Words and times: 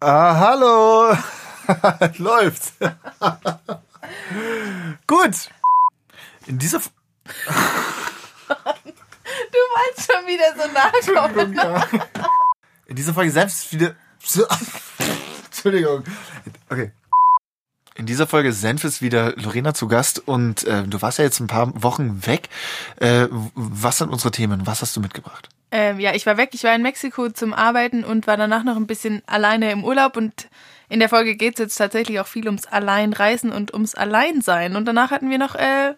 Ah, 0.00 0.36
hallo. 0.38 1.16
Läuft. 2.18 2.72
Gut. 5.06 5.48
In 6.46 6.58
dieser. 6.58 6.78
F 6.78 6.90
Du 9.52 9.58
wolltest 9.58 10.10
schon 10.10 10.26
wieder 10.26 10.54
so 10.56 10.66
nachkommen. 10.72 11.52
ja. 11.54 11.86
In 12.86 12.96
dieser 12.96 13.12
Folge 13.12 13.30
selbst 13.30 13.70
wieder. 13.72 13.94
Entschuldigung. 15.44 16.04
Okay. 16.70 16.92
In 17.94 18.06
dieser 18.06 18.26
Folge 18.26 18.52
Senf 18.52 18.84
ist 18.84 19.02
wieder 19.02 19.34
Lorena 19.36 19.74
zu 19.74 19.86
Gast 19.88 20.26
und 20.26 20.64
äh, 20.64 20.84
du 20.84 21.02
warst 21.02 21.18
ja 21.18 21.24
jetzt 21.24 21.40
ein 21.40 21.46
paar 21.48 21.70
Wochen 21.82 22.24
weg. 22.26 22.48
Äh, 22.96 23.28
was 23.54 23.98
sind 23.98 24.08
unsere 24.10 24.30
Themen? 24.30 24.66
Was 24.66 24.80
hast 24.82 24.96
du 24.96 25.00
mitgebracht? 25.00 25.50
Ähm, 25.70 26.00
ja, 26.00 26.14
ich 26.14 26.24
war 26.26 26.36
weg. 26.36 26.50
Ich 26.52 26.64
war 26.64 26.74
in 26.74 26.82
Mexiko 26.82 27.28
zum 27.30 27.52
Arbeiten 27.52 28.04
und 28.04 28.26
war 28.26 28.36
danach 28.36 28.64
noch 28.64 28.76
ein 28.76 28.86
bisschen 28.86 29.22
alleine 29.26 29.70
im 29.70 29.84
Urlaub. 29.84 30.16
Und 30.16 30.48
in 30.88 31.00
der 31.00 31.08
Folge 31.08 31.36
geht 31.36 31.54
es 31.54 31.58
jetzt 31.58 31.76
tatsächlich 31.76 32.20
auch 32.20 32.26
viel 32.26 32.46
ums 32.46 32.66
Alleinreisen 32.66 33.52
und 33.52 33.74
ums 33.74 33.94
Alleinsein. 33.94 34.76
Und 34.76 34.86
danach 34.86 35.10
hatten 35.10 35.30
wir 35.30 35.38
noch 35.38 35.54
äh, 35.54 35.94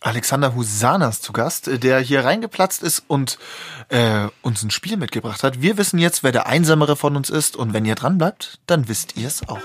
Alexander 0.00 0.54
Husanas 0.54 1.20
zu 1.20 1.32
Gast, 1.32 1.68
äh, 1.68 1.78
der 1.78 2.00
hier 2.00 2.24
reingeplatzt 2.24 2.82
ist 2.82 3.04
und 3.06 3.38
äh, 3.88 4.28
uns 4.42 4.62
ein 4.62 4.70
Spiel 4.70 4.96
mitgebracht 4.96 5.42
hat. 5.42 5.60
Wir 5.60 5.76
wissen 5.76 5.98
jetzt, 5.98 6.22
wer 6.22 6.32
der 6.32 6.46
Einsamere 6.46 6.96
von 6.96 7.16
uns 7.16 7.30
ist 7.30 7.56
und 7.56 7.72
wenn 7.72 7.84
ihr 7.84 7.94
dran 7.94 8.18
bleibt, 8.18 8.58
dann 8.66 8.88
wisst 8.88 9.16
ihr 9.16 9.28
es 9.28 9.48
auch. 9.48 9.60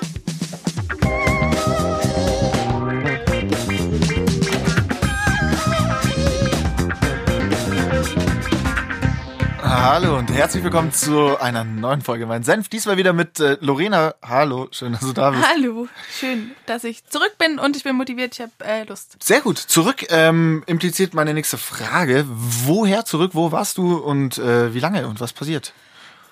Hallo 9.77 10.17
und 10.17 10.31
herzlich 10.31 10.63
willkommen 10.63 10.93
zu 10.93 11.37
einer 11.39 11.65
neuen 11.65 12.01
Folge 12.01 12.25
Mein 12.25 12.43
Senf. 12.43 12.69
Diesmal 12.69 12.95
wieder 12.95 13.11
mit 13.11 13.41
äh, 13.41 13.57
Lorena. 13.59 14.15
Hallo, 14.23 14.69
schön, 14.71 14.93
dass 14.93 15.01
du 15.01 15.11
da 15.11 15.31
bist. 15.31 15.45
Hallo, 15.47 15.87
schön, 16.09 16.51
dass 16.65 16.85
ich 16.85 17.05
zurück 17.05 17.35
bin 17.37 17.59
und 17.59 17.75
ich 17.75 17.83
bin 17.83 17.95
motiviert. 17.97 18.33
Ich 18.33 18.41
habe 18.41 18.51
äh, 18.63 18.85
Lust. 18.85 19.21
Sehr 19.21 19.41
gut. 19.41 19.57
Zurück 19.57 20.05
ähm, 20.09 20.63
impliziert 20.65 21.13
meine 21.13 21.33
nächste 21.33 21.57
Frage. 21.57 22.25
Woher 22.25 23.03
zurück? 23.03 23.31
Wo 23.33 23.51
warst 23.51 23.77
du 23.77 23.97
und 23.97 24.37
äh, 24.37 24.73
wie 24.73 24.79
lange 24.79 25.07
und 25.07 25.19
was 25.19 25.33
passiert? 25.33 25.73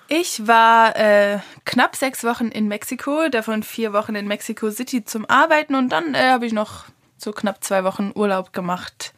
Ich 0.08 0.46
war 0.48 0.96
äh, 0.96 1.38
knapp 1.66 1.96
sechs 1.96 2.24
Wochen 2.24 2.48
in 2.48 2.66
Mexiko, 2.66 3.28
davon 3.28 3.62
vier 3.62 3.92
Wochen 3.92 4.14
in 4.14 4.26
Mexico 4.26 4.70
City 4.70 5.04
zum 5.04 5.28
Arbeiten 5.28 5.74
und 5.74 5.90
dann 5.90 6.14
äh, 6.14 6.30
habe 6.30 6.46
ich 6.46 6.54
noch 6.54 6.86
so 7.18 7.30
knapp 7.32 7.62
zwei 7.62 7.84
Wochen 7.84 8.10
Urlaub 8.14 8.54
gemacht 8.54 9.12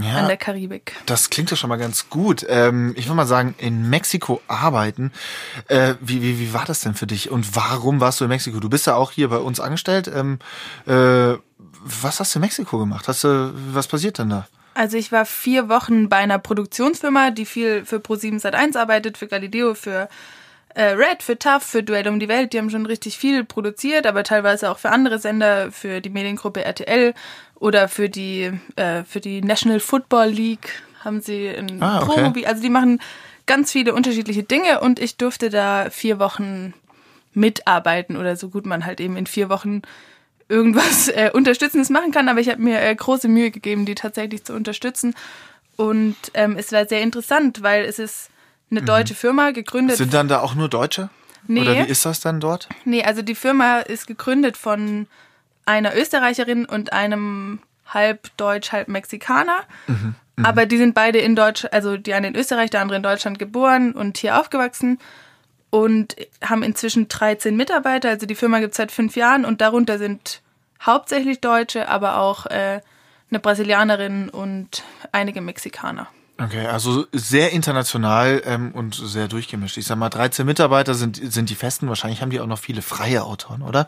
Ja. 0.00 0.20
an 0.20 0.26
der 0.26 0.38
Karibik. 0.38 0.94
Das 1.06 1.28
klingt 1.28 1.50
ja 1.50 1.56
schon 1.56 1.68
mal 1.68 1.76
ganz 1.76 2.08
gut. 2.08 2.46
Ähm, 2.48 2.94
ich 2.96 3.06
würde 3.06 3.16
mal 3.16 3.26
sagen, 3.26 3.54
in 3.58 3.90
Mexiko 3.90 4.40
arbeiten. 4.48 5.12
Äh, 5.68 5.94
wie, 6.00 6.22
wie, 6.22 6.38
wie 6.38 6.54
war 6.54 6.64
das 6.64 6.80
denn 6.80 6.94
für 6.94 7.06
dich 7.06 7.30
und 7.30 7.54
warum 7.54 8.00
warst 8.00 8.20
du 8.20 8.24
in 8.24 8.30
Mexiko? 8.30 8.58
Du 8.58 8.70
bist 8.70 8.86
ja 8.86 8.94
auch 8.94 9.10
hier 9.10 9.28
bei 9.28 9.36
uns 9.36 9.60
angestellt. 9.60 10.10
Ähm, 10.14 10.38
äh, 10.86 11.36
was 11.84 12.20
hast 12.20 12.34
du 12.34 12.38
in 12.38 12.42
Mexiko 12.42 12.78
gemacht? 12.78 13.06
Hast 13.08 13.24
du, 13.24 13.52
was 13.72 13.86
passiert 13.86 14.18
denn 14.18 14.30
da? 14.30 14.46
Also 14.74 14.96
ich 14.96 15.12
war 15.12 15.26
vier 15.26 15.68
Wochen 15.68 16.08
bei 16.08 16.16
einer 16.16 16.38
Produktionsfirma, 16.38 17.30
die 17.30 17.44
viel 17.44 17.84
für 17.84 17.96
Pro7 17.96 18.40
Sat1 18.40 18.78
arbeitet, 18.78 19.18
für 19.18 19.26
Galileo, 19.26 19.74
für 19.74 20.08
äh, 20.74 20.84
Red, 20.84 21.22
für 21.22 21.38
TAF, 21.38 21.62
für 21.62 21.82
Duell 21.82 22.08
um 22.08 22.18
die 22.18 22.28
Welt. 22.28 22.52
Die 22.52 22.58
haben 22.58 22.70
schon 22.70 22.86
richtig 22.86 23.18
viel 23.18 23.44
produziert, 23.44 24.06
aber 24.06 24.22
teilweise 24.24 24.70
auch 24.70 24.78
für 24.78 24.90
andere 24.90 25.18
Sender, 25.18 25.70
für 25.70 26.00
die 26.00 26.08
Mediengruppe 26.08 26.64
RTL 26.64 27.12
oder 27.62 27.86
für 27.88 28.08
die, 28.08 28.50
äh, 28.74 29.04
für 29.04 29.20
die 29.20 29.40
National 29.40 29.78
Football 29.78 30.30
League 30.30 30.82
haben 31.04 31.20
sie 31.20 31.46
ein 31.48 31.80
Ah, 31.80 32.02
okay. 32.02 32.20
Promo. 32.32 32.46
Also 32.46 32.60
die 32.60 32.70
machen 32.70 33.00
ganz 33.46 33.70
viele 33.70 33.94
unterschiedliche 33.94 34.42
Dinge 34.42 34.80
und 34.80 34.98
ich 34.98 35.16
durfte 35.16 35.48
da 35.48 35.88
vier 35.88 36.18
Wochen 36.18 36.74
mitarbeiten 37.34 38.16
oder 38.16 38.34
so 38.34 38.48
gut 38.48 38.66
man 38.66 38.84
halt 38.84 39.00
eben 39.00 39.16
in 39.16 39.26
vier 39.26 39.48
Wochen 39.48 39.82
irgendwas 40.48 41.06
äh, 41.08 41.30
Unterstützendes 41.32 41.88
machen 41.88 42.10
kann, 42.10 42.28
aber 42.28 42.40
ich 42.40 42.48
habe 42.48 42.60
mir 42.60 42.82
äh, 42.82 42.92
große 42.94 43.28
Mühe 43.28 43.52
gegeben, 43.52 43.86
die 43.86 43.94
tatsächlich 43.94 44.42
zu 44.42 44.54
unterstützen. 44.54 45.14
Und 45.76 46.16
ähm, 46.34 46.56
es 46.58 46.72
war 46.72 46.86
sehr 46.88 47.00
interessant, 47.00 47.62
weil 47.62 47.84
es 47.84 48.00
ist 48.00 48.28
eine 48.72 48.82
deutsche 48.82 49.14
Firma 49.14 49.52
gegründet. 49.52 49.98
Sind 49.98 50.14
dann 50.14 50.26
da 50.26 50.40
auch 50.40 50.56
nur 50.56 50.68
Deutsche? 50.68 51.10
Nee. 51.46 51.60
Oder 51.60 51.86
wie 51.86 51.90
ist 51.90 52.04
das 52.06 52.18
dann 52.18 52.40
dort? 52.40 52.68
nee, 52.84 53.04
also 53.04 53.22
die 53.22 53.36
Firma 53.36 53.78
ist 53.78 54.08
gegründet 54.08 54.56
von 54.56 55.06
einer 55.64 55.96
Österreicherin 55.96 56.64
und 56.64 56.92
einem 56.92 57.60
halb 57.86 58.36
Deutsch, 58.36 58.72
halb 58.72 58.88
Mexikaner. 58.88 59.60
Aber 60.42 60.66
die 60.66 60.78
sind 60.78 60.94
beide 60.94 61.18
in 61.18 61.36
Deutsch, 61.36 61.66
also 61.70 61.96
die 61.96 62.14
eine 62.14 62.28
in 62.28 62.36
Österreich, 62.36 62.70
der 62.70 62.80
andere 62.80 62.96
in 62.96 63.02
Deutschland 63.02 63.38
geboren 63.38 63.92
und 63.92 64.18
hier 64.18 64.40
aufgewachsen 64.40 64.98
und 65.70 66.16
haben 66.44 66.62
inzwischen 66.62 67.08
13 67.08 67.56
Mitarbeiter. 67.56 68.08
Also 68.08 68.26
die 68.26 68.34
Firma 68.34 68.60
gibt 68.60 68.72
es 68.72 68.76
seit 68.76 68.92
fünf 68.92 69.16
Jahren 69.16 69.44
und 69.44 69.60
darunter 69.60 69.98
sind 69.98 70.42
hauptsächlich 70.80 71.40
Deutsche, 71.40 71.88
aber 71.88 72.18
auch 72.18 72.46
äh, 72.46 72.80
eine 73.30 73.40
Brasilianerin 73.40 74.28
und 74.28 74.82
einige 75.12 75.40
Mexikaner. 75.40 76.08
Okay, 76.38 76.66
also 76.66 77.06
sehr 77.12 77.52
international 77.52 78.42
ähm, 78.44 78.72
und 78.72 78.94
sehr 78.94 79.28
durchgemischt. 79.28 79.76
Ich 79.76 79.86
sag 79.86 79.96
mal, 79.96 80.08
13 80.08 80.44
Mitarbeiter 80.46 80.94
sind, 80.94 81.20
sind 81.32 81.50
die 81.50 81.54
festen. 81.54 81.88
Wahrscheinlich 81.88 82.20
haben 82.22 82.30
die 82.30 82.40
auch 82.40 82.46
noch 82.46 82.58
viele 82.58 82.82
freie 82.82 83.22
Autoren, 83.24 83.62
oder? 83.62 83.86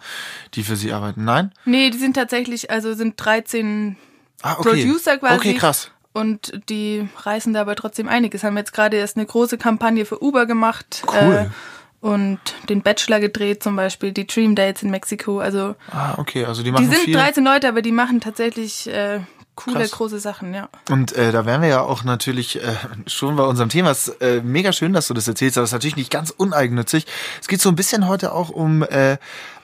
Die 0.55 0.63
für 0.63 0.77
sie 0.77 0.93
arbeiten. 0.93 1.25
Nein? 1.25 1.53
Nee, 1.65 1.91
die 1.91 1.99
sind 1.99 2.15
tatsächlich, 2.15 2.71
also 2.71 2.95
sind 2.95 3.15
13 3.17 3.97
Ah, 4.43 4.57
okay. 4.59 4.83
Producer 4.83 5.17
quasi. 5.19 5.35
Okay, 5.37 5.55
krass. 5.55 5.91
Und 6.13 6.61
die 6.69 7.09
reißen 7.25 7.55
da 7.55 7.63
aber 7.63 7.75
trotzdem 7.75 8.09
einiges. 8.09 8.45
Haben 8.45 8.57
jetzt 8.57 8.73
gerade 8.73 8.99
erst 8.99 9.17
eine 9.17 9.27
große 9.27 9.59
Kampagne 9.59 10.05
für 10.05 10.23
Uber 10.23 10.47
gemacht. 10.47 11.03
Cool. 11.09 11.51
Äh, 11.51 12.07
und 12.07 12.39
den 12.69 12.83
Bachelor 12.83 13.19
gedreht 13.19 13.63
zum 13.63 13.77
Beispiel, 13.77 14.13
die 14.13 14.27
Dream 14.27 14.55
Dates 14.55 14.83
in 14.83 14.91
Mexiko. 14.91 15.41
Also 15.41 15.75
Ah, 15.91 16.15
okay, 16.19 16.45
also 16.45 16.63
die 16.63 16.71
machen 16.71 16.85
die 16.89 16.95
sind 16.95 17.05
viel. 17.07 17.15
13 17.15 17.43
Leute, 17.43 17.67
aber 17.67 17.81
die 17.81 17.93
machen 17.93 18.21
tatsächlich 18.21 18.87
äh, 18.89 19.21
coole, 19.55 19.81
Krass. 19.81 19.93
große 19.93 20.19
Sachen, 20.21 20.55
ja. 20.55 20.69
Und 20.91 21.13
äh, 21.13 21.33
da 21.33 21.47
wären 21.47 21.63
wir 21.63 21.69
ja 21.69 21.81
auch 21.81 22.05
natürlich 22.05 22.63
äh, 22.63 22.77
schon 23.07 23.37
bei 23.37 23.45
unserem 23.45 23.69
Thema. 23.69 23.91
Es 23.91 24.09
ist 24.09 24.21
äh, 24.21 24.41
mega 24.43 24.73
schön, 24.73 24.93
dass 24.93 25.09
du 25.09 25.15
das 25.15 25.29
erzählst, 25.29 25.57
aber 25.57 25.65
es 25.65 25.71
ist 25.71 25.75
natürlich 25.75 25.97
nicht 25.97 26.11
ganz 26.11 26.31
uneigennützig. 26.31 27.07
Es 27.41 27.49
geht 27.49 27.61
so 27.61 27.69
ein 27.69 27.77
bisschen 27.77 28.09
heute 28.09 28.33
auch 28.33 28.51
um 28.51 28.83
äh, 28.83 29.19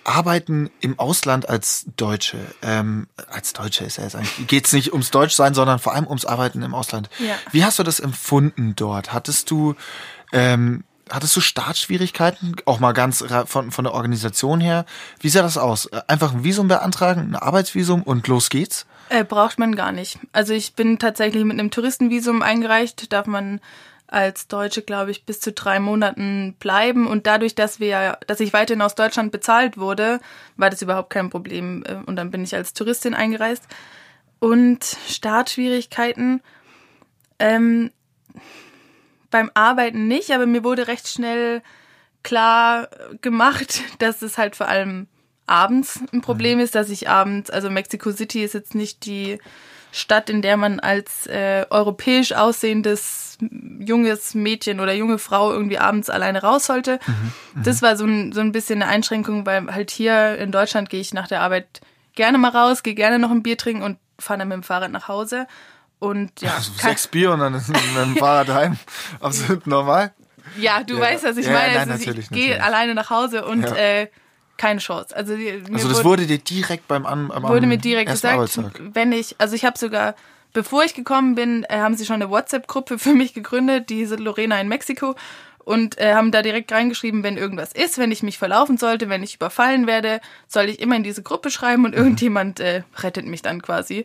Arbeiten 0.05 0.71
im 0.81 0.99
Ausland 0.99 1.49
als 1.49 1.87
Deutsche. 1.97 2.39
Ähm, 2.63 3.07
als 3.31 3.53
Deutsche 3.53 3.85
ist 3.85 3.99
ja 3.99 4.05
jetzt 4.05 4.17
eigentlich, 4.17 4.47
geht's 4.47 4.73
nicht 4.73 4.93
ums 4.93 5.11
Deutschsein, 5.11 5.55
sondern 5.55 5.79
vor 5.79 5.95
allem 5.95 6.07
ums 6.07 6.25
Arbeiten 6.25 6.63
im 6.63 6.75
Ausland. 6.75 7.11
Ja. 7.19 7.35
Wie 7.53 7.65
hast 7.65 7.79
du 7.79 7.83
das 7.83 8.01
empfunden 8.01 8.75
dort? 8.77 9.13
Hattest 9.13 9.51
du 9.51 9.75
ähm, 10.33 10.85
Hattest 11.11 11.35
du 11.35 11.41
Startschwierigkeiten, 11.41 12.55
auch 12.67 12.79
mal 12.79 12.93
ganz 12.93 13.25
von, 13.47 13.73
von 13.73 13.85
der 13.85 13.95
Organisation 13.95 14.61
her? 14.61 14.87
Wie 15.19 15.29
sah 15.29 15.43
das 15.43 15.59
aus? 15.59 15.87
Äh, 15.87 16.03
Einfach 16.07 16.33
ein 16.33 16.45
Visum 16.45 16.69
beantragen, 16.69 17.21
ein 17.21 17.35
Arbeitsvisum 17.35 18.03
und 18.05 18.29
los 18.29 18.49
geht's? 18.49 18.87
Äh, 19.11 19.25
braucht 19.25 19.59
man 19.59 19.75
gar 19.75 19.91
nicht. 19.91 20.21
Also 20.31 20.55
ich 20.55 20.75
bin 20.75 21.01
tatsächlich 21.01 21.43
mit 21.45 21.59
einem 21.59 21.73
Touristenvisum 21.73 22.43
eingereicht. 22.43 23.13
Darf 23.13 23.27
man 23.27 23.61
als 24.07 24.47
Deutsche, 24.47 24.83
glaube 24.83 25.11
ich, 25.11 25.25
bis 25.25 25.41
zu 25.41 25.51
drei 25.53 25.81
Monaten 25.81 26.55
bleiben. 26.61 27.09
Und 27.09 27.27
dadurch, 27.27 27.57
dass 27.57 27.81
wir, 27.81 28.19
dass 28.29 28.39
ich 28.39 28.53
weiterhin 28.53 28.83
aus 28.83 28.95
Deutschland 28.95 29.33
bezahlt 29.33 29.79
wurde, 29.79 30.21
war 30.57 30.71
das 30.71 30.81
überhaupt 30.81 31.11
kein 31.11 31.29
Problem. 31.29 31.83
Äh, 31.87 31.97
Und 32.07 32.15
dann 32.15 32.31
bin 32.31 32.45
ich 32.45 32.55
als 32.55 32.73
Touristin 32.73 33.15
eingereist. 33.15 33.65
Und 34.39 34.85
Startschwierigkeiten 35.09 36.41
ähm, 37.41 37.91
beim 39.33 39.51
Arbeiten 39.55 40.07
nicht, 40.07 40.31
aber 40.31 40.47
mir 40.47 40.63
wurde 40.63 40.87
recht 40.87 41.09
schnell 41.09 41.63
klar 42.23 42.89
gemacht, 43.23 43.83
dass 43.99 44.23
es 44.23 44.39
halt 44.39 44.55
vor 44.55 44.69
allem 44.69 45.09
abends 45.51 46.01
ein 46.13 46.21
Problem 46.21 46.61
ist, 46.61 46.75
dass 46.75 46.89
ich 46.91 47.09
abends, 47.09 47.51
also 47.51 47.71
Mexico 47.71 48.13
City 48.13 48.43
ist 48.45 48.55
jetzt 48.55 48.75
nicht 48.75 49.05
die 49.05 49.39
Stadt, 49.93 50.31
in 50.31 50.41
der 50.41 50.57
man 50.57 50.79
als 50.79 51.27
äh, 51.27 51.67
europäisch 51.69 52.33
aussehendes 52.33 53.39
junges 53.81 54.35
Mädchen 54.35 54.79
oder 54.81 54.93
junge 54.95 55.19
Frau 55.19 55.53
irgendwie 55.53 55.79
abends 55.79 56.09
alleine 56.11 56.43
raus 56.43 56.67
sollte. 56.67 57.01
Das 57.57 57.83
war 57.83 57.97
so 57.97 58.05
ein, 58.05 58.33
so 58.33 58.41
ein 58.41 58.53
bisschen 58.53 58.83
eine 58.83 58.91
Einschränkung, 58.93 59.47
weil 59.47 59.67
halt 59.75 59.91
hier 59.91 60.39
in 60.39 60.53
Deutschland 60.53 60.91
gehe 60.91 61.01
ich 61.01 61.13
nach 61.13 61.27
der 61.27 61.41
Arbeit 61.41 61.81
gerne 62.15 62.39
mal 62.39 62.51
raus, 62.51 62.83
gehe 62.83 62.95
gerne 62.95 63.19
noch 63.19 63.31
ein 63.31 63.43
Bier 63.43 63.57
trinken 63.59 63.83
und 63.83 63.99
fahre 64.19 64.39
dann 64.41 64.49
mit 64.49 64.57
dem 64.57 64.63
Fahrrad 64.63 64.93
nach 64.93 65.09
Hause. 65.09 65.47
Und 65.99 66.41
ja, 66.41 66.55
Also 66.55 66.73
sechs 66.77 67.09
Bier 67.09 67.33
und 67.33 67.41
dann 67.41 67.55
ist 67.55 67.69
mit 67.69 67.79
dem 67.83 68.17
Fahrrad 68.17 68.49
heim. 68.51 68.79
Absolut 69.21 69.67
normal. 69.67 70.13
Ja, 70.57 70.83
du 70.85 70.95
Ja. 70.95 71.01
weißt, 71.01 71.25
was 71.25 71.37
ich 71.37 71.47
Ja, 71.47 71.53
meine. 71.53 71.75
nein, 71.75 71.91
also 71.91 72.11
ich 72.11 72.31
gehe 72.31 72.63
alleine 72.63 72.95
nach 72.95 73.11
Hause 73.11 73.45
und 73.45 73.63
Ja. 73.63 73.75
äh, 73.75 74.09
keine 74.61 74.81
Chance. 74.81 75.17
Also, 75.17 75.35
die- 75.37 75.63
Also 75.73 75.89
das 75.89 76.05
wurde 76.05 76.27
dir 76.27 76.39
direkt 76.39 76.87
beim 76.87 77.07
An 77.07 77.31
am 77.31 77.43
wurde 77.45 77.67
mir 77.67 77.79
direkt 77.79 78.11
gesagt, 78.11 78.35
Arbeitstag. 78.35 78.81
wenn 78.93 79.11
ich, 79.13 79.35
also 79.39 79.55
ich 79.57 79.65
habe 79.65 79.79
sogar, 79.79 80.15
bevor 80.53 80.85
ich 80.85 80.95
gekommen 80.95 81.35
bin, 81.35 81.65
äh, 81.69 81.79
haben 81.79 81.97
sie 81.97 82.05
schon 82.05 82.17
eine 82.23 82.31
WhatsApp-Gruppe 82.31 82.99
für 82.99 83.15
mich 83.15 83.33
gegründet, 83.35 83.89
diese 83.89 84.17
Lorena 84.17 84.61
in 84.61 84.69
Mexiko. 84.69 85.15
Und 85.65 85.99
äh, 85.99 86.15
haben 86.15 86.33
da 86.33 86.43
direkt 86.43 86.73
reingeschrieben, 86.73 87.23
wenn 87.23 87.37
irgendwas 87.37 87.73
ist, 87.73 87.99
wenn 87.99 88.11
ich 88.11 88.23
mich 88.23 88.39
verlaufen 88.39 88.77
sollte, 88.79 89.09
wenn 89.09 89.23
ich 89.23 89.37
überfallen 89.37 89.87
werde, 89.87 90.21
soll 90.49 90.69
ich 90.71 90.81
immer 90.81 90.97
in 90.97 91.03
diese 91.05 91.23
Gruppe 91.23 91.51
schreiben 91.51 91.83
Mhm. 91.83 91.87
und 91.87 91.95
irgendjemand 91.95 92.61
äh, 92.61 92.83
rettet 93.03 93.27
mich 93.27 93.43
dann 93.43 93.61
quasi. 93.63 94.05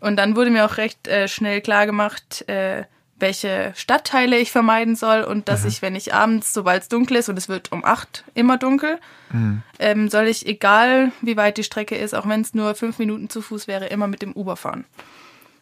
Und 0.00 0.16
dann 0.16 0.36
wurde 0.36 0.50
mir 0.50 0.64
auch 0.64 0.76
recht 0.76 1.08
äh, 1.08 1.26
schnell 1.28 1.60
klar 1.60 1.86
gemacht, 1.86 2.46
äh, 2.48 2.84
welche 3.20 3.72
Stadtteile 3.76 4.38
ich 4.38 4.52
vermeiden 4.52 4.96
soll 4.96 5.22
und 5.22 5.48
dass 5.48 5.62
mhm. 5.62 5.68
ich, 5.68 5.82
wenn 5.82 5.96
ich 5.96 6.14
abends, 6.14 6.52
sobald 6.52 6.82
es 6.82 6.88
dunkel 6.88 7.16
ist 7.16 7.28
und 7.28 7.36
es 7.36 7.48
wird 7.48 7.72
um 7.72 7.84
acht 7.84 8.24
immer 8.34 8.58
dunkel, 8.58 8.98
mhm. 9.32 9.62
ähm, 9.78 10.08
soll 10.08 10.26
ich, 10.28 10.46
egal 10.46 11.12
wie 11.20 11.36
weit 11.36 11.58
die 11.58 11.64
Strecke 11.64 11.96
ist, 11.96 12.14
auch 12.14 12.28
wenn 12.28 12.40
es 12.40 12.54
nur 12.54 12.74
fünf 12.74 12.98
Minuten 12.98 13.28
zu 13.28 13.42
Fuß 13.42 13.66
wäre, 13.66 13.86
immer 13.86 14.06
mit 14.06 14.22
dem 14.22 14.32
Uber 14.32 14.56
fahren. 14.56 14.84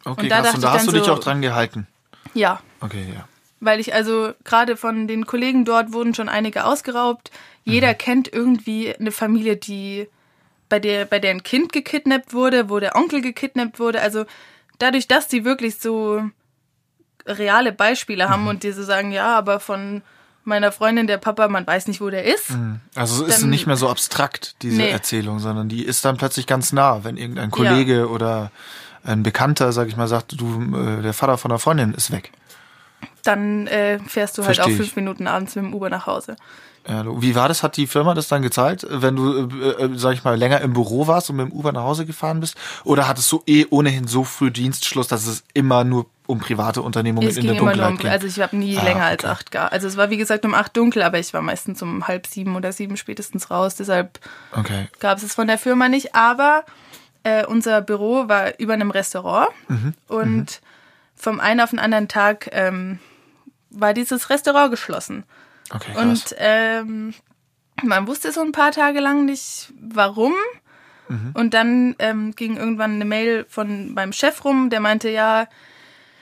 Okay, 0.05 0.23
und 0.23 0.29
da, 0.29 0.41
krass. 0.41 0.55
Und 0.55 0.63
da 0.63 0.73
hast 0.73 0.87
du 0.87 0.91
dich 0.91 1.05
so, 1.05 1.13
auch 1.13 1.19
dran 1.19 1.41
gehalten? 1.41 1.87
Ja. 2.33 2.61
Okay, 2.79 3.05
ja. 3.13 3.27
Weil 3.59 3.79
ich 3.79 3.93
also 3.93 4.33
gerade 4.43 4.77
von 4.77 5.07
den 5.07 5.25
Kollegen 5.25 5.65
dort 5.65 5.91
wurden 5.91 6.13
schon 6.13 6.29
einige 6.29 6.65
ausgeraubt. 6.65 7.31
Jeder 7.65 7.89
mhm. 7.89 7.97
kennt 7.97 8.31
irgendwie 8.31 8.95
eine 8.95 9.11
Familie, 9.11 9.57
die 9.57 10.07
bei 10.69 10.79
der 10.79 11.05
bei 11.05 11.19
der 11.19 11.31
ein 11.31 11.43
Kind 11.43 11.73
gekidnappt 11.73 12.33
wurde, 12.33 12.69
wo 12.69 12.79
der 12.79 12.95
Onkel 12.95 13.21
gekidnappt 13.21 13.79
wurde. 13.79 14.01
Also 14.01 14.25
dadurch, 14.77 15.07
dass 15.07 15.27
die 15.27 15.43
wirklich 15.43 15.79
so 15.79 16.23
reale 17.27 17.71
Beispiele 17.71 18.29
haben 18.29 18.43
mhm. 18.43 18.47
und 18.49 18.63
die 18.63 18.71
so 18.71 18.83
sagen, 18.83 19.11
ja, 19.11 19.37
aber 19.37 19.59
von 19.59 20.01
meiner 20.43 20.71
Freundin, 20.71 21.07
der 21.07 21.17
Papa, 21.17 21.49
man 21.49 21.67
weiß 21.67 21.87
nicht, 21.87 21.99
wo 21.99 22.09
der 22.09 22.23
ist. 22.23 22.51
Mhm. 22.51 22.79
Also 22.95 23.25
ist 23.25 23.41
dann, 23.41 23.49
nicht 23.49 23.67
mehr 23.67 23.75
so 23.75 23.89
abstrakt, 23.89 24.55
diese 24.61 24.77
nee. 24.77 24.89
Erzählung, 24.89 25.39
sondern 25.39 25.67
die 25.67 25.83
ist 25.83 26.05
dann 26.05 26.17
plötzlich 26.17 26.47
ganz 26.47 26.71
nah, 26.71 27.03
wenn 27.03 27.17
irgendein 27.17 27.51
Kollege 27.51 27.97
ja. 27.99 28.05
oder 28.05 28.51
ein 29.03 29.23
Bekannter, 29.23 29.71
sag 29.73 29.87
ich 29.87 29.97
mal, 29.97 30.07
sagt, 30.07 30.39
du, 30.39 30.75
äh, 30.75 31.01
der 31.01 31.13
Vater 31.13 31.37
von 31.37 31.49
der 31.49 31.59
Freundin 31.59 31.93
ist 31.93 32.11
weg. 32.11 32.31
Dann 33.23 33.67
äh, 33.67 33.99
fährst 33.99 34.37
du 34.37 34.43
Versteh 34.43 34.63
halt 34.63 34.73
auch 34.73 34.77
fünf 34.77 34.95
Minuten 34.95 35.27
abends 35.27 35.55
mit 35.55 35.65
dem 35.65 35.73
Uber 35.73 35.89
nach 35.89 36.07
Hause. 36.07 36.37
Ja, 36.87 37.03
wie 37.21 37.35
war 37.35 37.49
das? 37.49 37.63
Hat 37.63 37.75
die 37.75 37.87
Firma 37.87 38.13
das 38.13 38.29
dann 38.29 38.41
gezahlt, 38.41 38.87
wenn 38.89 39.15
du, 39.15 39.49
äh, 39.61 39.83
äh, 39.83 39.89
sag 39.95 40.13
ich 40.13 40.23
mal, 40.23 40.37
länger 40.37 40.61
im 40.61 40.73
Büro 40.73 41.07
warst 41.07 41.29
und 41.29 41.35
mit 41.35 41.49
dem 41.49 41.51
Uber 41.51 41.73
nach 41.73 41.83
Hause 41.83 42.05
gefahren 42.05 42.39
bist? 42.39 42.55
Oder 42.85 43.07
hattest 43.07 43.29
du 43.31 43.43
eh 43.45 43.65
ohnehin 43.69 44.07
so 44.07 44.23
früh 44.23 44.51
Dienstschluss, 44.51 45.07
dass 45.07 45.27
es 45.27 45.43
immer 45.53 45.83
nur 45.83 46.05
um 46.27 46.39
private 46.39 46.81
Unternehmungen 46.81 47.27
es 47.27 47.37
in 47.37 47.45
der 47.45 47.55
Dunkelheit 47.55 47.91
um, 47.91 47.97
ging? 47.97 48.09
Also 48.09 48.27
ich 48.27 48.39
habe 48.39 48.55
nie 48.55 48.77
ah, 48.77 48.83
länger 48.83 49.01
okay. 49.01 49.09
als 49.09 49.25
acht 49.25 49.51
gar. 49.51 49.71
Also 49.71 49.87
es 49.87 49.97
war 49.97 50.09
wie 50.09 50.17
gesagt 50.17 50.45
um 50.45 50.53
acht 50.53 50.77
dunkel, 50.77 51.01
aber 51.01 51.19
ich 51.19 51.33
war 51.33 51.41
meistens 51.41 51.81
um 51.81 52.07
halb 52.07 52.25
sieben 52.25 52.55
oder 52.55 52.71
sieben 52.71 52.95
spätestens 52.95 53.51
raus. 53.51 53.75
Deshalb 53.75 54.19
okay. 54.53 54.87
gab 54.99 55.17
es 55.17 55.23
es 55.23 55.35
von 55.35 55.47
der 55.47 55.57
Firma 55.57 55.89
nicht. 55.89 56.15
Aber 56.15 56.63
äh, 57.23 57.45
unser 57.45 57.81
Büro 57.81 58.29
war 58.29 58.57
über 58.59 58.73
einem 58.73 58.91
Restaurant 58.91 59.49
mhm. 59.67 59.93
und 60.07 60.37
mhm. 60.37 60.45
vom 61.15 61.39
einen 61.41 61.59
auf 61.59 61.71
den 61.71 61.79
anderen 61.79 62.07
Tag 62.07 62.49
ähm, 62.53 62.99
war 63.69 63.93
dieses 63.93 64.29
Restaurant 64.29 64.71
geschlossen. 64.71 65.25
Okay, 65.69 65.93
krass. 65.93 66.03
Und 66.03 66.35
ähm, 66.37 67.13
man 67.83 68.07
wusste 68.07 68.31
so 68.31 68.41
ein 68.41 68.51
paar 68.51 68.71
Tage 68.71 68.99
lang 68.99 69.25
nicht, 69.25 69.71
warum. 69.79 70.33
Mhm. 71.09 71.31
Und 71.33 71.53
dann 71.53 71.95
ähm, 71.99 72.35
ging 72.35 72.57
irgendwann 72.57 72.95
eine 72.95 73.05
Mail 73.05 73.45
von 73.49 73.93
meinem 73.93 74.13
Chef 74.13 74.43
rum, 74.43 74.69
der 74.69 74.79
meinte, 74.79 75.09
ja, 75.09 75.47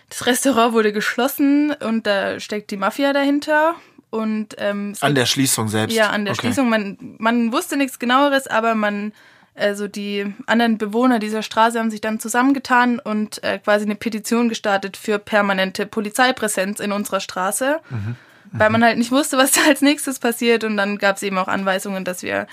das 0.09 0.25
Restaurant 0.27 0.73
wurde 0.73 0.93
geschlossen 0.93 1.71
und 1.71 2.05
da 2.05 2.39
steckt 2.39 2.71
die 2.71 2.77
Mafia 2.77 3.13
dahinter. 3.13 3.75
Und, 4.11 4.55
ähm, 4.59 4.93
an 5.01 5.15
der 5.15 5.25
Schließung 5.25 5.67
selbst? 5.67 5.95
Ja, 5.95 6.09
an 6.09 6.25
der 6.25 6.33
okay. 6.33 6.47
Schließung. 6.47 6.69
Man, 6.69 6.97
man 7.17 7.51
wusste 7.51 7.75
nichts 7.75 7.99
genaueres, 7.99 8.47
aber 8.47 8.75
man, 8.75 9.11
also 9.55 9.87
die 9.87 10.33
anderen 10.45 10.77
Bewohner 10.77 11.19
dieser 11.19 11.41
Straße 11.41 11.79
haben 11.79 11.91
sich 11.91 12.01
dann 12.01 12.19
zusammengetan 12.19 12.99
und 12.99 13.43
äh, 13.43 13.57
quasi 13.59 13.85
eine 13.85 13.95
Petition 13.95 14.47
gestartet 14.47 14.95
für 14.95 15.19
permanente 15.19 15.85
Polizeipräsenz 15.85 16.79
in 16.79 16.91
unserer 16.91 17.19
Straße. 17.19 17.79
Mhm 17.89 18.15
weil 18.57 18.69
man 18.69 18.83
halt 18.83 18.97
nicht 18.97 19.11
wusste, 19.11 19.37
was 19.37 19.51
da 19.51 19.61
als 19.67 19.81
nächstes 19.81 20.19
passiert. 20.19 20.63
Und 20.63 20.77
dann 20.77 20.97
gab 20.97 21.17
es 21.17 21.23
eben 21.23 21.37
auch 21.37 21.47
Anweisungen, 21.47 22.05
dass 22.05 22.23
wir 22.23 22.47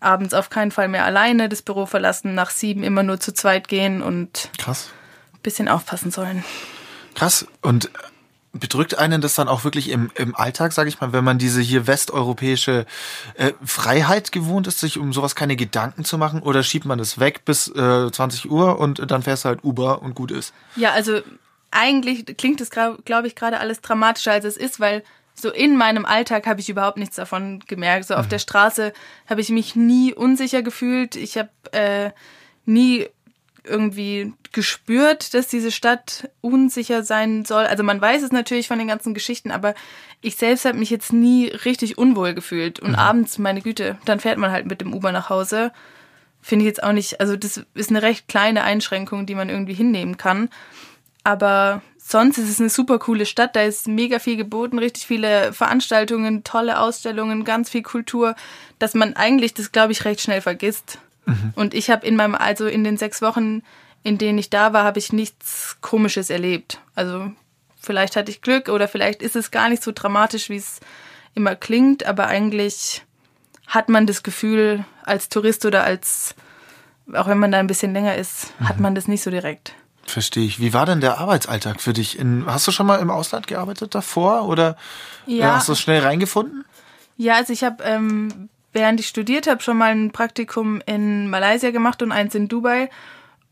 abends 0.00 0.34
auf 0.34 0.50
keinen 0.50 0.70
Fall 0.70 0.88
mehr 0.88 1.04
alleine 1.04 1.48
das 1.48 1.62
Büro 1.62 1.86
verlassen, 1.86 2.34
nach 2.34 2.50
sieben 2.50 2.82
immer 2.82 3.02
nur 3.02 3.20
zu 3.20 3.32
zweit 3.32 3.68
gehen 3.68 4.02
und 4.02 4.50
Krass. 4.58 4.90
ein 5.34 5.40
bisschen 5.42 5.68
aufpassen 5.68 6.10
sollen. 6.10 6.44
Krass. 7.14 7.46
Und 7.60 7.90
bedrückt 8.52 8.98
einen 8.98 9.20
das 9.20 9.34
dann 9.34 9.48
auch 9.48 9.62
wirklich 9.62 9.90
im, 9.90 10.10
im 10.16 10.34
Alltag, 10.34 10.72
sage 10.72 10.88
ich 10.88 11.00
mal, 11.00 11.12
wenn 11.12 11.22
man 11.22 11.38
diese 11.38 11.60
hier 11.60 11.86
westeuropäische 11.86 12.84
äh, 13.34 13.52
Freiheit 13.64 14.32
gewohnt 14.32 14.66
ist, 14.66 14.80
sich 14.80 14.98
um 14.98 15.12
sowas 15.12 15.34
keine 15.34 15.54
Gedanken 15.54 16.04
zu 16.04 16.18
machen? 16.18 16.42
Oder 16.42 16.62
schiebt 16.62 16.84
man 16.84 16.98
das 16.98 17.20
weg 17.20 17.44
bis 17.44 17.68
äh, 17.68 18.10
20 18.10 18.50
Uhr 18.50 18.78
und 18.78 19.10
dann 19.10 19.22
fährst 19.22 19.44
du 19.44 19.50
halt 19.50 19.64
Uber 19.64 20.02
und 20.02 20.14
gut 20.14 20.30
ist? 20.32 20.52
Ja, 20.74 20.92
also 20.92 21.20
eigentlich 21.70 22.24
klingt 22.36 22.60
es, 22.60 22.70
glaube 22.70 23.26
ich, 23.26 23.36
gerade 23.36 23.60
alles 23.60 23.80
dramatischer, 23.80 24.32
als 24.32 24.44
es 24.44 24.56
ist, 24.56 24.80
weil 24.80 25.04
so 25.40 25.50
in 25.50 25.76
meinem 25.76 26.04
Alltag 26.04 26.46
habe 26.46 26.60
ich 26.60 26.68
überhaupt 26.68 26.98
nichts 26.98 27.16
davon 27.16 27.60
gemerkt. 27.66 28.06
So 28.06 28.14
auf 28.14 28.26
mhm. 28.26 28.30
der 28.30 28.38
Straße 28.38 28.92
habe 29.28 29.40
ich 29.40 29.50
mich 29.50 29.76
nie 29.76 30.14
unsicher 30.14 30.62
gefühlt. 30.62 31.16
Ich 31.16 31.38
habe 31.38 31.50
äh, 31.72 32.10
nie 32.64 33.06
irgendwie 33.64 34.32
gespürt, 34.52 35.34
dass 35.34 35.46
diese 35.46 35.70
Stadt 35.70 36.30
unsicher 36.40 37.02
sein 37.02 37.44
soll. 37.44 37.66
Also 37.66 37.82
man 37.82 38.00
weiß 38.00 38.22
es 38.22 38.32
natürlich 38.32 38.68
von 38.68 38.78
den 38.78 38.88
ganzen 38.88 39.14
Geschichten, 39.14 39.50
aber 39.50 39.74
ich 40.20 40.36
selbst 40.36 40.64
habe 40.64 40.78
mich 40.78 40.90
jetzt 40.90 41.12
nie 41.12 41.48
richtig 41.48 41.98
unwohl 41.98 42.34
gefühlt. 42.34 42.80
Und 42.80 42.90
mhm. 42.90 42.96
abends, 42.96 43.38
meine 43.38 43.62
Güte, 43.62 43.98
dann 44.04 44.20
fährt 44.20 44.38
man 44.38 44.50
halt 44.50 44.66
mit 44.66 44.80
dem 44.80 44.92
Uber 44.92 45.12
nach 45.12 45.30
Hause. 45.30 45.72
Finde 46.42 46.64
ich 46.64 46.68
jetzt 46.68 46.82
auch 46.82 46.92
nicht, 46.92 47.20
also 47.20 47.36
das 47.36 47.62
ist 47.74 47.90
eine 47.90 48.02
recht 48.02 48.28
kleine 48.28 48.64
Einschränkung, 48.64 49.26
die 49.26 49.34
man 49.34 49.50
irgendwie 49.50 49.74
hinnehmen 49.74 50.16
kann. 50.16 50.48
Aber 51.22 51.82
sonst 52.10 52.38
ist 52.38 52.48
es 52.48 52.60
eine 52.60 52.70
super 52.70 52.98
coole 52.98 53.26
Stadt. 53.26 53.56
Da 53.56 53.62
ist 53.62 53.88
mega 53.88 54.18
viel 54.18 54.36
geboten, 54.36 54.78
richtig 54.78 55.06
viele 55.06 55.52
Veranstaltungen, 55.52 56.44
tolle 56.44 56.80
Ausstellungen, 56.80 57.44
ganz 57.44 57.70
viel 57.70 57.82
Kultur, 57.82 58.34
dass 58.78 58.94
man 58.94 59.14
eigentlich 59.14 59.54
das, 59.54 59.72
glaube 59.72 59.92
ich, 59.92 60.04
recht 60.04 60.20
schnell 60.20 60.40
vergisst. 60.40 60.98
Mhm. 61.26 61.52
Und 61.54 61.74
ich 61.74 61.90
habe 61.90 62.06
in 62.06 62.16
meinem, 62.16 62.34
also 62.34 62.66
in 62.66 62.84
den 62.84 62.96
sechs 62.96 63.22
Wochen, 63.22 63.62
in 64.02 64.18
denen 64.18 64.38
ich 64.38 64.50
da 64.50 64.72
war, 64.72 64.84
habe 64.84 64.98
ich 64.98 65.12
nichts 65.12 65.76
Komisches 65.80 66.30
erlebt. 66.30 66.80
Also 66.94 67.30
vielleicht 67.80 68.16
hatte 68.16 68.30
ich 68.30 68.42
Glück 68.42 68.68
oder 68.68 68.88
vielleicht 68.88 69.22
ist 69.22 69.36
es 69.36 69.50
gar 69.50 69.68
nicht 69.68 69.82
so 69.82 69.92
dramatisch, 69.94 70.48
wie 70.48 70.56
es 70.56 70.80
immer 71.34 71.54
klingt, 71.54 72.04
aber 72.04 72.26
eigentlich 72.26 73.04
hat 73.66 73.88
man 73.88 74.06
das 74.06 74.22
Gefühl, 74.22 74.84
als 75.04 75.28
Tourist 75.28 75.64
oder 75.64 75.84
als, 75.84 76.34
auch 77.12 77.28
wenn 77.28 77.38
man 77.38 77.52
da 77.52 77.58
ein 77.58 77.68
bisschen 77.68 77.92
länger 77.92 78.16
ist, 78.16 78.52
mhm. 78.58 78.68
hat 78.68 78.80
man 78.80 78.94
das 78.94 79.06
nicht 79.06 79.22
so 79.22 79.30
direkt. 79.30 79.74
Verstehe 80.10 80.44
ich. 80.44 80.60
Wie 80.60 80.72
war 80.72 80.86
denn 80.86 81.00
der 81.00 81.18
Arbeitsalltag 81.18 81.80
für 81.80 81.92
dich? 81.92 82.18
In, 82.18 82.44
hast 82.46 82.66
du 82.66 82.72
schon 82.72 82.86
mal 82.86 83.00
im 83.00 83.10
Ausland 83.10 83.46
gearbeitet 83.46 83.94
davor 83.94 84.48
oder 84.48 84.76
ja. 85.26 85.54
hast 85.54 85.68
du 85.68 85.74
schnell 85.74 86.02
reingefunden? 86.02 86.64
Ja, 87.16 87.34
also 87.34 87.52
ich 87.52 87.64
habe, 87.64 87.82
ähm, 87.84 88.48
während 88.72 89.00
ich 89.00 89.08
studiert 89.08 89.46
habe, 89.46 89.62
schon 89.62 89.76
mal 89.76 89.92
ein 89.92 90.10
Praktikum 90.10 90.82
in 90.86 91.28
Malaysia 91.28 91.70
gemacht 91.70 92.02
und 92.02 92.12
eins 92.12 92.34
in 92.34 92.48
Dubai. 92.48 92.90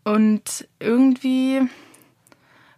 Und 0.04 0.66
irgendwie 0.80 1.68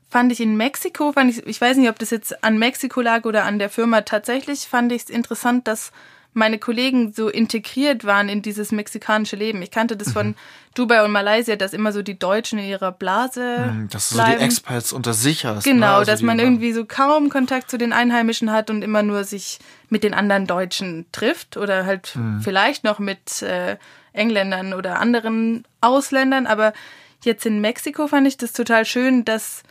fand 0.09 0.33
ich 0.33 0.41
in 0.41 0.57
Mexiko, 0.57 1.13
fand 1.13 1.31
ich, 1.31 1.47
ich 1.47 1.61
weiß 1.61 1.77
nicht, 1.77 1.89
ob 1.89 1.99
das 1.99 2.11
jetzt 2.11 2.43
an 2.43 2.59
Mexiko 2.59 3.01
lag 3.01 3.25
oder 3.25 3.45
an 3.45 3.59
der 3.59 3.71
Firma 3.71 4.01
tatsächlich, 4.01 4.67
fand 4.67 4.91
ich 4.93 5.05
es 5.05 5.11
interessant, 5.11 5.69
dass 5.69 5.93
meine 6.33 6.59
Kollegen 6.59 7.13
so 7.13 7.29
integriert 7.29 8.05
waren 8.05 8.29
in 8.29 8.41
dieses 8.43 8.71
mexikanische 8.71 9.37
Leben. 9.37 9.63
Ich 9.63 9.71
kannte 9.71 9.97
das 9.97 10.09
mhm. 10.09 10.13
von 10.13 10.35
Dubai 10.75 11.05
und 11.05 11.11
Malaysia, 11.11 11.57
dass 11.57 11.73
immer 11.73 11.93
so 11.93 12.03
die 12.03 12.19
Deutschen 12.19 12.59
in 12.59 12.67
ihrer 12.67 12.93
Blase. 12.93 13.73
Mhm, 13.73 13.89
dass 13.89 14.11
du 14.11 14.17
so 14.17 14.23
die 14.25 14.37
Experts 14.37 14.93
unter 14.93 15.13
sich 15.13 15.45
hast. 15.45 15.67
Ne? 15.67 15.73
Genau, 15.73 15.87
ne? 15.87 15.93
also 15.95 16.11
dass 16.11 16.23
man 16.23 16.39
irgendwie 16.39 16.73
so 16.73 16.85
kaum 16.85 17.29
Kontakt 17.31 17.71
zu 17.71 17.79
den 17.79 17.93
Einheimischen 17.93 18.53
hat 18.53 18.71
und 18.71 18.83
immer 18.83 19.03
nur 19.03 19.25
sich 19.25 19.59
mit 19.89 20.05
den 20.05 20.15
anderen 20.15 20.47
Deutschen 20.47 21.07
trifft 21.11 21.57
oder 21.57 21.85
halt 21.85 22.15
mhm. 22.15 22.41
vielleicht 22.43 22.85
noch 22.85 23.01
mit 23.01 23.43
äh, 23.43 23.77
Engländern 24.13 24.73
oder 24.73 25.01
anderen 25.01 25.65
Ausländern. 25.81 26.47
Aber 26.47 26.73
jetzt 27.25 27.45
in 27.45 27.61
Mexiko 27.61 28.07
fand 28.07 28.29
ich 28.29 28.37
das 28.37 28.53
total 28.53 28.85
schön, 28.85 29.25
dass 29.25 29.65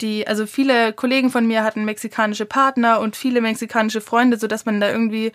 die, 0.00 0.26
also 0.26 0.46
viele 0.46 0.92
Kollegen 0.92 1.30
von 1.30 1.46
mir 1.46 1.62
hatten 1.62 1.84
mexikanische 1.84 2.46
Partner 2.46 3.00
und 3.00 3.16
viele 3.16 3.40
mexikanische 3.40 4.00
Freunde, 4.00 4.38
so 4.38 4.46
dass 4.46 4.66
man 4.66 4.80
da 4.80 4.90
irgendwie 4.90 5.32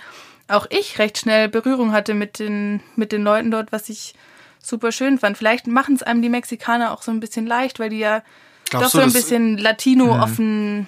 auch 0.47 0.67
ich 0.69 0.99
recht 0.99 1.17
schnell 1.17 1.49
Berührung 1.49 1.91
hatte 1.91 2.13
mit 2.13 2.39
den, 2.39 2.81
mit 2.95 3.11
den 3.11 3.23
Leuten 3.23 3.51
dort, 3.51 3.71
was 3.71 3.89
ich 3.89 4.13
super 4.61 4.91
schön 4.91 5.17
fand. 5.17 5.37
Vielleicht 5.37 5.67
machen 5.67 5.95
es 5.95 6.03
einem 6.03 6.21
die 6.21 6.29
Mexikaner 6.29 6.91
auch 6.91 7.01
so 7.01 7.11
ein 7.11 7.19
bisschen 7.19 7.47
leicht, 7.47 7.79
weil 7.79 7.89
die 7.89 7.99
ja 7.99 8.23
Glaubst 8.69 8.87
doch 8.87 8.91
so 8.91 8.99
ein 8.99 9.13
bisschen 9.13 9.57
Latino-offen 9.57 10.79
mhm. 10.79 10.87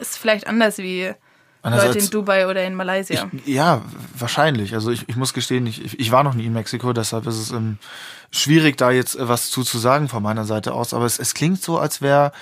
ist 0.00 0.18
vielleicht 0.18 0.46
anders 0.46 0.78
wie 0.78 1.12
Leute 1.70 1.98
in 1.98 2.10
Dubai 2.10 2.46
oder 2.46 2.64
in 2.64 2.74
Malaysia. 2.74 3.28
Ich, 3.32 3.54
ja, 3.54 3.82
wahrscheinlich. 4.16 4.74
Also 4.74 4.90
ich, 4.90 5.08
ich 5.08 5.16
muss 5.16 5.32
gestehen, 5.32 5.66
ich, 5.66 5.98
ich 5.98 6.12
war 6.12 6.22
noch 6.22 6.34
nie 6.34 6.46
in 6.46 6.52
Mexiko, 6.52 6.92
deshalb 6.92 7.26
ist 7.26 7.38
es 7.38 7.50
ähm, 7.50 7.78
schwierig, 8.30 8.76
da 8.76 8.90
jetzt 8.90 9.16
äh, 9.16 9.28
was 9.28 9.50
zu, 9.50 9.62
zu 9.62 9.78
sagen 9.78 10.08
von 10.08 10.22
meiner 10.22 10.44
Seite 10.44 10.72
aus. 10.74 10.94
Aber 10.94 11.06
es, 11.06 11.18
es 11.18 11.34
klingt 11.34 11.62
so, 11.62 11.78
als 11.78 12.00
wäre 12.00 12.32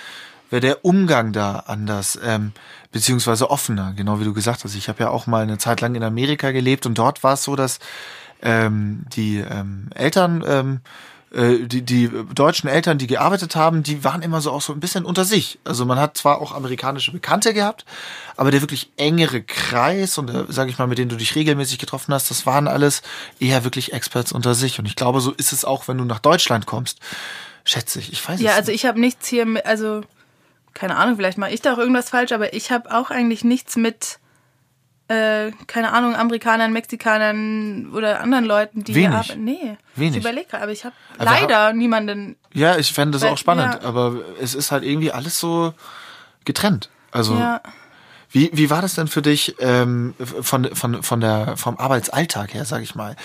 wär 0.49 0.59
der 0.59 0.85
Umgang 0.85 1.33
da 1.33 1.63
anders. 1.67 2.19
Ähm, 2.23 2.53
beziehungsweise 2.95 3.51
offener, 3.51 3.91
genau 3.93 4.21
wie 4.21 4.23
du 4.23 4.31
gesagt 4.31 4.63
hast. 4.63 4.73
Ich 4.73 4.87
habe 4.87 5.03
ja 5.03 5.09
auch 5.09 5.27
mal 5.27 5.43
eine 5.43 5.57
Zeit 5.57 5.81
lang 5.81 5.95
in 5.95 6.03
Amerika 6.03 6.51
gelebt 6.51 6.85
und 6.85 6.97
dort 6.97 7.23
war 7.23 7.33
es 7.33 7.43
so, 7.43 7.57
dass 7.57 7.79
ähm, 8.41 9.03
die 9.13 9.39
ähm, 9.39 9.89
Eltern, 9.93 10.41
ähm, 10.47 10.79
äh, 11.33 11.67
die, 11.67 11.81
die 11.81 12.09
deutschen 12.33 12.69
Eltern, 12.69 12.97
die 12.97 13.07
gearbeitet 13.07 13.57
haben, 13.57 13.83
die 13.83 14.05
waren 14.05 14.21
immer 14.21 14.39
so 14.39 14.49
auch 14.53 14.61
so 14.61 14.71
ein 14.71 14.79
bisschen 14.79 15.03
unter 15.03 15.25
sich. 15.25 15.59
Also 15.65 15.83
man 15.83 15.99
hat 15.99 16.15
zwar 16.15 16.41
auch 16.41 16.53
amerikanische 16.53 17.11
Bekannte 17.11 17.53
gehabt, 17.53 17.83
aber 18.37 18.49
der 18.49 18.61
wirklich 18.61 18.89
engere 18.95 19.41
Kreis 19.41 20.17
und 20.17 20.29
äh, 20.29 20.45
sage 20.47 20.69
ich 20.69 20.77
mal, 20.77 20.87
mit 20.87 20.97
denen 20.97 21.09
du 21.09 21.17
dich 21.17 21.35
regelmäßig 21.35 21.79
getroffen 21.79 22.13
hast, 22.13 22.31
das 22.31 22.45
waren 22.45 22.69
alles 22.69 23.01
eher 23.41 23.65
wirklich 23.65 23.91
Experts 23.91 24.31
unter 24.31 24.53
sich. 24.53 24.79
Und 24.79 24.85
ich 24.85 24.95
glaube, 24.95 25.19
so 25.19 25.31
ist 25.31 25.51
es 25.51 25.65
auch, 25.65 25.89
wenn 25.89 25.97
du 25.97 26.05
nach 26.05 26.19
Deutschland 26.19 26.65
kommst. 26.65 26.99
Schätze 27.65 27.99
ich. 27.99 28.13
Ich 28.13 28.25
weiß 28.25 28.39
ja, 28.39 28.51
es 28.51 28.53
Ja, 28.53 28.57
also 28.57 28.71
ich 28.71 28.85
habe 28.85 29.01
nichts 29.01 29.27
hier, 29.27 29.45
mit, 29.45 29.65
also 29.65 30.03
keine 30.75 30.95
Ahnung, 30.97 31.15
vielleicht 31.15 31.39
mache 31.39 31.51
ich 31.51 31.61
da 31.61 31.73
auch 31.73 31.77
irgendwas 31.79 32.09
falsch, 32.11 32.31
aber 32.31 32.53
ich 32.53 32.69
habe 32.71 32.91
auch 32.95 33.09
eigentlich 33.09 33.43
nichts 33.43 33.75
mit, 33.77 34.19
äh, 35.07 35.51
keine 35.67 35.91
Ahnung, 35.93 36.15
Amerikanern, 36.15 36.71
Mexikanern 36.73 37.91
oder 37.93 38.19
anderen 38.21 38.45
Leuten, 38.45 38.83
die 38.83 38.93
Wenig. 38.93 39.09
hier 39.09 39.17
arbeiten. 39.17 39.43
Nee, 39.43 39.77
Wenig. 39.95 40.17
ich 40.17 40.21
überlege 40.23 40.47
gerade, 40.49 40.63
aber 40.63 40.71
ich 40.71 40.83
habe 40.85 40.95
leider 41.17 41.73
niemanden. 41.73 42.35
Ja, 42.53 42.77
ich 42.77 42.93
fände 42.93 43.13
das 43.13 43.23
Weil- 43.23 43.31
auch 43.31 43.37
spannend, 43.37 43.79
ja. 43.81 43.87
aber 43.87 44.17
es 44.39 44.53
ist 44.53 44.71
halt 44.71 44.83
irgendwie 44.83 45.11
alles 45.11 45.39
so 45.39 45.73
getrennt. 46.43 46.89
Also 47.11 47.35
Ja. 47.35 47.61
wie, 48.31 48.49
wie 48.53 48.69
war 48.69 48.81
das 48.81 48.95
denn 48.95 49.07
für 49.07 49.21
dich 49.21 49.55
ähm, 49.59 50.13
von, 50.19 50.75
von, 50.75 51.01
von 51.03 51.19
der, 51.21 51.55
vom 51.57 51.77
Arbeitsalltag 51.77 52.53
her, 52.53 52.65
sag 52.65 52.81
ich 52.83 52.95
mal? 52.95 53.15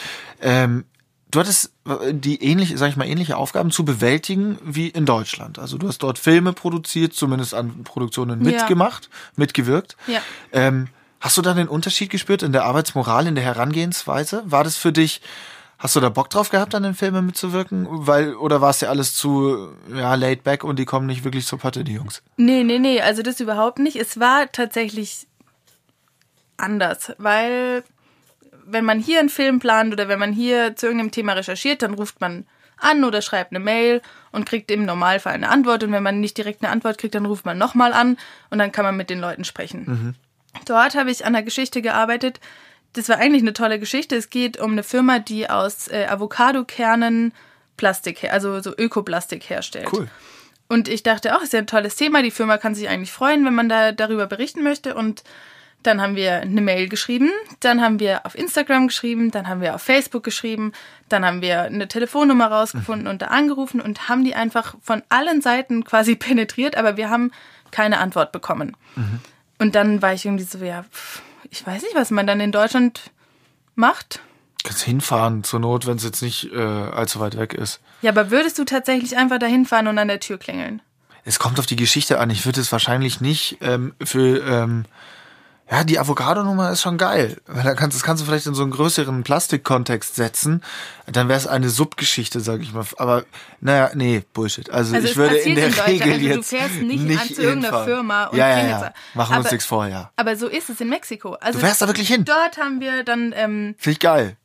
Ähm, 0.40 0.84
du 1.30 1.40
hattest 1.40 1.72
die 2.12 2.42
ähnliche, 2.42 2.76
sag 2.78 2.88
ich 2.90 2.96
mal, 2.96 3.06
ähnliche 3.06 3.36
Aufgaben 3.36 3.70
zu 3.70 3.84
bewältigen 3.84 4.58
wie 4.64 4.88
in 4.88 5.06
Deutschland. 5.06 5.58
Also 5.58 5.78
du 5.78 5.88
hast 5.88 5.98
dort 6.02 6.18
Filme 6.18 6.52
produziert, 6.52 7.14
zumindest 7.14 7.54
an 7.54 7.84
Produktionen 7.84 8.44
Ja. 8.44 8.52
mitgemacht, 8.52 9.08
mitgewirkt. 9.36 9.96
Ja. 10.06 10.20
Ähm, 10.52 10.88
hast 11.20 11.36
du 11.36 11.42
da 11.42 11.54
den 11.54 11.68
Unterschied 11.68 12.10
gespürt 12.10 12.42
in 12.42 12.52
der 12.52 12.64
Arbeitsmoral, 12.64 13.26
in 13.26 13.34
der 13.34 13.44
Herangehensweise? 13.44 14.42
War 14.46 14.64
das 14.64 14.76
für 14.76 14.92
dich, 14.92 15.20
hast 15.78 15.96
du 15.96 16.00
da 16.00 16.08
Bock 16.08 16.30
drauf 16.30 16.50
gehabt, 16.50 16.74
an 16.74 16.82
den 16.82 16.94
Filmen 16.94 17.24
mitzuwirken? 17.26 17.86
Weil, 17.88 18.34
oder 18.34 18.60
war 18.60 18.70
es 18.70 18.78
dir 18.78 18.88
alles 18.88 19.14
zu, 19.14 19.68
ja, 19.94 20.14
laid 20.14 20.42
back 20.44 20.64
und 20.64 20.78
die 20.78 20.84
kommen 20.84 21.06
nicht 21.06 21.24
wirklich 21.24 21.46
zur 21.46 21.58
Patte, 21.58 21.84
die 21.84 21.92
Jungs? 21.94 22.22
Nee, 22.36 22.64
nee, 22.64 22.78
nee, 22.78 23.00
also 23.00 23.22
das 23.22 23.40
überhaupt 23.40 23.78
nicht. 23.78 23.96
Es 23.96 24.18
war 24.20 24.50
tatsächlich 24.52 25.26
anders, 26.56 27.12
weil 27.18 27.82
wenn 28.72 28.84
man 28.84 28.98
hier 28.98 29.20
einen 29.20 29.28
Film 29.28 29.58
plant 29.58 29.92
oder 29.92 30.08
wenn 30.08 30.18
man 30.18 30.32
hier 30.32 30.76
zu 30.76 30.86
irgendeinem 30.86 31.10
Thema 31.10 31.32
recherchiert, 31.32 31.82
dann 31.82 31.94
ruft 31.94 32.20
man 32.20 32.46
an 32.78 33.04
oder 33.04 33.22
schreibt 33.22 33.52
eine 33.52 33.60
Mail 33.60 34.00
und 34.32 34.46
kriegt 34.46 34.70
im 34.70 34.84
Normalfall 34.84 35.34
eine 35.34 35.50
Antwort. 35.50 35.84
Und 35.84 35.92
wenn 35.92 36.02
man 36.02 36.20
nicht 36.20 36.36
direkt 36.38 36.62
eine 36.62 36.72
Antwort 36.72 36.98
kriegt, 36.98 37.14
dann 37.14 37.26
ruft 37.26 37.44
man 37.44 37.58
nochmal 37.58 37.92
an 37.92 38.16
und 38.50 38.58
dann 38.58 38.72
kann 38.72 38.84
man 38.84 38.96
mit 38.96 39.10
den 39.10 39.20
Leuten 39.20 39.44
sprechen. 39.44 40.16
Dort 40.66 40.94
habe 40.94 41.10
ich 41.10 41.24
an 41.24 41.32
der 41.32 41.42
Geschichte 41.42 41.82
gearbeitet. 41.82 42.40
Das 42.92 43.08
war 43.08 43.18
eigentlich 43.18 43.42
eine 43.42 43.52
tolle 43.52 43.78
Geschichte. 43.78 44.16
Es 44.16 44.30
geht 44.30 44.58
um 44.58 44.72
eine 44.72 44.82
Firma, 44.82 45.20
die 45.20 45.48
aus 45.48 45.88
äh, 45.88 46.06
Avocadokernen 46.08 47.32
Plastik, 47.76 48.30
also 48.30 48.60
so 48.60 48.76
Ökoplastik 48.76 49.48
herstellt. 49.48 49.88
Cool. 49.92 50.08
Und 50.68 50.88
ich 50.88 51.02
dachte 51.02 51.36
auch, 51.36 51.42
ist 51.42 51.52
ja 51.52 51.60
ein 51.60 51.66
tolles 51.66 51.96
Thema. 51.96 52.22
Die 52.22 52.30
Firma 52.30 52.58
kann 52.58 52.74
sich 52.74 52.88
eigentlich 52.88 53.12
freuen, 53.12 53.44
wenn 53.44 53.54
man 53.54 53.68
da 53.68 53.92
darüber 53.92 54.26
berichten 54.26 54.62
möchte. 54.62 54.94
Und 54.94 55.24
dann 55.82 56.00
haben 56.00 56.16
wir 56.16 56.40
eine 56.40 56.60
Mail 56.60 56.88
geschrieben, 56.88 57.30
dann 57.60 57.80
haben 57.80 58.00
wir 58.00 58.26
auf 58.26 58.36
Instagram 58.36 58.88
geschrieben, 58.88 59.30
dann 59.30 59.48
haben 59.48 59.60
wir 59.60 59.74
auf 59.74 59.82
Facebook 59.82 60.22
geschrieben, 60.22 60.72
dann 61.08 61.24
haben 61.24 61.40
wir 61.40 61.62
eine 61.62 61.88
Telefonnummer 61.88 62.48
rausgefunden 62.48 63.06
und 63.08 63.22
da 63.22 63.26
angerufen 63.26 63.80
und 63.80 64.08
haben 64.08 64.24
die 64.24 64.34
einfach 64.34 64.74
von 64.82 65.02
allen 65.08 65.40
Seiten 65.40 65.84
quasi 65.84 66.14
penetriert, 66.16 66.76
aber 66.76 66.96
wir 66.96 67.08
haben 67.08 67.32
keine 67.70 67.98
Antwort 67.98 68.32
bekommen. 68.32 68.76
Und 69.58 69.74
dann 69.74 70.02
war 70.02 70.12
ich 70.12 70.24
irgendwie 70.24 70.44
so, 70.44 70.58
ja, 70.58 70.84
ich 71.50 71.64
weiß 71.66 71.82
nicht, 71.82 71.94
was 71.94 72.10
man 72.10 72.26
dann 72.26 72.40
in 72.40 72.50
Deutschland 72.50 73.10
macht. 73.74 74.20
Kannst 74.64 74.82
hinfahren 74.82 75.44
zur 75.44 75.60
Not, 75.60 75.86
wenn 75.86 75.96
es 75.96 76.04
jetzt 76.04 76.20
nicht 76.20 76.52
äh, 76.52 76.58
allzu 76.58 77.20
weit 77.20 77.38
weg 77.38 77.54
ist. 77.54 77.80
Ja, 78.02 78.10
aber 78.10 78.30
würdest 78.30 78.58
du 78.58 78.64
tatsächlich 78.64 79.16
einfach 79.16 79.38
dahin 79.38 79.66
fahren 79.66 79.86
und 79.86 79.98
an 79.98 80.08
der 80.08 80.20
Tür 80.20 80.38
klingeln? 80.38 80.82
Es 81.24 81.38
kommt 81.38 81.58
auf 81.58 81.66
die 81.66 81.76
Geschichte 81.76 82.18
an. 82.18 82.30
Ich 82.30 82.44
würde 82.44 82.60
es 82.60 82.72
wahrscheinlich 82.72 83.20
nicht 83.20 83.58
ähm, 83.60 83.94
für. 84.02 84.44
Ähm, 84.44 84.84
ja, 85.70 85.84
die 85.84 85.98
Avocado-Nummer 86.00 86.72
ist 86.72 86.80
schon 86.82 86.98
geil. 86.98 87.36
Weil 87.46 87.62
da 87.62 87.74
kannst, 87.74 87.96
das 87.96 88.02
kannst 88.02 88.22
du 88.22 88.26
vielleicht 88.26 88.46
in 88.46 88.54
so 88.54 88.62
einen 88.62 88.72
größeren 88.72 89.22
Plastikkontext 89.22 90.16
setzen. 90.16 90.62
Dann 91.06 91.28
wäre 91.28 91.38
es 91.38 91.46
eine 91.46 91.68
Subgeschichte, 91.68 92.40
sag 92.40 92.60
ich 92.60 92.72
mal. 92.72 92.84
Aber 92.96 93.24
naja, 93.60 93.90
nee, 93.94 94.22
Bullshit. 94.32 94.68
Also, 94.70 94.94
Also 94.96 95.06
ich 95.06 95.16
würde 95.16 95.36
in 95.36 95.54
der 95.54 95.68
in. 95.68 95.72
Regel 95.74 96.12
Also 96.12 96.18
du 96.18 96.26
jetzt 96.34 96.48
fährst 96.48 96.74
nicht 96.82 97.20
an 97.20 97.28
zu 97.34 97.42
irgendeiner. 97.42 97.84
Firma 97.84 98.24
und 98.26 98.38
ja, 98.38 98.48
ja, 98.48 98.68
ja. 98.68 98.92
Machen 99.14 99.34
wir 99.34 99.38
uns 99.40 99.50
nichts 99.52 99.66
vor, 99.66 99.86
ja. 99.86 100.10
Aber 100.16 100.34
so 100.36 100.48
ist 100.48 100.70
es 100.70 100.80
in 100.80 100.88
Mexiko. 100.88 101.34
Also 101.34 101.58
Du 101.60 101.64
fährst 101.64 101.80
da 101.82 101.86
wirklich 101.86 102.08
hin? 102.08 102.24
Dort 102.24 102.58
haben 102.58 102.80
wir 102.80 103.04
dann 103.04 103.32
ähm, 103.36 103.74
Finde 103.78 103.92
ich 103.92 104.00
geil. 104.00 104.36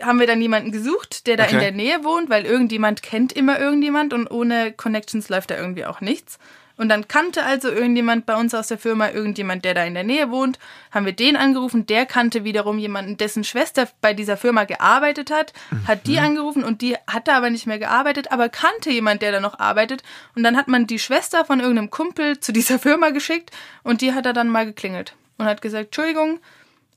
haben 0.00 0.20
wir 0.20 0.26
dann 0.26 0.40
jemanden 0.40 0.72
gesucht, 0.72 1.26
der 1.26 1.36
da 1.36 1.44
Okay. 1.44 1.54
in 1.54 1.60
der 1.60 1.72
Nähe 1.72 2.02
wohnt, 2.02 2.30
weil 2.30 2.44
irgendjemand 2.46 3.02
kennt 3.02 3.32
immer 3.34 3.58
irgendjemand 3.60 4.14
und 4.14 4.26
ohne 4.30 4.72
Connections 4.72 5.28
läuft 5.28 5.50
da 5.50 5.56
irgendwie 5.58 5.84
auch 5.84 6.00
nichts. 6.00 6.38
Und 6.82 6.88
dann 6.88 7.06
kannte 7.06 7.44
also 7.44 7.68
irgendjemand 7.68 8.26
bei 8.26 8.34
uns 8.34 8.54
aus 8.54 8.66
der 8.66 8.76
Firma 8.76 9.10
irgendjemand, 9.10 9.64
der 9.64 9.72
da 9.72 9.84
in 9.84 9.94
der 9.94 10.02
Nähe 10.02 10.32
wohnt, 10.32 10.58
haben 10.90 11.06
wir 11.06 11.12
den 11.12 11.36
angerufen, 11.36 11.86
der 11.86 12.06
kannte 12.06 12.42
wiederum 12.42 12.76
jemanden, 12.76 13.16
dessen 13.16 13.44
Schwester 13.44 13.88
bei 14.00 14.14
dieser 14.14 14.36
Firma 14.36 14.64
gearbeitet 14.64 15.30
hat, 15.30 15.52
hat 15.86 16.08
die 16.08 16.18
angerufen 16.18 16.64
und 16.64 16.82
die 16.82 16.96
hat 17.06 17.28
da 17.28 17.36
aber 17.36 17.50
nicht 17.50 17.68
mehr 17.68 17.78
gearbeitet, 17.78 18.32
aber 18.32 18.48
kannte 18.48 18.90
jemand, 18.90 19.22
der 19.22 19.30
da 19.30 19.38
noch 19.38 19.60
arbeitet. 19.60 20.02
Und 20.34 20.42
dann 20.42 20.56
hat 20.56 20.66
man 20.66 20.88
die 20.88 20.98
Schwester 20.98 21.44
von 21.44 21.60
irgendeinem 21.60 21.90
Kumpel 21.90 22.40
zu 22.40 22.52
dieser 22.52 22.80
Firma 22.80 23.10
geschickt 23.10 23.52
und 23.84 24.00
die 24.00 24.12
hat 24.12 24.26
er 24.26 24.32
dann 24.32 24.48
mal 24.48 24.66
geklingelt 24.66 25.14
und 25.38 25.46
hat 25.46 25.62
gesagt, 25.62 25.84
Entschuldigung, 25.84 26.40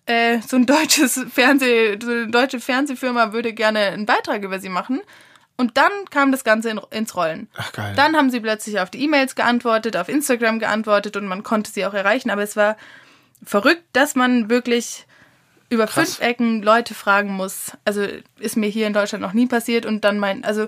äh, 0.08 0.40
so 0.40 0.56
ein 0.56 0.66
deutsches 0.66 1.24
Fernseh, 1.32 2.00
so 2.02 2.10
eine 2.10 2.28
deutsche 2.28 2.60
Fernsehfirma 2.60 3.34
würde 3.34 3.54
gerne 3.54 3.82
einen 3.82 4.08
Beitrag 4.08 4.42
über 4.42 4.60
sie 4.60 4.70
machen. 4.70 5.02
Und 5.58 5.78
dann 5.78 5.92
kam 6.10 6.32
das 6.32 6.44
Ganze 6.44 6.70
in, 6.70 6.82
ins 6.92 7.16
Rollen. 7.16 7.48
Ach, 7.56 7.72
geil. 7.72 7.94
Dann 7.96 8.16
haben 8.18 8.30
sie 8.30 8.42
plötzlich 8.42 8.80
auf 8.80 8.90
die 8.90 9.02
E-Mails 9.04 9.36
geantwortet, 9.36 9.96
auf 9.96 10.10
Instagram 10.10 10.60
geantwortet 10.60 11.16
und 11.16 11.28
man 11.28 11.44
konnte 11.44 11.72
sie 11.72 11.86
auch 11.86 11.94
erreichen. 11.94 12.30
Aber 12.30 12.44
es 12.44 12.56
war 12.58 12.76
verrückt, 13.44 13.84
dass 13.94 14.16
man 14.16 14.50
wirklich 14.50 15.06
über 15.70 15.86
Krass. 15.88 16.16
fünf 16.16 16.20
Ecken 16.22 16.62
Leute 16.62 16.94
fragen 16.94 17.32
muss. 17.32 17.72
Also 17.86 18.06
ist 18.38 18.58
mir 18.58 18.68
hier 18.70 18.86
in 18.88 18.94
Deutschland 18.94 19.22
noch 19.22 19.34
nie 19.34 19.48
passiert 19.48 19.86
und 19.86 20.04
dann 20.04 20.20
mein, 20.20 20.44
also 20.44 20.68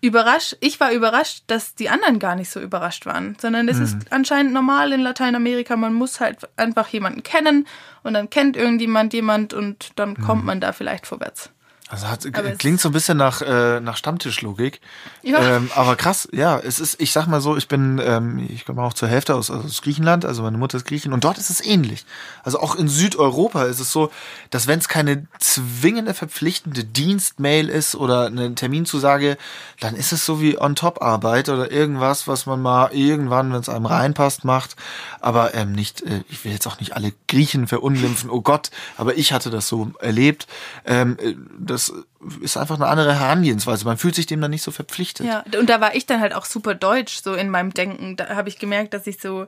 überrascht, 0.00 0.56
ich 0.60 0.80
war 0.80 0.92
überrascht, 0.92 1.44
dass 1.46 1.74
die 1.74 1.88
anderen 1.88 2.18
gar 2.18 2.34
nicht 2.36 2.50
so 2.50 2.60
überrascht 2.60 3.06
waren, 3.06 3.36
sondern 3.40 3.68
es 3.68 3.78
Mhm. 3.78 3.84
ist 3.84 3.96
anscheinend 4.10 4.52
normal 4.52 4.92
in 4.92 5.00
Lateinamerika, 5.00 5.76
man 5.76 5.94
muss 5.94 6.20
halt 6.20 6.38
einfach 6.58 6.88
jemanden 6.88 7.22
kennen 7.22 7.66
und 8.02 8.12
dann 8.14 8.28
kennt 8.28 8.54
irgendjemand 8.56 9.14
jemand 9.14 9.54
und 9.54 9.92
dann 9.96 10.14
kommt 10.18 10.42
Mhm. 10.42 10.46
man 10.46 10.60
da 10.60 10.72
vielleicht 10.72 11.06
vorwärts. 11.06 11.50
Also 11.90 12.08
hat, 12.08 12.26
klingt 12.58 12.80
so 12.80 12.88
ein 12.88 12.92
bisschen 12.92 13.18
nach, 13.18 13.42
äh, 13.42 13.78
nach 13.78 13.98
Stammtischlogik. 13.98 14.80
Ja. 15.22 15.56
Ähm, 15.56 15.70
aber 15.74 15.96
krass, 15.96 16.26
ja, 16.32 16.58
es 16.58 16.80
ist, 16.80 16.98
ich 16.98 17.12
sag 17.12 17.26
mal 17.26 17.42
so, 17.42 17.58
ich 17.58 17.68
bin, 17.68 18.00
ähm, 18.02 18.48
ich 18.48 18.64
komme 18.64 18.82
auch 18.82 18.94
zur 18.94 19.06
Hälfte 19.06 19.34
aus, 19.34 19.50
aus 19.50 19.82
Griechenland, 19.82 20.24
also 20.24 20.42
meine 20.42 20.56
Mutter 20.56 20.78
ist 20.78 20.86
Griechin 20.86 21.12
und 21.12 21.24
dort 21.24 21.36
ist 21.36 21.50
es 21.50 21.62
ähnlich. 21.62 22.06
Also 22.42 22.58
auch 22.60 22.74
in 22.74 22.88
Südeuropa 22.88 23.64
ist 23.64 23.80
es 23.80 23.92
so, 23.92 24.10
dass 24.48 24.66
wenn 24.66 24.78
es 24.78 24.88
keine 24.88 25.26
zwingende 25.38 26.14
verpflichtende 26.14 26.84
Dienstmail 26.84 27.68
ist 27.68 27.94
oder 27.94 28.26
eine 28.26 28.54
Terminzusage, 28.54 29.36
dann 29.78 29.94
ist 29.94 30.12
es 30.12 30.24
so 30.24 30.40
wie 30.40 30.58
On-Top-Arbeit 30.58 31.50
oder 31.50 31.70
irgendwas, 31.70 32.26
was 32.26 32.46
man 32.46 32.62
mal 32.62 32.94
irgendwann, 32.94 33.52
wenn 33.52 33.60
es 33.60 33.68
einem 33.68 33.84
reinpasst, 33.84 34.46
macht. 34.46 34.76
Aber 35.20 35.52
ähm, 35.52 35.72
nicht, 35.72 36.00
äh, 36.00 36.22
ich 36.30 36.46
will 36.46 36.52
jetzt 36.52 36.66
auch 36.66 36.80
nicht 36.80 36.96
alle 36.96 37.12
Griechen 37.28 37.66
verunglimpfen, 37.66 38.30
oh 38.30 38.40
Gott, 38.40 38.70
aber 38.96 39.18
ich 39.18 39.34
hatte 39.34 39.50
das 39.50 39.68
so 39.68 39.92
erlebt. 40.00 40.46
Ähm, 40.86 41.18
äh, 41.20 41.34
das 41.74 41.92
ist 42.40 42.56
einfach 42.56 42.76
eine 42.76 42.86
andere 42.86 43.18
Herangehensweise. 43.18 43.84
Man 43.84 43.98
fühlt 43.98 44.14
sich 44.14 44.26
dem 44.26 44.40
dann 44.40 44.52
nicht 44.52 44.62
so 44.62 44.70
verpflichtet. 44.70 45.26
Ja, 45.26 45.44
und 45.58 45.68
da 45.68 45.80
war 45.80 45.94
ich 45.94 46.06
dann 46.06 46.20
halt 46.20 46.32
auch 46.32 46.44
super 46.44 46.74
deutsch, 46.74 47.20
so 47.22 47.34
in 47.34 47.50
meinem 47.50 47.74
Denken. 47.74 48.16
Da 48.16 48.28
habe 48.30 48.48
ich 48.48 48.58
gemerkt, 48.58 48.94
dass 48.94 49.06
ich 49.06 49.20
so, 49.20 49.46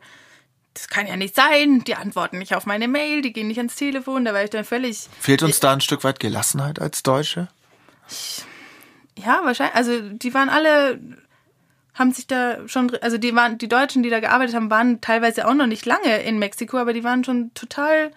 das 0.75 0.89
kann 0.89 1.07
ja 1.07 1.17
nicht 1.17 1.35
sein, 1.35 1.85
die 1.85 1.95
antworten 1.95 2.39
nicht 2.39 2.55
auf 2.55 2.67
meine 2.67 2.89
Mail, 2.89 3.23
die 3.23 3.33
gehen 3.33 3.49
nicht 3.49 3.59
ans 3.59 3.77
Telefon, 3.77 4.25
da 4.25 4.35
war 4.35 4.43
ich 4.43 4.51
dann 4.51 4.65
völlig, 4.65 5.09
Fehlt 5.21 5.43
uns 5.43 5.61
da 5.61 5.73
ein 5.73 5.81
Stück 5.81 6.05
weit 6.05 6.21
Gelassenheit 6.21 6.81
als 6.81 7.03
Deutsche? 7.03 7.49
ja, 9.17 9.41
wahrscheinlich, 9.45 9.77
also 9.77 10.01
die 10.01 10.35
waren 10.35 10.49
alle, 10.49 11.01
haben 11.95 12.13
sich 12.13 12.27
da 12.27 12.69
schon, 12.69 12.95
also 13.01 13.19
die 13.19 13.35
waren, 13.35 13.59
die 13.59 13.69
Deutschen, 13.69 14.03
die 14.03 14.11
da 14.11 14.21
gearbeitet 14.21 14.55
haben, 14.55 14.71
waren 14.71 15.01
teilweise 15.01 15.49
auch 15.49 15.55
noch 15.55 15.67
nicht 15.67 15.87
lange 15.87 16.23
in 16.23 16.39
Mexiko, 16.39 16.77
aber 16.77 16.93
die 16.93 17.05
waren 17.05 17.25
schon 17.25 17.53
total 17.55 18.11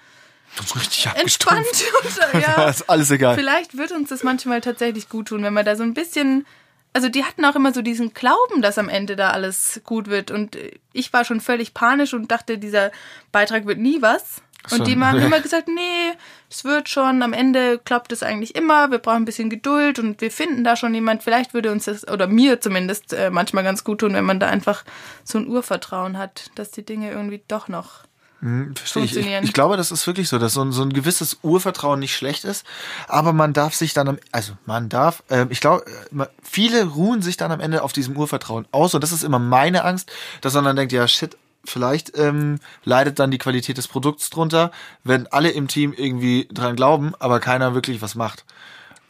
richtig 0.76 1.08
entspannt. 1.16 1.66
Und, 2.34 2.42
ja, 2.42 2.70
ist 2.70 2.90
alles 2.90 3.12
egal. 3.12 3.36
Vielleicht 3.36 3.78
wird 3.78 3.92
uns 3.92 4.10
das 4.10 4.24
manchmal 4.24 4.62
tatsächlich 4.62 5.10
gut 5.10 5.30
tun, 5.30 5.44
wenn 5.44 5.54
man 5.54 5.66
da 5.66 5.76
so 5.76 5.84
ein 5.84 5.94
bisschen. 5.94 6.46
Also 6.92 7.08
die 7.08 7.24
hatten 7.24 7.46
auch 7.46 7.56
immer 7.56 7.72
so 7.72 7.84
diesen 7.84 8.16
Glauben, 8.16 8.64
dass 8.64 8.80
am 8.80 8.90
Ende 8.90 9.16
da 9.16 9.30
alles 9.30 9.82
gut 9.84 10.08
wird. 10.08 10.32
Und 10.32 10.58
ich 10.92 11.14
war 11.14 11.24
schon 11.24 11.40
völlig 11.40 11.76
panisch 11.76 12.16
und 12.16 12.32
dachte, 12.32 12.58
dieser 12.58 12.92
Beitrag 13.32 13.68
wird 13.68 13.78
nie 13.78 14.02
was. 14.02 14.42
Und 14.72 14.88
die 14.88 15.00
haben 15.00 15.20
immer 15.20 15.40
gesagt, 15.40 15.68
nee, 15.68 16.12
es 16.50 16.64
wird 16.64 16.90
schon, 16.90 17.24
am 17.24 17.34
Ende 17.34 17.80
klappt 17.80 18.12
es 18.12 18.24
eigentlich 18.24 18.56
immer, 18.56 18.92
wir 18.92 19.00
brauchen 19.00 19.24
ein 19.24 19.26
bisschen 19.26 19.50
Geduld 19.50 20.00
und 20.00 20.22
wir 20.22 20.32
finden 20.32 20.64
da 20.64 20.76
schon 20.76 20.94
jemand. 20.94 21.24
Vielleicht 21.24 21.54
würde 21.54 21.72
uns 21.72 21.86
das, 21.86 22.08
oder 22.08 22.28
mir 22.28 22.60
zumindest, 22.60 23.14
äh, 23.14 23.32
manchmal 23.32 23.64
ganz 23.64 23.84
gut 23.84 24.00
tun, 24.00 24.14
wenn 24.14 24.26
man 24.26 24.40
da 24.40 24.48
einfach 24.48 24.84
so 25.24 25.38
ein 25.38 25.48
Urvertrauen 25.48 26.18
hat, 26.18 26.52
dass 26.56 26.72
die 26.72 26.86
Dinge 26.86 27.10
irgendwie 27.10 27.42
doch 27.48 27.68
noch. 27.68 28.04
Hm, 28.42 28.74
Verstehe 28.76 29.04
ich. 29.04 29.18
ich. 29.18 29.54
glaube, 29.54 29.76
das 29.76 29.92
ist 29.92 30.08
wirklich 30.08 30.30
so, 30.30 30.40
dass 30.40 30.54
so 30.54 30.62
ein, 30.62 30.72
so 30.72 30.82
ein 30.82 30.94
gewisses 30.94 31.40
Urvertrauen 31.42 32.00
nicht 32.00 32.16
schlecht 32.16 32.46
ist, 32.46 32.66
aber 33.08 33.34
man 33.34 33.52
darf 33.54 33.76
sich 33.76 33.94
dann 33.94 34.08
am, 34.08 34.20
also 34.32 34.54
man 34.66 34.88
darf, 34.88 35.24
ähm, 35.30 35.48
ich 35.52 35.60
glaube, 35.60 35.84
äh, 36.18 36.26
viele 36.42 36.86
ruhen 36.86 37.22
sich 37.22 37.36
dann 37.36 37.52
am 37.52 37.60
Ende 37.60 37.84
auf 37.84 37.92
diesem 37.92 38.16
Urvertrauen 38.16 38.66
aus 38.72 38.94
und 38.94 39.04
das 39.04 39.12
ist 39.12 39.24
immer 39.24 39.40
meine 39.40 39.84
Angst, 39.84 40.12
dass 40.42 40.54
man 40.54 40.64
dann 40.64 40.78
denkt, 40.78 40.94
ja 40.94 41.06
shit, 41.08 41.38
vielleicht 41.66 42.18
ähm, 42.18 42.60
leidet 42.86 43.20
dann 43.20 43.30
die 43.32 43.38
Qualität 43.38 43.78
des 43.78 43.90
Produkts 43.90 44.30
drunter, 44.30 44.72
wenn 45.04 45.28
alle 45.28 45.50
im 45.50 45.68
Team 45.68 45.94
irgendwie 45.96 46.48
dran 46.52 46.78
glauben, 46.78 47.14
aber 47.20 47.42
keiner 47.42 47.74
wirklich 47.74 48.02
was 48.02 48.16
macht. 48.16 48.46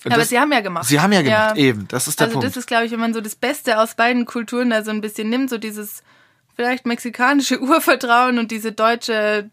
Aber 0.05 0.15
das- 0.15 0.29
sie 0.29 0.39
haben 0.39 0.51
ja 0.51 0.61
gemacht. 0.61 0.85
Sie 0.85 0.99
haben 0.99 1.11
ja 1.11 1.21
gemacht, 1.21 1.57
eben. 1.57 1.87
Das 1.89 2.07
ist 2.07 2.19
der 2.19 2.27
also 2.27 2.39
Punkt. 2.39 2.47
das 2.47 2.57
ist, 2.57 2.67
glaube 2.67 2.85
ich, 2.85 2.91
wenn 2.91 2.99
man 2.99 3.13
so 3.13 3.21
das 3.21 3.35
Beste 3.35 3.79
aus 3.79 3.95
beiden 3.95 4.25
Kulturen 4.25 4.69
da 4.71 4.83
so 4.83 4.91
ein 4.91 5.01
bisschen 5.01 5.29
nimmt, 5.29 5.49
so 5.49 5.57
dieses 5.57 6.01
vielleicht 6.59 6.85
mexikanische 6.85 7.57
Urvertrauen 7.61 8.37
und 8.37 8.51
diese 8.51 8.73
deutsche 8.73 9.49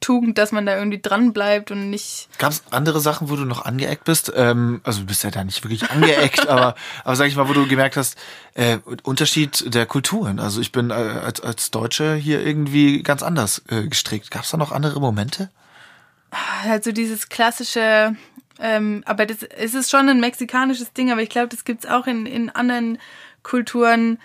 Tugend, 0.00 0.36
dass 0.36 0.50
man 0.50 0.66
da 0.66 0.76
irgendwie 0.76 1.00
dran 1.00 1.32
bleibt 1.32 1.70
und 1.70 1.90
nicht. 1.90 2.28
Gab 2.38 2.50
es 2.50 2.64
andere 2.72 2.98
Sachen, 2.98 3.30
wo 3.30 3.36
du 3.36 3.44
noch 3.44 3.64
angeeckt 3.64 4.02
bist? 4.02 4.32
Ähm, 4.34 4.80
also 4.82 5.00
du 5.00 5.06
bist 5.06 5.22
ja 5.22 5.30
da 5.30 5.44
nicht 5.44 5.62
wirklich 5.62 5.88
angeeckt, 5.92 6.48
aber, 6.48 6.74
aber 7.04 7.14
sag 7.14 7.28
ich 7.28 7.36
mal, 7.36 7.48
wo 7.48 7.52
du 7.52 7.68
gemerkt 7.68 7.96
hast, 7.96 8.18
äh, 8.54 8.78
Unterschied 9.04 9.72
der 9.72 9.86
Kulturen. 9.86 10.40
Also 10.40 10.60
ich 10.60 10.72
bin 10.72 10.90
äh, 10.90 10.94
als, 10.94 11.40
als 11.40 11.70
Deutsche 11.70 12.16
hier 12.16 12.44
irgendwie 12.44 13.04
ganz 13.04 13.22
anders 13.22 13.62
äh, 13.68 13.86
gestrickt. 13.86 14.32
Gab 14.32 14.42
es 14.42 14.50
da 14.50 14.56
noch 14.56 14.72
andere 14.72 15.00
Momente? 15.00 15.50
Also 16.68 16.90
dieses 16.90 17.28
klassische, 17.28 18.16
ähm, 18.58 19.04
aber 19.06 19.24
das 19.24 19.44
es 19.44 19.74
ist 19.74 19.88
schon 19.88 20.08
ein 20.08 20.18
mexikanisches 20.18 20.92
Ding, 20.92 21.12
aber 21.12 21.22
ich 21.22 21.30
glaube, 21.30 21.48
das 21.48 21.64
gibt's 21.64 21.86
auch 21.86 22.08
in, 22.08 22.26
in 22.26 22.50
anderen 22.50 22.98
Kulturen, 23.44 24.18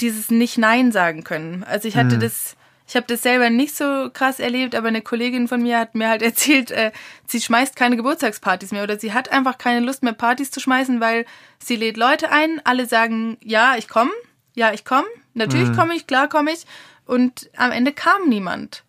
dieses 0.00 0.30
nicht 0.30 0.58
Nein 0.58 0.92
sagen 0.92 1.24
können. 1.24 1.64
Also 1.64 1.88
ich 1.88 1.96
hatte 1.96 2.18
das 2.18 2.56
ich 2.92 2.96
habe 2.96 3.06
das 3.06 3.22
selber 3.22 3.48
nicht 3.48 3.74
so 3.74 4.10
krass 4.12 4.38
erlebt, 4.38 4.74
aber 4.74 4.88
eine 4.88 5.00
Kollegin 5.00 5.48
von 5.48 5.62
mir 5.62 5.78
hat 5.78 5.94
mir 5.94 6.10
halt 6.10 6.20
erzählt, 6.30 6.70
äh, 6.70 6.92
sie 7.26 7.40
schmeißt 7.40 7.74
keine 7.76 7.96
Geburtstagspartys 7.96 8.72
mehr 8.72 8.82
oder 8.82 8.98
sie 8.98 9.12
hat 9.12 9.32
einfach 9.32 9.56
keine 9.56 9.84
Lust 9.84 10.02
mehr 10.02 10.12
Partys 10.12 10.50
zu 10.50 10.60
schmeißen, 10.60 11.00
weil 11.00 11.24
sie 11.58 11.76
lädt 11.76 11.96
Leute 11.96 12.30
ein, 12.30 12.60
alle 12.64 12.86
sagen, 12.86 13.38
ja, 13.42 13.76
ich 13.76 13.88
komme, 13.88 14.10
ja, 14.54 14.72
ich 14.72 14.84
komme, 14.84 15.06
natürlich 15.32 15.70
mhm. 15.70 15.76
komme 15.76 15.94
ich, 15.94 16.06
klar 16.06 16.28
komme 16.28 16.52
ich 16.52 16.66
und 17.06 17.50
am 17.56 17.72
Ende 17.72 17.92
kam 17.92 18.28
niemand. 18.28 18.84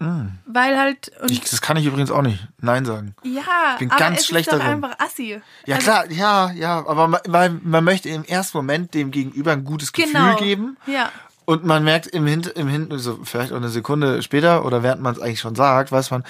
Mhm. 0.00 0.32
Weil 0.46 0.78
halt. 0.78 1.10
Ich, 1.28 1.40
das 1.40 1.60
kann 1.60 1.76
ich 1.76 1.86
übrigens 1.86 2.10
auch 2.10 2.22
nicht. 2.22 2.46
Nein 2.60 2.84
sagen. 2.84 3.14
Ja, 3.24 3.40
ich 3.72 3.78
bin 3.80 3.90
aber 3.90 3.98
ganz 3.98 4.20
es 4.20 4.26
schlecht 4.26 4.48
ist 4.48 4.52
doch 4.54 4.58
darin. 4.60 4.84
einfach 4.84 4.98
assi. 4.98 5.40
Ja, 5.66 5.76
Also, 5.76 5.90
klar, 5.90 6.10
ja, 6.10 6.50
ja. 6.52 6.78
Aber 6.86 7.08
man, 7.08 7.20
man, 7.28 7.60
man 7.64 7.84
möchte 7.84 8.08
im 8.08 8.24
ersten 8.24 8.56
Moment 8.58 8.94
dem 8.94 9.10
Gegenüber 9.10 9.52
ein 9.52 9.64
gutes 9.64 9.92
Gefühl 9.92 10.12
Genau. 10.12 10.36
geben. 10.36 10.76
Ja. 10.86 11.10
Und 11.44 11.64
man 11.64 11.82
merkt 11.82 12.06
im 12.08 12.26
Hint, 12.26 12.46
im 12.48 12.68
Hint, 12.68 12.92
so 12.96 13.20
vielleicht 13.24 13.52
auch 13.52 13.56
eine 13.56 13.70
Sekunde 13.70 14.22
später 14.22 14.64
oder 14.64 14.82
während 14.82 15.00
man 15.02 15.14
es 15.14 15.20
eigentlich 15.20 15.40
schon 15.40 15.54
sagt, 15.54 15.90
weiß 15.90 16.10
man, 16.10 16.22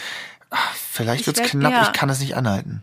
ach, 0.50 0.75
vielleicht 0.75 1.22
Ich 1.22 1.26
wird's 1.26 1.40
werd- 1.40 1.50
knapp, 1.50 1.72
ja. 1.72 1.82
ich 1.82 1.92
kann 1.92 2.08
es 2.08 2.20
nicht 2.20 2.37
anhalten. 2.37 2.82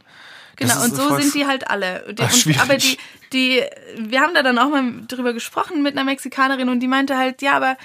Genau, 0.57 0.83
und 0.83 0.95
so 0.95 1.17
sind 1.17 1.33
die 1.33 1.45
halt 1.47 1.69
alle. 1.69 2.05
Und, 2.07 2.21
Ach, 2.21 2.31
und, 2.45 2.59
aber 2.61 2.77
die, 2.77 2.97
die, 3.33 3.61
wir 3.97 4.21
haben 4.21 4.33
da 4.33 4.41
dann 4.43 4.57
auch 4.57 4.69
mal 4.69 4.83
drüber 5.07 5.33
gesprochen 5.33 5.81
mit 5.83 5.93
einer 5.97 6.05
Mexikanerin 6.05 6.69
und 6.69 6.79
die 6.79 6.87
meinte 6.87 7.17
halt, 7.17 7.41
ja, 7.41 7.53
aber 7.57 7.75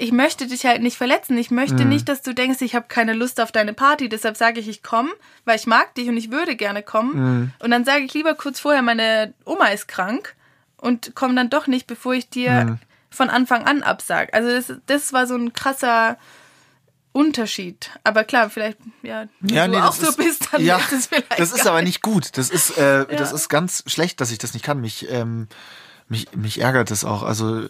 ich 0.00 0.12
möchte 0.12 0.46
dich 0.46 0.64
halt 0.66 0.82
nicht 0.82 0.96
verletzen. 0.96 1.36
Ich 1.38 1.50
möchte 1.50 1.84
Mhm. 1.84 1.88
nicht, 1.90 2.08
dass 2.08 2.22
du 2.22 2.34
denkst, 2.34 2.60
ich 2.62 2.74
habe 2.74 2.86
keine 2.88 3.12
Lust 3.12 3.40
auf 3.40 3.52
deine 3.52 3.74
Party. 3.74 4.08
Deshalb 4.08 4.36
sage 4.36 4.58
ich, 4.60 4.68
ich 4.68 4.82
komme, 4.82 5.10
weil 5.44 5.56
ich 5.56 5.66
mag 5.66 5.94
dich 5.94 6.08
und 6.08 6.16
ich 6.16 6.30
würde 6.30 6.56
gerne 6.56 6.82
kommen. 6.82 7.12
Mhm. 7.40 7.52
Und 7.58 7.70
dann 7.70 7.84
sage 7.84 8.04
ich 8.04 8.14
lieber 8.14 8.34
kurz 8.34 8.60
vorher, 8.60 8.82
meine 8.82 9.34
Oma 9.44 9.66
ist 9.66 9.88
krank 9.88 10.34
und 10.78 11.14
komme 11.14 11.34
dann 11.34 11.50
doch 11.50 11.66
nicht, 11.66 11.86
bevor 11.86 12.14
ich 12.14 12.28
dir 12.30 12.64
Mhm. 12.64 12.78
von 13.10 13.28
Anfang 13.30 13.64
an 13.66 13.82
absag. 13.82 14.32
Also 14.32 14.48
das, 14.50 14.72
das 14.86 15.12
war 15.12 15.26
so 15.26 15.34
ein 15.36 15.52
krasser 15.52 16.16
Unterschied. 17.12 17.90
Aber 18.04 18.22
klar, 18.24 18.50
vielleicht, 18.50 18.78
ja, 19.02 19.24
wenn 19.40 19.54
Ja, 19.56 19.66
du 19.66 19.72
nee, 19.72 19.78
auch 19.82 19.92
so 19.92 20.08
ist, 20.08 20.16
bist, 20.16 20.48
dann 20.52 20.62
ja, 20.64 20.76
ist 20.76 20.92
es 20.92 21.06
vielleicht 21.08 21.38
das 21.40 21.52
ist 21.52 21.66
aber 21.66 21.82
nicht. 21.82 22.02
gut. 22.02 22.36
Das 22.38 22.50
ist, 22.50 22.78
äh, 22.78 23.04
das 23.16 23.32
ist 23.32 23.48
ganz 23.48 23.82
schlecht, 23.86 24.20
dass 24.20 24.30
ich 24.30 24.38
das 24.38 24.54
nicht 24.54 24.64
kann. 24.64 24.80
Mich, 24.80 25.10
ähm, 25.10 25.48
mich, 26.08 26.34
mich 26.36 26.60
ärgert 26.60 26.90
das 26.92 27.04
auch. 27.04 27.22
Also, 27.24 27.68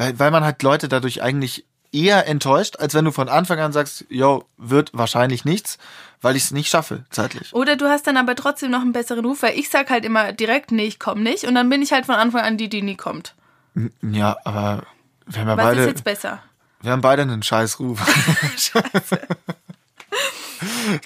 weil, 0.00 0.18
weil 0.18 0.30
man 0.30 0.42
halt 0.44 0.62
Leute 0.62 0.88
dadurch 0.88 1.22
eigentlich 1.22 1.66
eher 1.92 2.26
enttäuscht, 2.26 2.76
als 2.78 2.94
wenn 2.94 3.04
du 3.04 3.12
von 3.12 3.28
Anfang 3.28 3.60
an 3.60 3.74
sagst, 3.74 4.06
yo, 4.08 4.46
wird 4.56 4.88
wahrscheinlich 4.94 5.44
nichts, 5.44 5.76
weil 6.22 6.36
ich 6.36 6.44
es 6.44 6.50
nicht 6.52 6.70
schaffe, 6.70 7.04
zeitlich. 7.10 7.52
Oder 7.52 7.76
du 7.76 7.84
hast 7.86 8.06
dann 8.06 8.16
aber 8.16 8.34
trotzdem 8.34 8.70
noch 8.70 8.80
einen 8.80 8.92
besseren 8.92 9.26
Ruf, 9.26 9.42
weil 9.42 9.58
ich 9.58 9.68
sag 9.68 9.90
halt 9.90 10.06
immer 10.06 10.32
direkt, 10.32 10.72
nee, 10.72 10.86
ich 10.86 10.98
komm 10.98 11.22
nicht. 11.22 11.44
Und 11.44 11.54
dann 11.54 11.68
bin 11.68 11.82
ich 11.82 11.92
halt 11.92 12.06
von 12.06 12.14
Anfang 12.14 12.40
an 12.40 12.56
die, 12.56 12.70
die 12.70 12.80
nie 12.80 12.96
kommt. 12.96 13.34
Ja, 14.00 14.38
aber 14.44 14.84
wir 15.26 15.42
haben 15.42 15.48
ja 15.48 15.56
Was 15.58 15.64
beide, 15.64 15.80
ist 15.82 15.86
jetzt 15.88 16.04
besser? 16.04 16.42
wir 16.80 16.92
haben 16.92 17.02
beide 17.02 17.20
einen 17.22 17.42
scheiß 17.42 17.78
Ruf. 17.78 18.00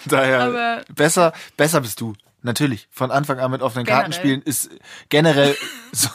Daher, 0.06 0.40
Aber- 0.40 0.82
besser, 0.94 1.32
besser 1.56 1.80
bist 1.80 2.00
du. 2.00 2.14
Natürlich. 2.44 2.88
Von 2.90 3.10
Anfang 3.10 3.40
an 3.40 3.50
mit 3.50 3.62
offenen 3.62 3.86
Karten 3.86 4.10
Generell. 4.10 4.20
spielen 4.20 4.42
ist 4.42 4.70
generell 5.08 5.56
so, 5.92 6.10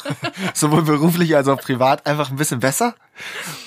sowohl 0.53 0.83
beruflich 0.83 1.35
als 1.35 1.47
auch 1.47 1.59
privat 1.59 2.05
einfach 2.05 2.29
ein 2.29 2.35
bisschen 2.35 2.59
besser. 2.59 2.93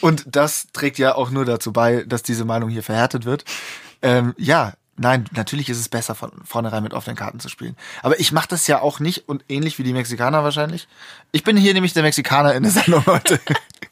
Und 0.01 0.25
das 0.27 0.69
trägt 0.73 0.97
ja 0.99 1.17
auch 1.17 1.31
nur 1.31 1.45
dazu 1.45 1.73
bei, 1.73 2.05
dass 2.07 2.23
diese 2.23 2.45
Meinung 2.45 2.71
hier 2.71 2.85
verhärtet 2.85 3.25
wird. 3.25 3.45
Ähm, 4.01 4.33
ja, 4.39 4.75
nein, 4.97 5.25
natürlich 5.33 5.71
ist 5.71 5.79
es 5.79 5.89
besser, 5.89 6.15
von 6.15 6.31
vornherein 6.45 6.85
mit 6.85 6.95
offenen 6.95 7.17
Karten 7.17 7.41
zu 7.41 7.49
spielen. 7.49 7.77
Aber 8.01 8.21
ich 8.21 8.31
mache 8.31 8.49
das 8.49 8.69
ja 8.69 8.81
auch 8.81 9.01
nicht 9.01 9.29
und 9.29 9.45
ähnlich 9.49 9.81
wie 9.81 9.83
die 9.83 9.93
Mexikaner 9.93 10.45
wahrscheinlich. 10.45 10.87
Ich 11.33 11.43
bin 11.43 11.57
hier 11.57 11.75
nämlich 11.75 11.95
der 11.95 12.05
Mexikaner 12.05 12.55
in 12.55 12.63
der 12.63 12.73
Sendung 12.73 13.05
heute. 13.07 13.41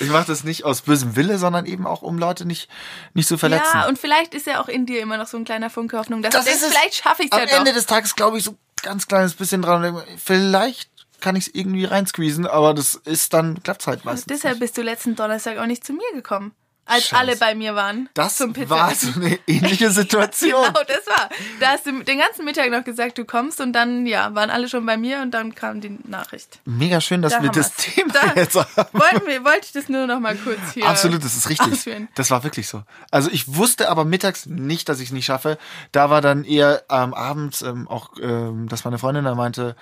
Ich 0.00 0.08
mache 0.08 0.26
das 0.26 0.44
nicht 0.44 0.64
aus 0.64 0.82
bösem 0.82 1.16
Wille, 1.16 1.38
sondern 1.38 1.66
eben 1.66 1.86
auch, 1.86 2.02
um 2.02 2.18
Leute 2.18 2.44
nicht, 2.44 2.68
nicht 3.14 3.28
zu 3.28 3.38
verletzen. 3.38 3.66
Ja, 3.74 3.88
und 3.88 3.98
vielleicht 3.98 4.34
ist 4.34 4.46
ja 4.46 4.62
auch 4.62 4.68
in 4.68 4.86
dir 4.86 5.00
immer 5.00 5.16
noch 5.16 5.26
so 5.26 5.36
ein 5.36 5.44
kleiner 5.44 5.70
Funke 5.70 5.98
Hoffnung, 5.98 6.22
dass 6.22 6.32
Das 6.32 6.44
du 6.44 6.50
denkst, 6.50 6.66
vielleicht 6.70 6.94
schaffe 6.94 7.22
ich 7.22 7.28
es 7.30 7.32
Am 7.32 7.40
ja 7.40 7.46
doch. 7.46 7.58
Ende 7.58 7.72
des 7.72 7.86
Tages 7.86 8.16
glaube 8.16 8.38
ich 8.38 8.44
so 8.44 8.56
ganz 8.82 9.06
kleines 9.06 9.34
bisschen 9.34 9.62
dran. 9.62 9.84
und 9.84 9.96
denke 9.96 10.18
Vielleicht 10.22 10.90
kann 11.20 11.36
ich 11.36 11.48
es 11.48 11.54
irgendwie 11.54 11.84
reinsqueezen, 11.84 12.46
aber 12.46 12.74
das 12.74 12.94
ist 12.94 13.32
dann 13.34 13.62
klappt 13.62 13.86
halt 13.86 14.04
meistens. 14.04 14.26
Deshalb 14.26 14.54
nicht. 14.54 14.60
bist 14.60 14.78
du 14.78 14.82
letzten 14.82 15.16
Donnerstag 15.16 15.58
auch 15.58 15.66
nicht 15.66 15.84
zu 15.84 15.92
mir 15.92 16.12
gekommen. 16.14 16.52
Als 16.90 17.04
Scheiße. 17.08 17.16
alle 17.20 17.36
bei 17.36 17.54
mir 17.54 17.74
waren. 17.74 18.08
Das 18.14 18.36
zum 18.36 18.52
Pizza 18.52 18.70
war 18.70 18.94
so 18.94 19.08
eine 19.20 19.38
ähnliche 19.46 19.90
Situation. 19.92 20.64
Genau, 20.64 20.80
das 20.86 21.06
war. 21.06 21.28
Da 21.60 21.68
hast 21.68 21.86
du 21.86 22.02
den 22.02 22.18
ganzen 22.18 22.44
Mittag 22.44 22.70
noch 22.70 22.84
gesagt, 22.84 23.18
du 23.18 23.24
kommst 23.24 23.60
und 23.60 23.72
dann, 23.72 24.06
ja, 24.06 24.34
waren 24.34 24.50
alle 24.50 24.68
schon 24.68 24.84
bei 24.86 24.96
mir 24.96 25.20
und 25.22 25.30
dann 25.32 25.54
kam 25.54 25.80
die 25.80 25.98
Nachricht. 26.04 26.58
Mega 26.64 27.00
schön, 27.00 27.22
dass 27.22 27.32
Da 27.34 27.42
wir 27.42 27.50
das 27.50 27.72
wir's. 27.78 27.94
Thema 27.94 28.12
Da 28.12 28.32
jetzt 28.34 28.54
haben. 28.56 28.88
Wollten 28.92 29.26
wir, 29.26 29.44
wollte 29.44 29.66
ich 29.66 29.72
das 29.72 29.88
nur 29.88 30.06
noch 30.06 30.20
mal 30.20 30.36
kurz 30.36 30.58
hier. 30.74 30.86
Absolut, 30.86 31.24
das 31.24 31.36
ist 31.36 31.48
richtig. 31.48 31.72
ausführen. 31.72 32.08
Das 32.14 32.30
war 32.30 32.44
wirklich 32.44 32.68
so. 32.68 32.82
Also 33.10 33.30
ich 33.30 33.56
wusste 33.56 33.88
aber 33.88 34.04
mittags 34.04 34.46
nicht, 34.46 34.88
dass 34.88 35.00
ich 35.00 35.08
es 35.08 35.12
nicht 35.12 35.26
schaffe. 35.26 35.58
Da 35.92 36.10
war 36.10 36.20
dann 36.20 36.44
eher 36.44 36.82
am 36.88 37.14
Abend 37.14 37.62
ähm, 37.62 37.86
auch, 37.88 38.10
ähm, 38.20 38.68
dass 38.68 38.84
meine 38.84 38.98
Freundin 38.98 39.24
da 39.24 39.34
meinte, 39.34 39.76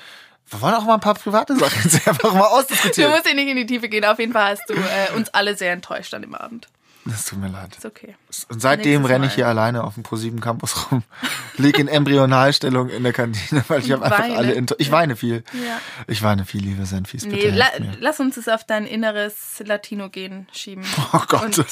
wir 0.51 0.63
wollen 0.63 0.75
auch 0.75 0.85
mal 0.85 0.95
ein 0.95 1.01
paar 1.01 1.15
private 1.15 1.55
Sachen 1.57 1.91
einfach 2.07 2.33
mal 2.33 2.41
Du 2.49 2.57
ausdiskutieren. 2.57 3.11
musst 3.11 3.27
hier 3.27 3.35
nicht 3.35 3.49
in 3.49 3.57
die 3.57 3.67
Tiefe 3.67 3.89
gehen. 3.91 4.05
Auf 4.07 4.19
jeden 4.19 4.33
Fall 4.33 4.53
hast 4.53 4.63
du 4.69 4.75
äh, 4.75 5.15
uns 5.15 5.29
alle 5.31 5.55
sehr 5.57 5.73
enttäuscht 5.73 6.15
an 6.15 6.23
dem 6.23 6.35
Abend. 6.35 6.69
Das 7.05 7.25
tut 7.25 7.39
mir 7.39 7.49
leid. 7.49 7.75
Ist 7.77 7.87
okay. 7.87 8.17
Und 8.51 8.61
seitdem 8.61 9.05
renne 9.07 9.27
ich 9.29 9.35
hier 9.35 9.49
alleine 9.49 9.83
auf 9.85 9.95
dem 9.95 10.03
ProSieben 10.03 10.41
Campus 10.41 10.91
rum, 10.91 11.03
lieg 11.57 11.79
in 11.79 11.89
Embryonalstellung 11.89 12.91
in 12.91 13.03
der 13.03 13.15
Kantine, 13.15 13.65
weil 13.69 13.81
ich 13.83 13.91
habe 13.93 14.05
einfach 14.05 14.25
alle 14.37 14.55
enttäuscht. 14.55 14.81
Ich 14.81 14.91
weine 14.91 15.17
viel. 15.17 15.43
Ja. 15.55 15.81
Ich 16.07 16.23
weine 16.23 16.45
viel, 16.45 16.63
liebe 16.63 16.85
Senfis. 16.85 17.25
Bitte 17.25 17.51
Nee, 17.51 17.57
la 17.57 17.67
mir. 17.79 17.97
lass 18.01 18.21
uns 18.21 18.37
es 18.37 18.47
auf 18.49 18.65
dein 18.65 18.85
inneres 18.87 19.63
Latino-Gen 19.65 20.49
schieben. 20.53 20.85
Oh 21.15 21.23
Gott. 21.29 21.45
Und 21.45 21.57
du 21.59 21.63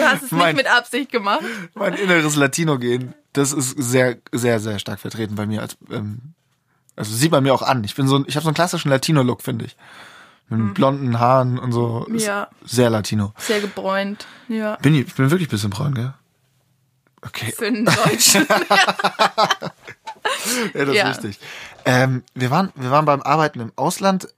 hast 0.00 0.22
es 0.24 0.30
Mein- 0.30 0.56
nicht 0.56 0.64
mit 0.66 0.72
Absicht 0.74 1.10
gemacht. 1.10 1.40
mein 1.74 1.94
inneres 1.94 2.36
Latino-Gen, 2.36 3.14
das 3.32 3.52
ist 3.52 3.70
sehr, 3.70 4.18
sehr, 4.32 4.60
sehr 4.60 4.78
stark 4.78 5.00
vertreten 5.00 5.36
bei 5.36 5.46
mir. 5.46 5.62
Als, 5.62 5.76
ähm, 5.90 6.34
also 6.96 7.14
sieht 7.14 7.32
man 7.32 7.42
mir 7.42 7.54
auch 7.54 7.62
an. 7.62 7.82
Ich 7.84 7.94
bin 7.94 8.06
so, 8.08 8.16
ein- 8.18 8.24
ich 8.28 8.36
habe 8.36 8.44
so 8.44 8.48
einen 8.50 8.54
klassischen 8.54 8.90
Latino-Look, 8.90 9.40
finde 9.42 9.64
ich. 9.64 9.76
Mit 10.48 10.74
blonden 10.74 11.18
Haaren 11.18 11.58
und 11.58 11.72
so. 11.72 12.04
Ist 12.06 12.10
Mhm. 12.12 12.18
Ja. 12.18 12.48
Sehr 12.64 12.90
Latino. 12.90 13.32
Sehr 13.38 13.60
gebräunt. 13.60 14.26
Ja. 14.48 14.76
Bin 14.76 14.94
ich, 14.94 15.12
bin 15.14 15.30
wirklich 15.30 15.48
ein 15.48 15.50
bisschen 15.50 15.70
braun, 15.70 15.94
gell? 15.94 16.12
Okay, 17.22 17.52
Für 17.56 17.66
einen 17.66 17.86
Deutschen. 17.86 18.46
ja, 20.74 20.84
das 20.84 20.94
Ja. 20.94 21.10
ist 21.10 21.24
richtig. 21.24 21.40
Ähm, 21.86 22.22
wir, 22.34 22.50
waren, 22.50 22.70
wir 22.74 22.90
waren 22.90 23.06
beim 23.06 23.22
Arbeiten 23.22 23.60
im 23.60 23.72
Ausland. 23.76 24.28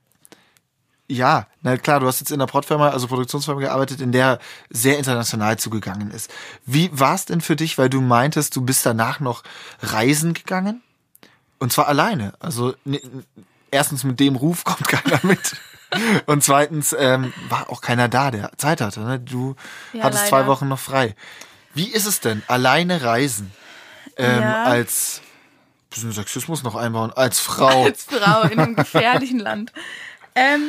Ja, 1.08 1.46
na 1.62 1.76
klar, 1.76 2.00
du 2.00 2.06
hast 2.06 2.18
jetzt 2.20 2.32
in 2.32 2.38
der 2.40 2.46
Prod-Firma, 2.46 2.88
also 2.90 3.06
Produktionsfirma 3.06 3.60
gearbeitet, 3.60 4.00
in 4.00 4.10
der 4.10 4.40
sehr 4.70 4.98
international 4.98 5.56
zugegangen 5.58 6.10
ist. 6.10 6.32
Wie 6.64 6.90
war 6.92 7.14
es 7.14 7.26
denn 7.26 7.40
für 7.40 7.54
dich, 7.54 7.78
weil 7.78 7.88
du 7.88 8.00
meintest, 8.00 8.56
du 8.56 8.62
bist 8.62 8.84
danach 8.86 9.20
noch 9.20 9.44
reisen 9.82 10.34
gegangen? 10.34 10.82
Und 11.58 11.72
zwar 11.72 11.86
alleine. 11.88 12.34
Also 12.40 12.74
erstens 13.70 14.04
mit 14.04 14.18
dem 14.20 14.36
Ruf 14.36 14.64
kommt 14.64 14.86
keiner 14.88 15.20
mit. 15.22 15.56
Und 16.26 16.42
zweitens 16.44 16.94
ähm, 16.98 17.32
war 17.48 17.70
auch 17.70 17.80
keiner 17.80 18.08
da, 18.08 18.30
der 18.30 18.50
Zeit 18.56 18.80
hatte. 18.80 19.00
Ne? 19.00 19.20
Du 19.20 19.56
Ja, 19.92 20.04
hattest 20.04 20.24
leider. 20.24 20.28
zwei 20.42 20.46
Wochen 20.48 20.68
noch 20.68 20.78
frei. 20.78 21.14
Wie 21.74 21.88
ist 21.88 22.06
es 22.06 22.20
denn, 22.20 22.42
alleine 22.48 23.02
reisen? 23.02 23.52
Ähm, 24.16 24.40
Ja. 24.40 24.64
Als 24.64 25.20
bisschen 25.90 26.12
Sexismus 26.12 26.62
noch 26.62 26.74
einbauen, 26.74 27.12
als 27.12 27.38
Frau. 27.40 27.84
als 27.84 28.04
Frau 28.04 28.42
in 28.42 28.58
einem 28.58 28.76
gefährlichen 28.76 29.38
Land. 29.38 29.72
Ähm, 30.34 30.62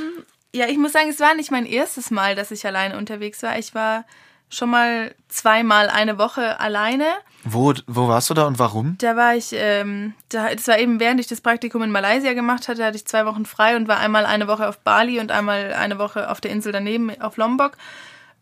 ja, 0.54 0.68
ich 0.68 0.78
muss 0.78 0.94
sagen, 0.94 1.10
es 1.10 1.20
war 1.20 1.34
nicht 1.36 1.52
mein 1.52 1.66
erstes 1.66 2.12
Mal, 2.12 2.36
dass 2.36 2.52
ich 2.52 2.66
alleine 2.66 2.98
unterwegs 2.98 3.44
war. 3.44 3.58
Ich 3.60 3.76
war 3.76 4.06
schon 4.50 4.70
mal 4.70 5.13
zweimal 5.28 5.90
eine 5.90 6.18
Woche 6.18 6.60
alleine. 6.60 7.06
Wo, 7.50 7.74
wo 7.88 8.08
warst 8.08 8.30
du 8.30 8.34
da 8.34 8.46
und 8.46 8.60
warum? 8.60 8.96
Da 9.00 9.16
war 9.16 9.36
ich, 9.36 9.50
ähm, 9.54 10.14
da, 10.30 10.54
das 10.54 10.68
war 10.68 10.80
eben 10.80 11.00
während 11.00 11.20
ich 11.20 11.28
das 11.28 11.42
Praktikum 11.42 11.82
in 11.84 11.92
Malaysia 11.92 12.34
gemacht 12.34 12.68
hatte, 12.68 12.84
hatte 12.84 12.98
ich 12.98 13.06
zwei 13.06 13.26
Wochen 13.26 13.46
frei 13.46 13.76
und 13.76 13.88
war 13.88 14.00
einmal 14.00 14.26
eine 14.26 14.48
Woche 14.48 14.68
auf 14.68 14.80
Bali 14.80 15.20
und 15.20 15.32
einmal 15.32 15.74
eine 15.74 15.98
Woche 15.98 16.30
auf 16.30 16.42
der 16.42 16.52
Insel 16.52 16.72
daneben, 16.72 17.10
auf 17.22 17.38
Lombok. 17.38 17.78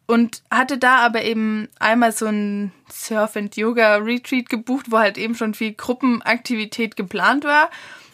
Und 0.07 0.43
hatte 0.51 0.77
da 0.77 0.97
aber 0.97 1.23
eben 1.23 1.67
einmal 1.79 2.11
so 2.11 2.27
ein 2.27 2.71
Surf- 2.91 3.37
and 3.37 3.55
Yoga-Retreat 3.55 4.49
gebucht, 4.49 4.91
wo 4.91 4.99
halt 4.99 5.17
eben 5.17 5.33
schon 5.35 5.55
viel 5.55 5.73
Gruppenaktivität 5.73 6.95
geplant 6.95 7.43
war. 7.43 7.69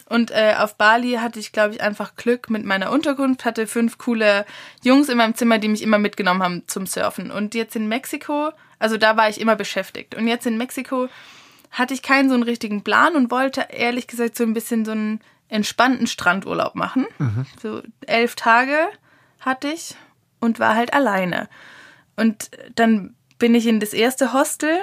Und 0.06 0.30
äh, 0.30 0.56
auf 0.58 0.76
Bali 0.76 1.12
hatte 1.14 1.38
ich, 1.38 1.52
glaube 1.52 1.74
ich, 1.74 1.82
einfach 1.82 2.16
Glück 2.16 2.50
mit 2.50 2.64
meiner 2.64 2.90
Unterkunft, 2.90 3.44
hatte 3.44 3.66
fünf 3.66 3.98
coole 3.98 4.44
Jungs 4.82 5.08
in 5.08 5.16
meinem 5.16 5.34
Zimmer, 5.34 5.58
die 5.58 5.68
mich 5.68 5.82
immer 5.82 5.98
mitgenommen 5.98 6.42
haben 6.42 6.62
zum 6.66 6.86
Surfen. 6.86 7.30
Und 7.30 7.54
jetzt 7.54 7.76
in 7.76 7.88
Mexiko, 7.88 8.50
also 8.82 8.96
da 8.96 9.16
war 9.16 9.28
ich 9.28 9.40
immer 9.40 9.56
beschäftigt. 9.56 10.14
Und 10.14 10.26
jetzt 10.26 10.46
in 10.46 10.58
Mexiko 10.58 11.08
hatte 11.70 11.94
ich 11.94 12.02
keinen 12.02 12.28
so 12.28 12.34
einen 12.34 12.42
richtigen 12.42 12.82
Plan 12.82 13.14
und 13.14 13.30
wollte 13.30 13.68
ehrlich 13.70 14.06
gesagt 14.06 14.36
so 14.36 14.44
ein 14.44 14.54
bisschen 14.54 14.84
so 14.84 14.92
einen 14.92 15.20
entspannten 15.48 16.06
Strandurlaub 16.06 16.74
machen. 16.74 17.06
So 17.62 17.82
elf 18.06 18.34
Tage 18.34 18.76
hatte 19.40 19.68
ich 19.68 19.94
und 20.40 20.58
war 20.58 20.74
halt 20.74 20.92
alleine. 20.92 21.48
Und 22.16 22.50
dann 22.74 23.14
bin 23.38 23.54
ich 23.54 23.66
in 23.66 23.80
das 23.80 23.92
erste 23.92 24.32
Hostel 24.32 24.78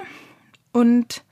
und 0.72 1.24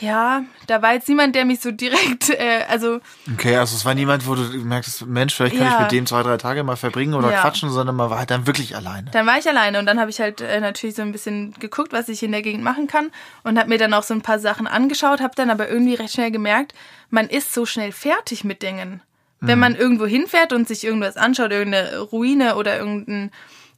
ja, 0.00 0.44
da 0.66 0.82
war 0.82 0.94
jetzt 0.94 1.08
niemand, 1.08 1.34
der 1.34 1.44
mich 1.44 1.60
so 1.60 1.70
direkt, 1.70 2.30
äh, 2.30 2.64
also 2.68 3.00
Okay, 3.32 3.56
also 3.56 3.76
es 3.76 3.84
war 3.84 3.94
niemand, 3.94 4.26
wo 4.26 4.34
du 4.34 4.42
merkst, 4.42 5.06
Mensch, 5.06 5.34
vielleicht 5.34 5.56
kann 5.56 5.66
Ja. 5.66 5.72
ich 5.74 5.78
mit 5.78 5.92
dem 5.92 6.06
zwei, 6.06 6.22
drei 6.22 6.36
Tage 6.36 6.62
mal 6.64 6.76
verbringen 6.76 7.14
oder 7.14 7.30
Ja. 7.32 7.40
quatschen, 7.40 7.70
sondern 7.70 7.96
man 7.96 8.10
war 8.10 8.18
halt 8.18 8.30
dann 8.30 8.46
wirklich 8.46 8.74
alleine. 8.76 9.10
dann 9.12 9.26
war 9.26 9.38
ich 9.38 9.48
alleine 9.48 9.78
und 9.78 9.86
dann 9.86 10.00
habe 10.00 10.10
ich 10.10 10.20
halt 10.20 10.40
äh, 10.40 10.60
natürlich 10.60 10.96
so 10.96 11.02
ein 11.02 11.12
bisschen 11.12 11.54
geguckt, 11.60 11.92
was 11.92 12.08
ich 12.08 12.22
in 12.22 12.32
der 12.32 12.42
Gegend 12.42 12.64
machen 12.64 12.86
kann 12.86 13.10
und 13.44 13.58
habe 13.58 13.68
mir 13.68 13.78
dann 13.78 13.94
auch 13.94 14.02
so 14.02 14.14
ein 14.14 14.22
paar 14.22 14.38
Sachen 14.38 14.66
angeschaut, 14.66 15.20
habe 15.20 15.34
dann 15.36 15.50
aber 15.50 15.68
irgendwie 15.68 15.94
recht 15.94 16.14
schnell 16.14 16.30
gemerkt, 16.30 16.74
man 17.10 17.28
ist 17.28 17.52
so 17.54 17.66
schnell 17.66 17.92
fertig 17.92 18.44
mit 18.44 18.62
Dingen. 18.62 19.02
Wenn 19.42 19.58
man 19.58 19.74
irgendwo 19.74 20.04
hinfährt 20.04 20.52
und 20.52 20.68
sich 20.68 20.84
irgendwas 20.84 21.16
anschaut, 21.16 21.50
irgendeine 21.50 21.98
Ruine 22.00 22.56
oder 22.56 22.76
irgendein, 22.78 23.30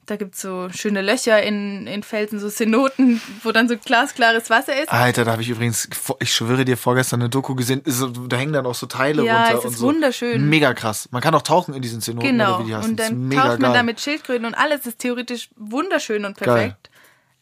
da 0.07 0.17
gibt's 0.17 0.41
so 0.43 0.69
schöne 0.71 1.01
Löcher 1.01 1.43
in, 1.43 1.87
in 1.87 2.03
Felsen, 2.03 2.41
so 2.41 2.49
Cenoten, 2.51 3.21
wo 3.45 3.53
dann 3.53 3.69
so 3.69 3.77
glasklares 3.77 4.51
Wasser 4.51 4.77
ist. 4.83 4.93
Alter, 4.93 5.25
da 5.25 5.33
habe 5.33 5.43
ich 5.43 5.49
übrigens, 5.49 5.88
ich 6.19 6.35
schwöre 6.35 6.65
dir, 6.65 6.77
vorgestern 6.77 7.21
eine 7.21 7.31
Doku 7.31 7.55
gesehen, 7.55 7.83
da 8.29 8.37
hängen 8.37 8.53
dann 8.53 8.67
auch 8.67 8.75
so 8.75 8.87
Teile 8.87 9.25
Ja, 9.25 9.45
runter 9.45 9.59
es 9.59 9.65
und 9.65 9.71
ist 9.73 9.79
so. 9.79 9.87
wunderschön. 9.87 10.49
Mega 10.49 10.75
krass. 10.75 11.09
Man 11.12 11.23
kann 11.23 11.35
auch 11.35 11.43
tauchen 11.43 11.75
in 11.75 11.83
diesen 11.83 12.01
Zenoten 12.01 12.27
Genau. 12.27 12.57
oder 12.57 12.65
wie 12.65 12.69
die 12.69 12.75
heißen. 12.75 12.91
Und 12.91 13.01
dann 13.01 13.31
taucht 13.31 13.47
man 13.61 13.61
geil. 13.61 13.73
da 13.75 13.83
mit 13.85 14.01
Schildkröten 14.01 14.45
und 14.45 14.55
alles 14.55 14.87
ist 14.87 14.99
theoretisch 14.99 15.51
wunderschön 15.57 16.25
und 16.25 16.37
Geil. 16.37 16.47
perfekt. 16.55 16.91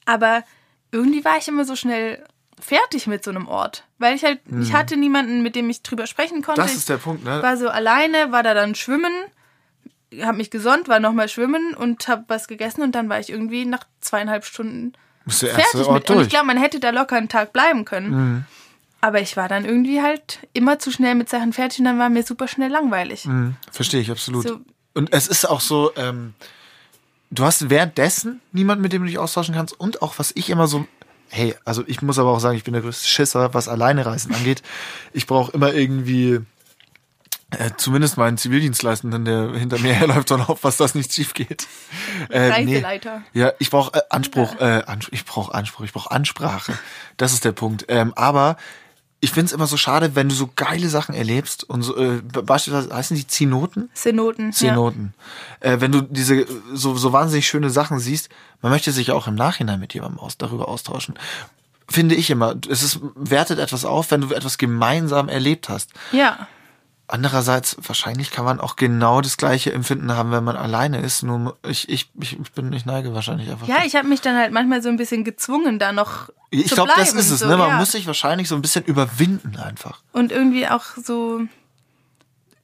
Aber 0.04 0.42
irgendwie 0.92 1.24
war 1.24 1.38
ich 1.38 1.48
immer 1.48 1.64
so 1.64 1.76
schnell 1.76 2.22
fertig 2.60 3.06
mit 3.06 3.24
so 3.24 3.30
einem 3.30 3.48
Ort. 3.48 3.84
Weil 3.98 4.14
ich 4.16 4.22
halt, 4.24 4.40
ich 4.60 4.74
hatte 4.74 4.96
niemanden, 4.98 5.42
mit 5.42 5.56
dem 5.56 5.70
ich 5.70 5.82
drüber 5.82 6.06
sprechen 6.06 6.42
konnte. 6.42 6.60
Mhm. 6.60 6.64
Das 6.64 6.72
Ich 6.72 6.78
ist 6.78 6.88
der 6.90 6.98
Punkt, 6.98 7.24
ne? 7.24 7.42
war 7.42 7.56
so 7.56 7.68
alleine, 7.68 8.32
war 8.32 8.42
da 8.42 8.52
dann 8.54 8.74
schwimmen, 8.74 9.12
hab 10.22 10.36
mich 10.36 10.50
gesonnt, 10.50 10.88
war 10.88 11.00
nochmal 11.00 11.28
schwimmen 11.28 11.74
und 11.74 12.08
hab 12.08 12.28
was 12.28 12.48
gegessen 12.48 12.82
und 12.82 12.94
dann 12.94 13.08
war 13.08 13.20
ich 13.20 13.30
irgendwie 13.30 13.64
nach 13.64 13.84
zweieinhalb 14.00 14.44
Stunden 14.44 14.92
fertig 15.28 15.88
mit. 15.88 16.10
Und 16.10 16.20
ich. 16.20 16.26
Mhm. 16.26 16.28
glaube, 16.28 16.46
man 16.46 16.56
hätte 16.58 16.80
da 16.80 16.90
locker 16.90 17.16
einen 17.16 17.28
Tag 17.28 17.52
bleiben 17.52 17.84
können. 17.84 18.44
Aber 19.02 19.20
ich 19.20 19.36
war 19.36 19.48
dann 19.48 19.64
irgendwie 19.64 20.02
halt 20.02 20.40
immer 20.52 20.78
zu 20.78 20.90
schnell 20.90 21.14
mit 21.14 21.28
Sachen 21.30 21.52
fertig 21.54 21.78
und 21.78 21.86
dann 21.86 21.98
war 21.98 22.10
mir 22.10 22.22
super 22.22 22.48
schnell 22.48 22.70
langweilig. 22.70 23.24
Mhm, 23.24 23.56
Verstehe 23.72 24.00
ich 24.00 24.10
absolut. 24.10 24.46
So- 24.46 24.60
Und 24.94 25.12
es 25.12 25.26
ist 25.26 25.48
auch 25.48 25.60
so, 25.62 25.92
ähm, 25.96 26.34
du 27.30 27.44
hast 27.44 27.70
währenddessen 27.70 28.40
niemanden, 28.52 28.82
mit 28.82 28.92
dem 28.92 29.02
du 29.02 29.08
dich 29.08 29.18
austauschen 29.18 29.54
kannst 29.54 29.78
und 29.80 30.02
auch 30.02 30.18
was 30.18 30.32
ich 30.34 30.50
immer 30.50 30.66
so, 30.66 30.86
hey, 31.30 31.54
also 31.64 31.82
ich 31.86 32.02
muss 32.02 32.18
aber 32.18 32.30
auch 32.30 32.40
sagen, 32.40 32.56
ich 32.58 32.64
bin 32.64 32.74
der 32.74 32.82
größte 32.82 33.08
Schisser, 33.08 33.54
was 33.54 33.68
Alleinereisen 33.68 34.34
angeht. 34.34 34.62
Ich 35.14 35.26
brauche 35.26 35.52
immer 35.52 35.72
irgendwie 35.72 36.40
äh, 37.58 37.70
zumindest 37.76 38.16
meinen 38.16 38.38
Zivildienstleistenden, 38.38 39.24
der 39.24 39.52
hinter 39.52 39.78
mir 39.78 39.92
herläuft 39.94 40.30
und 40.32 40.48
auf, 40.48 40.64
was 40.64 40.76
das 40.76 40.94
nicht 40.94 41.12
schief 41.12 41.34
geht. 41.34 41.66
Äh, 42.28 42.48
Reiseleiter. 42.48 43.22
ja, 43.32 43.52
ich 43.58 43.70
brauche 43.70 43.98
äh, 43.98 44.02
Anspruch, 44.10 44.60
äh, 44.60 44.82
Ans 44.86 45.08
ich 45.10 45.24
brauche 45.24 45.54
Anspruch, 45.54 45.84
ich 45.84 45.92
brauche 45.92 46.10
Ansprache. 46.10 46.78
Das 47.16 47.32
ist 47.32 47.44
der 47.44 47.52
Punkt. 47.52 47.86
Ähm, 47.88 48.12
aber 48.14 48.56
ich 49.20 49.32
find's 49.32 49.52
immer 49.52 49.66
so 49.66 49.76
schade, 49.76 50.14
wenn 50.14 50.28
du 50.28 50.34
so 50.34 50.48
geile 50.56 50.88
Sachen 50.88 51.14
erlebst 51.14 51.64
und 51.64 51.82
so, 51.82 51.96
äh, 51.96 52.22
beispielsweise 52.22 52.94
heißen 52.94 53.16
die 53.16 53.26
Zenoten? 53.26 53.90
Zenoten. 53.92 54.52
Zenoten. 54.52 55.14
Äh, 55.60 55.80
wenn 55.80 55.92
du 55.92 56.00
diese 56.00 56.46
so, 56.72 56.96
so 56.96 57.12
wahnsinnig 57.12 57.46
schöne 57.46 57.70
Sachen 57.70 57.98
siehst, 57.98 58.30
man 58.62 58.72
möchte 58.72 58.92
sich 58.92 59.12
auch 59.12 59.26
im 59.26 59.34
Nachhinein 59.34 59.78
mit 59.78 59.92
jemandem 59.92 60.20
aus, 60.20 60.38
darüber 60.38 60.68
austauschen. 60.68 61.18
Finde 61.88 62.14
ich 62.14 62.30
immer. 62.30 62.54
Es 62.68 62.82
ist, 62.82 63.00
wertet 63.14 63.58
etwas 63.58 63.84
auf, 63.84 64.10
wenn 64.10 64.22
du 64.22 64.32
etwas 64.32 64.56
gemeinsam 64.56 65.28
erlebt 65.28 65.68
hast. 65.68 65.90
Ja. 66.12 66.46
Andererseits, 67.12 67.76
wahrscheinlich 67.78 68.30
kann 68.30 68.44
man 68.44 68.60
auch 68.60 68.76
genau 68.76 69.20
das 69.20 69.36
gleiche 69.36 69.72
Empfinden 69.72 70.12
haben, 70.14 70.30
wenn 70.30 70.44
man 70.44 70.56
alleine 70.56 71.00
ist. 71.00 71.24
Nur 71.24 71.56
ich, 71.66 71.88
ich, 71.88 72.08
ich 72.20 72.38
bin, 72.52 72.72
ich 72.72 72.86
neige 72.86 73.12
wahrscheinlich 73.14 73.50
einfach. 73.50 73.66
Ja, 73.66 73.78
ich 73.84 73.96
habe 73.96 74.06
mich 74.06 74.20
dann 74.20 74.36
halt 74.36 74.52
manchmal 74.52 74.80
so 74.80 74.88
ein 74.88 74.96
bisschen 74.96 75.24
gezwungen, 75.24 75.80
da 75.80 75.92
noch 75.92 76.30
ich 76.50 76.70
glaube, 76.70 76.92
das 76.96 77.12
ist 77.12 77.30
es. 77.30 77.40
so, 77.40 77.48
ne? 77.48 77.56
Man 77.56 77.68
ja. 77.70 77.76
muss 77.78 77.92
sich 77.92 78.06
wahrscheinlich 78.06 78.48
so 78.48 78.54
ein 78.54 78.62
bisschen 78.62 78.84
überwinden 78.84 79.56
einfach. 79.56 80.02
und 80.12 80.30
irgendwie 80.30 80.68
auch 80.68 80.84
so 81.02 81.40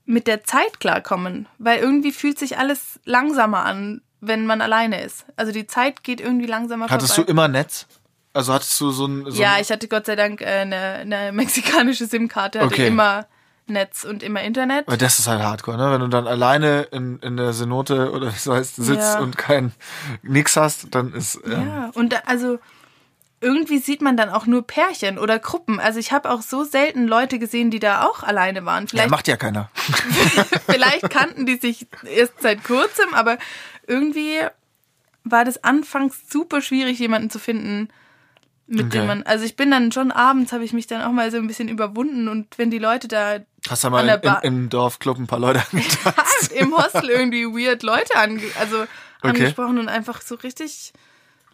mit 0.05 0.29
der 0.29 0.45
Zeit 0.45 0.79
klarkommen, 0.79 1.49
weil 1.59 1.81
irgendwie 1.81 2.13
fühlt 2.13 2.39
sich 2.39 2.57
alles 2.57 3.01
langsamer 3.05 3.65
an, 3.65 4.01
wenn 4.21 4.47
man 4.47 4.61
alleine 4.61 5.03
ist. 5.03 5.27
Also 5.35 5.51
die 5.51 5.67
Zeit 5.67 6.05
geht 6.05 6.21
irgendwie 6.21 6.47
langsamer 6.47 6.89
Hattest 6.89 7.11
du 7.13 7.23
vorbei. 7.23 7.31
immer 7.33 7.49
Netz? 7.49 7.87
Also 8.33 8.53
hattest 8.53 8.81
du 8.81 8.91
so 8.93 9.07
ein. 9.07 9.25
So 9.29 9.43
ja, 9.43 9.59
ich 9.61 9.71
hatte 9.73 9.89
Gott 9.89 10.07
sei 10.07 10.15
Dank 10.15 10.41
äh, 10.41 10.45
eine, 10.45 10.77
eine 10.77 11.33
mexikanische 11.33 12.07
SIM-Karte, 12.07 12.61
hatte 12.61 12.69
Okay. 12.69 12.87
immer 12.87 13.27
Netz 13.69 14.05
und 14.05 14.23
immer 14.23 14.43
Internet. 14.43 14.87
Weil 14.87 14.99
das 14.99 15.19
ist 15.19 15.27
halt 15.27 15.43
hardcore, 15.43 15.77
ne? 15.77 15.91
Wenn 15.93 16.01
du 16.01 16.09
dann 16.09 16.27
alleine 16.27 16.83
in, 16.93 17.19
in 17.21 17.37
der 17.37 17.53
Cenote 17.53 18.13
oder 18.13 18.27
was 18.29 18.47
heißt 18.47 18.77
sitzt 18.77 19.17
Ja. 19.17 19.21
und 19.21 19.37
kein 19.37 19.73
nix 20.23 20.57
hast, 20.57 20.95
dann 20.95 21.13
ist 21.13 21.41
ähm, 21.45 21.51
Ja, 21.53 21.91
und 21.95 22.13
da, 22.13 22.19
also 22.27 22.59
irgendwie 23.41 23.79
sieht 23.79 24.01
man 24.01 24.17
dann 24.17 24.31
auch 24.31 24.47
nur 24.47 24.67
Pärchen 24.67 25.19
oder 25.19 25.39
Gruppen. 25.39 25.79
Also 25.79 25.99
ich 25.99 26.11
habe 26.13 26.31
auch 26.31 26.41
so 26.43 26.65
selten 26.65 27.07
Leute 27.07 27.39
gesehen, 27.39 27.71
die 27.71 27.79
da 27.81 28.03
auch 28.05 28.23
alleine 28.23 28.65
waren. 28.65 28.85
ja, 28.85 28.89
Vielleicht 28.91 29.11
macht 29.11 29.29
ja 29.29 29.37
keiner. 29.37 29.71
Vielleicht 30.67 31.11
kannten 31.11 31.45
die 31.47 31.57
sich 31.57 31.87
erst 32.05 32.41
seit 32.41 32.65
kurzem, 32.65 33.13
aber 33.15 33.39
irgendwie 33.87 34.41
war 35.25 35.45
das 35.45 35.63
anfangs 35.65 36.31
super 36.31 36.61
schwierig, 36.63 36.99
jemanden 36.99 37.31
zu 37.31 37.39
finden, 37.39 37.89
mit 38.69 38.87
Okay. 38.87 38.99
dem 38.99 39.07
man. 39.07 39.23
Also 39.25 39.45
ich 39.45 39.55
bin 39.57 39.71
dann 39.71 39.93
schon 39.93 40.11
abends, 40.13 40.53
habe 40.53 40.65
ich 40.65 40.73
mich 40.73 40.87
dann 40.87 41.03
auch 41.03 41.13
mal 41.13 41.31
so 41.31 41.37
ein 41.37 41.47
bisschen 41.47 41.69
überwunden 41.69 42.29
und 42.29 42.59
wenn 42.59 42.71
die 42.71 42.79
Leute 42.79 43.07
da 43.07 43.39
Hast 43.69 43.85
du 43.85 43.91
mal 43.91 44.09
im, 44.09 44.21
Bar- 44.21 44.45
im 44.45 44.69
Dorfclub 44.69 45.19
ein 45.19 45.27
paar 45.27 45.39
Leute 45.39 45.63
angetanzt? 45.73 46.53
im 46.53 46.77
Hostel 46.77 47.11
irgendwie 47.11 47.45
weird 47.47 47.83
Leute 47.83 48.17
ange 48.17 48.43
also 48.59 48.85
angesprochen 49.23 49.79
und 49.79 49.89
einfach 49.89 50.23
so 50.23 50.37
richtig 50.37 50.93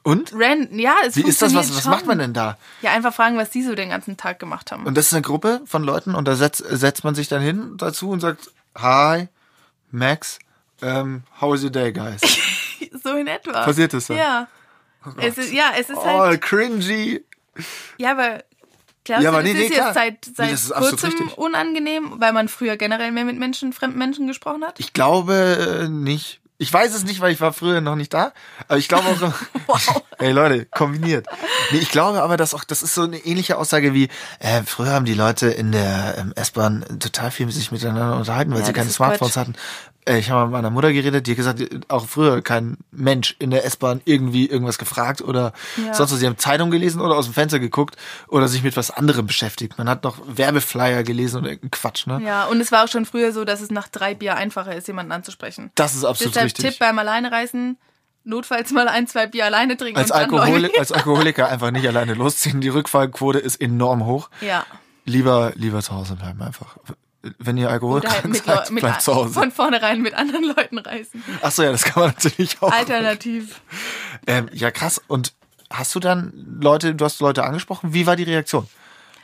Und? 0.03 0.33
random. 0.35 0.79
Ja, 0.79 0.94
es 1.07 1.16
Wie 1.16 1.22
ist 1.22 1.40
das? 1.42 1.55
Was, 1.55 1.75
was 1.75 1.83
schon. 1.85 1.90
macht 1.92 2.07
man 2.07 2.18
denn 2.18 2.35
da? 2.35 2.59
Ja, 2.83 2.90
einfach 2.92 3.14
fragen, 3.14 3.37
was 3.38 3.51
die 3.51 3.62
so 3.62 3.75
den 3.75 3.90
ganzen 3.90 4.16
Tag 4.16 4.38
gemacht 4.38 4.72
haben. 4.72 4.85
Und 4.85 4.96
das 4.96 5.07
ist 5.07 5.12
eine 5.14 5.22
Gruppe 5.22 5.62
von 5.64 5.83
Leuten 5.85 6.14
und 6.14 6.27
da 6.27 6.35
setzt, 6.37 6.59
setzt 6.68 7.05
man 7.05 7.14
sich 7.14 7.29
dann 7.29 7.40
hin 7.40 7.75
dazu 7.79 8.11
und 8.11 8.20
sagt, 8.20 8.51
Hi, 8.77 9.29
Max, 9.90 10.38
ähm, 10.83 11.22
how 11.40 11.55
is 11.55 11.62
your 11.62 11.70
day, 11.70 11.92
guys? 11.92 12.20
so 13.03 13.14
in 13.14 13.27
etwa. 13.27 13.64
Passiert 13.64 13.92
das 13.94 14.07
dann? 14.09 14.16
Ja. 14.16 14.48
es 15.18 15.38
ist, 15.38 15.53
ja, 15.53 15.72
es 15.79 15.88
ist 15.90 15.96
Oh, 15.98 16.05
halt. 16.05 16.42
cringy. 16.42 17.22
Ja, 17.98 18.12
aber 18.12 18.42
glaubst 19.04 19.24
Ja, 19.24 19.30
du, 19.30 19.36
aber 19.36 19.42
das 19.42 19.52
nee, 19.52 19.58
nee, 19.58 19.66
ist 19.66 19.72
klar. 19.74 19.86
jetzt 19.88 19.94
seit, 20.36 20.48
Nee, 20.48 20.54
seit 20.56 20.76
absolut 20.76 21.00
kurzem 21.00 21.28
unangenehm, 21.36 22.14
weil 22.18 22.32
man 22.32 22.48
früher 22.48 22.76
generell 22.76 23.12
mehr 23.12 23.24
mit 23.24 23.38
Menschen, 23.38 23.72
fremden 23.72 23.98
Menschen 23.98 24.26
gesprochen 24.26 24.64
hat? 24.64 24.78
Ich 24.78 24.92
glaube 24.92 25.82
äh, 25.84 25.88
nicht. 25.88 26.40
Ich 26.58 26.72
weiß 26.72 26.94
es 26.94 27.02
nicht, 27.02 27.20
weil 27.20 27.32
ich 27.32 27.40
war 27.40 27.52
früher 27.52 27.80
noch 27.80 27.96
nicht 27.96 28.14
da. 28.14 28.32
Aber 28.68 28.78
ich 28.78 28.86
glaube 28.88 29.08
auch. 29.08 29.32
Wow. 29.66 30.02
Hey 30.18 30.30
Leute, 30.32 30.66
kombiniert. 30.66 31.26
Nee, 31.72 31.78
ich 31.78 31.88
glaube 31.90 32.22
aber, 32.22 32.36
dass 32.36 32.54
auch 32.54 32.62
das 32.62 32.82
ist 32.84 32.94
so 32.94 33.02
eine 33.02 33.18
ähnliche 33.18 33.58
Aussage 33.58 33.92
wie 33.94 34.08
äh, 34.38 34.62
früher 34.64 34.90
haben 34.92 35.04
die 35.04 35.14
Leute 35.14 35.48
in 35.48 35.72
der 35.72 36.16
ähm, 36.18 36.32
S-Bahn 36.36 36.84
total 37.00 37.32
viel 37.32 37.50
sich 37.50 37.72
miteinander 37.72 38.16
unterhalten, 38.18 38.52
weil 38.52 38.60
Ja, 38.60 38.66
sie 38.66 38.72
keine 38.72 38.90
Smartphones 38.90 39.32
Quatsch. 39.34 39.40
hatten. 39.40 39.54
Äh, 40.04 40.18
ich 40.18 40.30
habe 40.30 40.44
mit 40.46 40.52
meiner 40.52 40.70
Mutter 40.70 40.92
geredet, 40.92 41.26
die 41.26 41.32
hat 41.32 41.36
gesagt, 41.36 41.62
auch 41.88 42.06
früher 42.06 42.42
kein 42.42 42.78
Mensch 42.90 43.36
in 43.38 43.50
der 43.50 43.64
S-Bahn 43.64 44.00
irgendwie 44.04 44.46
irgendwas 44.46 44.78
gefragt 44.78 45.22
oder 45.22 45.52
Ja. 45.76 45.94
sonst 45.94 46.12
was. 46.12 46.18
Sie 46.18 46.26
haben 46.26 46.38
Zeitung 46.38 46.70
gelesen 46.70 47.00
oder 47.00 47.16
aus 47.16 47.26
dem 47.26 47.34
Fenster 47.34 47.58
geguckt 47.60 47.96
oder 48.28 48.48
sich 48.48 48.62
mit 48.62 48.76
was 48.76 48.90
anderem 48.90 49.26
beschäftigt. 49.26 49.78
Man 49.78 49.88
hat 49.88 50.02
noch 50.04 50.18
Werbeflyer 50.26 51.02
gelesen 51.04 51.38
oder 51.38 51.50
irgendeinen 51.50 51.70
Quatsch, 51.70 52.06
ne? 52.06 52.20
Ja, 52.24 52.46
und 52.46 52.60
es 52.60 52.72
war 52.72 52.84
auch 52.84 52.88
schon 52.88 53.06
früher 53.06 53.32
so, 53.32 53.44
dass 53.44 53.60
es 53.60 53.70
nach 53.70 53.88
drei 53.88 54.14
Bier 54.14 54.36
einfacher 54.36 54.74
ist, 54.74 54.88
jemanden 54.88 55.12
anzusprechen. 55.12 55.70
Das 55.76 55.94
ist 55.94 56.04
absolut 56.04 56.34
Deshalb 56.34 56.46
richtig. 56.46 56.70
Tipp 56.70 56.78
beim 56.80 56.98
Alleinereisen, 56.98 57.78
notfalls 58.24 58.70
mal 58.72 58.88
ein, 58.88 59.06
zwei 59.06 59.26
Bier 59.26 59.44
alleine 59.44 59.76
trinken 59.76 59.98
als, 59.98 60.10
und 60.10 60.16
Alkohol, 60.16 60.70
als 60.78 60.92
Alkoholiker 60.92 61.48
einfach 61.48 61.70
nicht 61.70 61.86
alleine 61.86 62.14
losziehen. 62.14 62.60
Die 62.60 62.68
Rückfallquote 62.68 63.38
ist 63.38 63.60
enorm 63.60 64.04
hoch. 64.06 64.30
Ja. 64.40 64.64
Lieber, 65.04 65.52
lieber 65.56 65.82
zu 65.82 65.92
Hause 65.94 66.14
bleiben 66.16 66.40
einfach. 66.42 66.76
Wenn 67.38 67.56
ihr 67.56 67.66
Oder 67.66 67.72
Alkoholiker 67.74 68.11
halt 68.12 68.24
mit, 68.26 68.44
seid, 68.44 68.70
mit 68.70 68.82
bleibt 68.82 69.02
zu 69.02 69.14
Hause. 69.14 69.32
von 69.35 69.50
vornherein 69.52 70.00
mit 70.02 70.14
anderen 70.14 70.44
Leuten 70.44 70.78
reisen. 70.78 71.22
Ach 71.40 71.52
so, 71.52 71.62
ja, 71.62 71.70
das 71.70 71.85
kann 71.85 72.02
man 72.02 72.11
natürlich 72.12 72.61
auch. 72.61 72.72
Alternativ. 72.72 73.61
Ähm, 74.26 74.48
ja, 74.52 74.70
krass. 74.70 75.00
Und 75.06 75.32
hast 75.70 75.94
du 75.94 76.00
dann 76.00 76.32
Leute, 76.61 76.94
du 76.94 77.04
hast 77.04 77.20
Leute 77.20 77.44
angesprochen, 77.44 77.94
wie 77.94 78.06
war 78.06 78.16
die 78.16 78.24
Reaktion? 78.24 78.66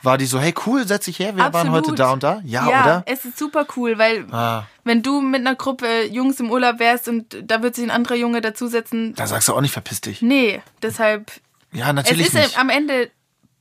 War 0.05 0.17
die 0.17 0.27
so, 0.27 0.39
hey 0.39 0.55
cool, 0.65 0.87
setz 0.87 1.07
dich 1.07 1.19
her, 1.19 1.35
wir 1.35 1.43
waren 1.53 1.55
Absolut. 1.69 1.87
heute 1.89 1.95
da 1.97 2.13
und 2.13 2.23
da? 2.23 2.41
Ja, 2.45 2.71
ja, 2.71 2.83
oder? 2.83 3.03
es 3.07 3.25
ist 3.25 3.37
super 3.37 3.67
cool, 3.77 3.99
weil 3.99 4.27
Ah, 4.33 4.63
wenn 4.85 5.03
du 5.03 5.21
mit 5.21 5.41
einer 5.41 5.57
Gruppe 5.57 6.05
Jungs 6.05 6.39
im 6.39 6.53
Urlaub 6.53 6.79
wärst 6.79 7.09
und 7.09 7.37
da 7.43 7.63
wird 7.65 7.75
sich 7.75 7.83
ein 7.83 7.91
anderer 7.91 8.15
Junge 8.15 8.41
dazusetzen, 8.41 9.13
da 9.17 9.27
sagst 9.27 9.49
du 9.49 9.55
auch 9.55 9.61
nicht, 9.61 9.73
verpiss 9.73 10.01
dich. 10.01 10.23
nee, 10.23 10.63
deshalb 10.83 11.33
Ja, 11.73 11.89
es 11.89 11.95
natürlich 11.95 12.27
ist 12.29 12.35
nicht. 12.35 12.59
am 12.61 12.71
Ende 12.71 13.11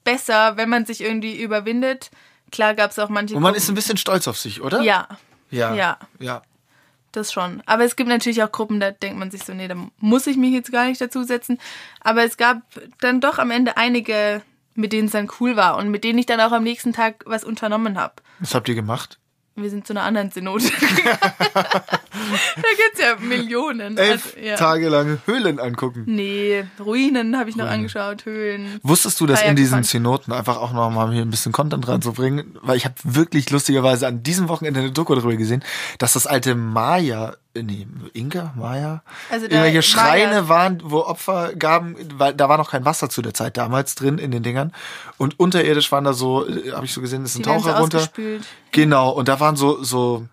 besser, 0.04 0.58
wenn 0.58 0.70
man 0.70 0.86
sich 0.86 1.02
irgendwie 1.02 1.42
überwindet, 1.42 2.12
Klar 2.52 2.74
gab 2.76 2.92
es 2.92 3.00
auch 3.00 3.10
manche. 3.10 3.36
Und 3.36 3.42
man 3.42 3.52
Gruppen- 3.52 3.62
ist 3.64 3.70
ein 3.70 3.76
bisschen 3.76 3.98
stolz 3.98 4.28
auf 4.28 4.38
sich, 4.38 4.62
oder? 4.62 4.82
Ja, 4.82 5.08
Ja. 5.50 5.74
Ja. 5.74 5.98
Ja. 6.20 6.42
das 7.14 7.32
schon. 7.34 7.64
Aber 7.66 7.84
es 7.84 7.96
gibt 7.96 8.10
natürlich 8.10 8.44
auch 8.44 8.52
Gruppen, 8.52 8.80
da 8.80 8.92
denkt 8.92 9.18
man 9.18 9.32
sich 9.32 9.44
so, 9.44 9.54
nee, 9.54 9.68
da 9.68 9.76
muss 10.00 10.28
ich 10.28 10.38
mich 10.38 10.52
jetzt 10.54 10.72
gar 10.72 10.86
nicht 10.86 11.02
dazusetzen. 11.02 11.58
Aber 12.02 12.24
es 12.24 12.38
gab 12.38 12.62
dann 13.00 13.22
doch 13.22 13.40
am 13.40 13.50
Ende 13.50 13.76
einige, 13.78 14.44
mit 14.76 14.94
denen 14.94 15.08
es 15.08 15.14
dann 15.14 15.30
cool 15.40 15.56
war 15.56 15.78
und 15.78 15.90
mit 15.90 16.04
denen 16.04 16.20
ich 16.20 16.28
dann 16.28 16.40
auch 16.42 16.52
am 16.52 16.64
nächsten 16.64 16.94
Tag 16.94 17.24
was 17.26 17.44
unternommen 17.44 17.98
habe. 17.98 18.16
Was 18.40 18.54
habt 18.54 18.70
ihr 18.70 18.76
gemacht? 18.76 19.18
Wir 19.60 19.72
sind 19.72 19.88
zu 19.88 19.94
einer 19.94 20.04
anderen 20.04 20.30
Synode. 20.30 20.66
da 20.94 21.64
gibt's 22.78 23.02
ja 23.02 23.16
Millionen. 23.20 23.98
Elf 23.98 24.36
Also, 24.36 24.46
ja. 24.46 24.56
Tage 24.56 24.88
lang 24.88 25.18
Höhlen 25.26 25.60
angucken. 25.60 26.04
Nee, 26.06 26.66
Ruinen 26.80 27.36
habe 27.40 27.50
ich 27.50 27.56
noch 27.56 27.66
angeschaut, 27.66 28.26
Höhlen. 28.26 28.80
Wusstest 28.84 29.20
du, 29.20 29.26
dass 29.26 29.40
Kajak 29.40 29.50
in 29.50 29.56
diesen. 29.56 29.84
Zenoten 29.84 30.32
einfach 30.32 30.58
auch 30.58 30.74
noch 30.74 30.92
mal 30.92 31.12
hier 31.12 31.24
ein 31.24 31.32
bisschen 31.32 31.54
Content 31.54 31.88
reinzubringen? 31.88 32.56
Weil 32.62 32.78
ich 32.78 32.86
habe 32.86 32.96
wirklich 33.04 33.50
lustigerweise 33.50 34.06
an 34.06 34.22
diesem 34.22 34.48
Wochenende 34.48 34.80
eine 34.80 34.92
Doku 34.92 35.16
darüber 35.16 35.36
gesehen, 35.36 35.64
dass 35.98 36.14
das 36.14 36.28
alte 36.28 36.54
Maya, 36.54 37.36
nee, 37.64 37.88
Inka, 38.14 38.54
Maya, 38.56 39.02
Also 39.32 39.46
irgendwelche 39.46 39.82
Schreine 39.82 40.28
Mayas. 40.34 40.48
waren, 40.50 40.82
wo 40.84 41.00
Opfer 41.02 41.54
gaben, 41.56 41.96
weil 42.18 42.34
da 42.34 42.50
war 42.50 42.58
noch 42.58 42.72
kein 42.72 42.86
Wasser 42.86 43.10
zu 43.10 43.22
der 43.22 43.34
Zeit 43.34 43.58
damals 43.58 43.96
drin 43.96 44.18
in 44.18 44.32
den 44.32 44.44
Dingern. 44.44 44.74
Und 45.18 45.40
unterirdisch 45.40 45.92
waren 45.92 46.04
da 46.04 46.14
so, 46.14 46.46
habe 46.74 46.86
ich 46.86 46.94
so 46.94 47.02
gesehen, 47.02 47.24
ist 47.26 47.36
ein 47.36 47.44
Die 47.44 47.50
Taucher 47.50 47.78
runter. 47.80 48.08
Genau, 48.72 49.10
und 49.12 49.28
da 49.28 49.40
waren 49.40 49.56
so, 49.56 49.84
so, 49.84 50.26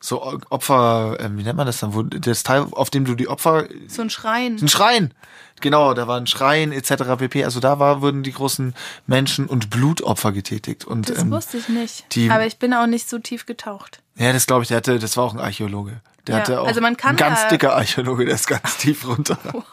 so 0.00 0.22
Opfer, 0.50 1.16
ähm, 1.20 1.38
wie 1.38 1.42
nennt 1.42 1.56
man 1.56 1.66
das 1.66 1.78
dann, 1.80 1.94
wo 1.94 2.02
das 2.02 2.42
Teil, 2.42 2.66
auf 2.72 2.90
dem 2.90 3.04
du 3.04 3.14
die 3.14 3.28
Opfer 3.28 3.64
So 3.88 4.02
ein 4.02 4.10
Schrein. 4.10 4.56
ein 4.60 4.68
Schrein. 4.68 5.12
Genau, 5.60 5.94
da 5.94 6.08
war 6.08 6.18
ein 6.18 6.26
Schrein 6.26 6.72
etc. 6.72 7.16
pp. 7.16 7.44
Also 7.44 7.60
da 7.60 7.78
war, 7.78 8.02
wurden 8.02 8.22
die 8.24 8.32
großen 8.32 8.74
Menschen- 9.06 9.46
und 9.46 9.70
Blutopfer 9.70 10.32
getätigt. 10.32 10.84
Und 10.84 11.08
Das 11.08 11.20
ähm, 11.20 11.30
wusste 11.30 11.56
ich 11.58 11.68
nicht. 11.68 12.04
die- 12.14 12.28
Aber 12.30 12.44
ich 12.44 12.58
bin 12.58 12.74
auch 12.74 12.86
nicht 12.88 13.08
so 13.08 13.18
tief 13.18 13.46
getaucht. 13.46 14.00
ja, 14.16 14.32
das 14.32 14.46
glaube 14.46 14.62
ich, 14.62 14.68
der 14.68 14.78
hatte, 14.78 14.98
das 14.98 15.16
war 15.16 15.24
auch 15.24 15.32
ein 15.32 15.40
Archäologe. 15.40 16.00
Der 16.26 16.36
Ja, 16.36 16.40
hatte 16.40 16.60
auch 16.60 16.66
also 16.66 16.80
man 16.80 16.96
kann 16.96 17.10
ein 17.12 17.16
ganz 17.16 17.48
dicker 17.48 17.74
Archäologe, 17.76 18.24
der 18.24 18.34
ist 18.34 18.46
ganz 18.46 18.76
tief 18.78 19.06
runter. 19.06 19.38
Wow. 19.52 19.64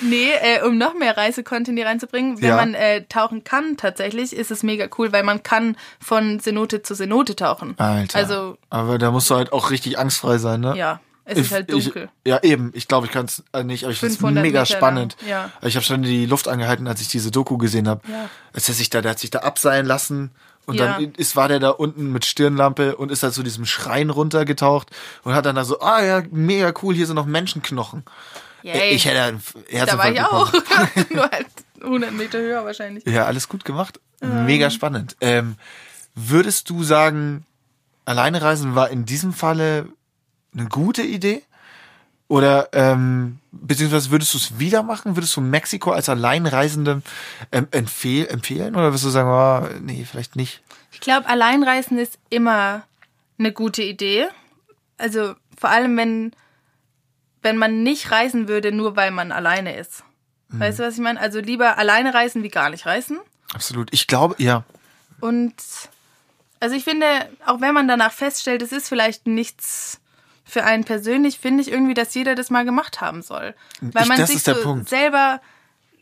Nee, 0.00 0.30
äh, 0.40 0.62
um 0.66 0.78
noch 0.78 0.94
mehr 0.94 1.16
Reisecontent 1.16 1.78
hier 1.78 1.86
reinzubringen, 1.86 2.40
wenn 2.40 2.48
Ja. 2.48 2.56
man 2.56 2.74
äh, 2.74 3.04
tauchen 3.04 3.44
kann 3.44 3.76
tatsächlich, 3.76 4.34
ist 4.34 4.50
es 4.50 4.62
mega 4.64 4.88
cool, 4.98 5.12
weil 5.12 5.22
man 5.22 5.42
kann 5.44 5.76
von 6.00 6.40
Cenote 6.40 6.82
zu 6.82 6.94
Cenote 6.96 7.36
tauchen. 7.36 7.74
Alter. 7.78 8.18
Also, 8.18 8.56
Aber 8.70 8.98
da 8.98 9.10
musst 9.12 9.30
du 9.30 9.36
halt 9.36 9.52
auch 9.52 9.70
richtig 9.70 9.98
angstfrei 9.98 10.38
sein, 10.38 10.60
ne? 10.60 10.74
ja, 10.76 11.00
es 11.24 11.38
ist 11.38 11.52
halt 11.52 11.72
dunkel. 11.72 12.08
Ich, 12.24 12.30
ja, 12.30 12.42
eben. 12.42 12.72
Ich 12.74 12.88
glaube, 12.88 13.06
ich 13.06 13.12
kann 13.12 13.26
es 13.26 13.44
nicht, 13.64 13.84
aber 13.84 13.92
ich 13.92 14.00
finde 14.00 14.14
es 14.14 14.18
500 14.18 14.42
mega 14.42 14.60
Meter 14.62 14.66
spannend. 14.76 15.16
lang, 15.20 15.30
ja. 15.30 15.50
Ich 15.62 15.76
habe 15.76 15.84
schon 15.84 16.02
die 16.02 16.26
Luft 16.26 16.48
angehalten, 16.48 16.88
als 16.88 17.00
ich 17.00 17.06
diese 17.08 17.30
Doku 17.30 17.56
gesehen 17.58 17.86
habe. 17.86 18.00
Ja. 18.10 18.28
Als 18.52 18.68
er 18.68 18.74
sich 18.74 18.90
da, 18.90 19.02
der 19.02 19.12
hat 19.12 19.20
sich 19.20 19.30
da 19.30 19.40
abseilen 19.40 19.86
lassen 19.86 20.32
und 20.66 20.76
Ja. 20.76 20.94
dann 20.98 21.12
ist, 21.14 21.34
war 21.36 21.48
der 21.48 21.58
da 21.60 21.70
unten 21.70 22.12
mit 22.12 22.24
Stirnlampe 22.24 22.96
und 22.96 23.10
ist 23.10 23.22
da 23.22 23.32
zu 23.32 23.42
diesem 23.42 23.64
Schrein 23.66 24.10
runtergetaucht 24.10 24.90
und 25.24 25.34
hat 25.34 25.46
dann 25.46 25.56
da 25.56 25.64
so, 25.64 25.80
ah 25.80 26.02
ja, 26.02 26.22
mega 26.30 26.72
cool, 26.82 26.94
hier 26.94 27.06
sind 27.06 27.16
noch 27.16 27.26
Menschenknochen. 27.26 28.04
Yay. 28.62 28.90
Ich 28.94 29.04
hätte 29.06 29.22
einen 29.22 29.42
da 29.70 29.76
Herzinfarkt 29.78 29.98
war 29.98 30.12
ich 30.12 30.20
auch. 30.22 30.52
bekommen. 30.52 31.06
Nur 31.14 31.30
halt 31.30 31.46
100 31.82 32.12
Meter 32.12 32.38
höher 32.38 32.64
wahrscheinlich. 32.64 33.04
Ja, 33.06 33.24
alles 33.26 33.48
gut 33.48 33.64
gemacht. 33.64 34.00
Mega 34.20 34.70
spannend. 34.70 35.16
Ähm, 35.20 35.56
würdest 36.14 36.70
du 36.70 36.84
sagen, 36.84 37.44
alleine 38.04 38.40
reisen 38.40 38.76
war 38.76 38.88
in 38.90 39.04
diesem 39.04 39.32
Falle 39.32 39.88
eine 40.56 40.66
gute 40.68 41.02
Idee? 41.02 41.42
Oder 42.28 42.68
ähm, 42.72 43.40
beziehungsweise 43.52 44.10
würdest 44.10 44.34
du 44.34 44.38
es 44.38 44.58
wieder 44.58 44.82
machen? 44.82 45.16
Würdest 45.16 45.36
du 45.36 45.40
Mexiko 45.40 45.92
als 45.92 46.08
Alleinreisende 46.08 47.02
ähm, 47.52 47.68
empfehl 47.70 48.26
empfehlen? 48.26 48.74
Oder 48.74 48.86
würdest 48.86 49.04
du 49.04 49.10
sagen, 49.10 49.28
oh, 49.28 49.80
nee, 49.82 50.04
vielleicht 50.10 50.36
nicht? 50.36 50.62
Ich 50.90 51.00
glaube, 51.00 51.28
Alleinreisen 51.28 51.98
ist 51.98 52.18
immer 52.30 52.82
eine 53.38 53.52
gute 53.52 53.82
Idee. 53.82 54.26
Also 54.98 55.34
vor 55.58 55.70
allem, 55.70 55.96
wenn, 55.96 56.32
wenn 57.42 57.56
man 57.56 57.82
nicht 57.82 58.10
reisen 58.10 58.48
würde, 58.48 58.72
nur 58.72 58.96
weil 58.96 59.10
man 59.10 59.32
alleine 59.32 59.76
ist. 59.76 60.02
Mhm. 60.48 60.60
Weißt 60.60 60.78
du, 60.78 60.84
was 60.84 60.94
ich 60.94 61.00
meine? 61.00 61.20
Also 61.20 61.40
lieber 61.40 61.78
alleine 61.78 62.14
reisen, 62.14 62.42
wie 62.42 62.48
gar 62.48 62.70
nicht 62.70 62.86
reisen. 62.86 63.18
Absolut. 63.54 63.92
Ich 63.92 64.06
glaube, 64.06 64.34
ja. 64.38 64.64
Und 65.20 65.54
also 66.60 66.74
ich 66.74 66.84
finde, 66.84 67.06
auch 67.46 67.60
wenn 67.60 67.74
man 67.74 67.88
danach 67.88 68.12
feststellt, 68.12 68.62
es 68.62 68.72
ist 68.72 68.88
vielleicht 68.88 69.26
nichts 69.26 70.00
für 70.52 70.64
einen 70.64 70.84
persönlich, 70.84 71.38
finde 71.38 71.62
ich 71.62 71.72
irgendwie, 71.72 71.94
dass 71.94 72.12
jeder 72.14 72.34
das 72.34 72.50
mal 72.50 72.64
gemacht 72.66 73.00
haben 73.00 73.22
soll. 73.22 73.54
Weil 73.80 74.02
Ich- 74.02 74.08
man 74.08 74.26
sich 74.26 74.42
so 74.42 74.54
Punkt. 74.54 74.86
selber 74.88 75.40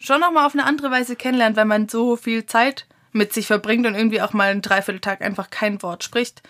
schon 0.01 0.19
nochmal 0.21 0.45
auf 0.45 0.55
eine 0.55 0.65
andere 0.65 0.91
Weise 0.91 1.15
kennenlernt, 1.15 1.57
weil 1.57 1.67
man 1.67 1.89
so 1.89 2.17
viel 2.17 2.47
Zeit 2.47 2.87
mit 3.13 3.33
sich 3.33 3.47
verbringt 3.47 3.87
und 3.87 3.95
irgendwie 3.95 4.21
auch 4.23 4.33
mal 4.33 4.51
einen 4.51 4.61
Dreivierteltag 4.63 5.21
einfach 5.23 5.51
kein 5.51 5.81
Wort 5.83 6.03
spricht. 6.03 6.43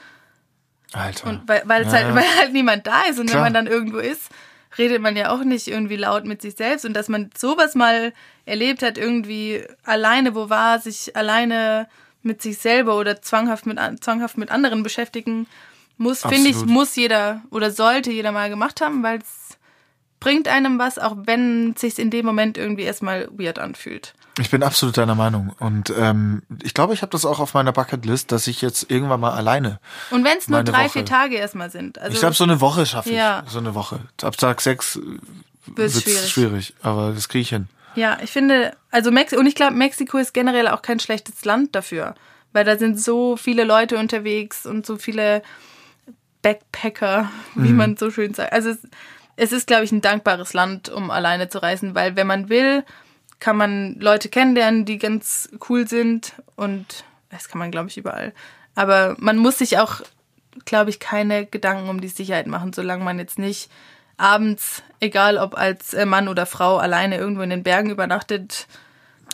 Alter. 0.93 1.29
Und 1.29 1.47
weil, 1.47 1.63
weil, 1.67 1.83
es 1.83 1.93
Ja, 1.93 1.99
halt, 1.99 2.09
ja. 2.09 2.15
weil 2.17 2.37
halt 2.39 2.53
niemand 2.55 2.87
da 2.87 3.03
ist 3.03 3.19
und 3.19 3.27
Klar. 3.27 3.45
wenn 3.45 3.53
man 3.53 3.55
dann 3.55 3.67
irgendwo 3.73 3.99
ist, 3.99 4.31
redet 4.79 5.03
man 5.03 5.17
ja 5.17 5.31
auch 5.31 5.45
nicht 5.45 5.69
irgendwie 5.69 5.97
laut 5.97 6.25
mit 6.25 6.41
sich 6.41 6.55
selbst 6.57 6.85
und 6.87 6.95
dass 6.95 7.09
man 7.09 7.31
sowas 7.37 7.75
mal 7.75 8.13
erlebt 8.47 8.83
hat, 8.83 8.97
irgendwie 8.99 9.63
alleine 9.85 10.35
wo 10.35 10.49
war, 10.49 10.79
sich 10.79 11.17
alleine 11.17 11.87
mit 12.23 12.41
sich 12.41 12.59
selber 12.59 12.97
oder 12.97 13.21
zwanghaft 13.21 13.67
mit, 13.67 13.79
an- 13.79 14.01
zwanghaft 14.01 14.39
mit 14.39 14.51
anderen 14.51 14.83
beschäftigen 14.83 15.47
muss, 16.01 16.23
finde 16.23 16.49
ich, 16.49 16.65
muss 16.65 16.97
jeder 16.97 17.43
oder 17.51 17.71
sollte 17.71 18.11
jeder 18.11 18.33
mal 18.33 18.49
gemacht 18.49 18.81
haben, 18.81 19.03
weil 19.03 19.19
es 19.19 19.59
bringt 20.19 20.49
einem 20.49 20.79
was, 20.79 20.99
auch 20.99 21.17
wenn 21.25 21.73
es 21.75 21.83
sich 21.83 21.99
in 21.99 22.11
dem 22.11 22.25
Moment 22.25 22.57
irgendwie 22.57 22.83
erstmal 22.83 23.29
weird 23.37 23.59
anfühlt. 23.59 24.15
Ich 24.39 24.49
bin 24.51 24.63
absolut 24.63 24.97
deiner 24.97 25.15
Meinung. 25.15 25.55
Und 25.59 25.93
ähm, 25.97 26.43
ich 26.63 26.73
glaube, 26.73 26.95
ich 26.95 27.03
habe 27.03 27.11
das 27.11 27.27
auch 27.27 27.39
auf 27.39 27.53
meiner 27.53 27.73
Bucketlist, 27.73 28.33
dass 28.33 28.47
ich 28.47 28.63
jetzt 28.63 28.91
irgendwann 28.91 29.21
mal 29.21 29.33
alleine. 29.33 29.79
Und 30.11 30.25
wenn 30.25 30.39
es 30.39 30.49
nur 30.49 30.63
drei, 30.63 30.85
Woche. 30.85 30.91
vier 30.91 31.05
Tage 31.05 31.37
erstmal 31.37 31.71
sind. 31.71 31.99
Also 31.99 32.15
ich 32.15 32.21
glaube, 32.21 32.35
so 32.35 32.45
eine 32.45 32.61
Woche 32.63 32.87
schaffe 32.87 33.11
ich. 33.11 33.17
Ja. 33.17 33.43
So 33.47 33.59
eine 33.59 33.75
Woche. 33.75 34.01
Ab 34.23 34.39
Tag 34.39 34.63
sechs 34.63 34.99
wird's 35.67 35.95
wird 35.95 36.05
schwierig. 36.05 36.31
schwierig. 36.31 36.75
Aber 36.81 37.13
das 37.13 37.29
kriege 37.29 37.43
ich 37.43 37.51
hin. 37.51 37.69
Ja, 37.95 38.19
ich 38.23 38.31
finde, 38.31 38.75
also 38.91 39.11
Mex 39.11 39.35
und 39.35 39.47
ich 39.47 39.55
glaube, 39.55 39.75
Mexiko 39.75 40.17
ist 40.17 40.33
generell 40.33 40.69
auch 40.69 40.81
kein 40.81 41.01
schlechtes 41.01 41.45
Land 41.45 41.75
dafür, 41.75 42.15
weil 42.53 42.65
da 42.65 42.79
sind 42.79 42.99
so 42.99 43.37
viele 43.37 43.65
Leute 43.65 43.99
unterwegs 43.99 44.65
und 44.65 44.87
so 44.87 44.97
viele 44.97 45.43
Backpacker, 46.42 47.31
wie 47.55 47.72
man 47.72 47.96
so 47.96 48.11
schön 48.11 48.35
sagt. 48.35 48.53
Also 48.53 48.70
es, 48.70 48.79
es 49.37 49.53
ist, 49.53 49.66
glaube 49.66 49.85
ich, 49.85 49.92
ein 49.92 50.00
dankbares 50.00 50.53
Land, 50.53 50.88
um 50.88 51.11
alleine 51.11 51.48
zu 51.48 51.62
reisen, 51.62 51.94
weil 51.94 52.16
wenn 52.16 52.26
man 52.26 52.48
will, 52.48 52.85
kann 53.38 53.57
man 53.57 53.96
Leute 53.98 54.29
kennenlernen, 54.29 54.85
die 54.85 54.98
ganz 54.98 55.48
cool 55.68 55.88
sind 55.88 56.35
und 56.57 57.05
das 57.31 57.48
kann 57.48 57.59
man, 57.59 57.70
glaube 57.70 57.88
ich, 57.88 57.96
überall. 57.96 58.33
Aber 58.74 59.16
man 59.18 59.38
muss 59.38 59.59
sich 59.59 59.79
auch, 59.79 60.03
glaube 60.64 60.90
ich, 60.90 61.00
keine 61.00 61.46
Gedanken 61.46 61.88
um 61.88 62.00
die 62.00 62.09
Sicherheit 62.09 62.46
machen, 62.46 62.72
solange 62.72 63.05
man 63.05 63.18
jetzt 63.18 63.38
nicht 63.38 63.70
abends, 64.16 64.83
egal 65.00 65.38
ob 65.38 65.57
als 65.57 65.94
äh, 65.94 66.05
Mann 66.05 66.29
oder 66.29 66.44
Frau, 66.44 66.76
alleine 66.76 67.16
irgendwo 67.16 67.42
in 67.42 67.50
den 67.50 67.62
Bergen 67.62 67.90
übernachtet. 67.90 68.66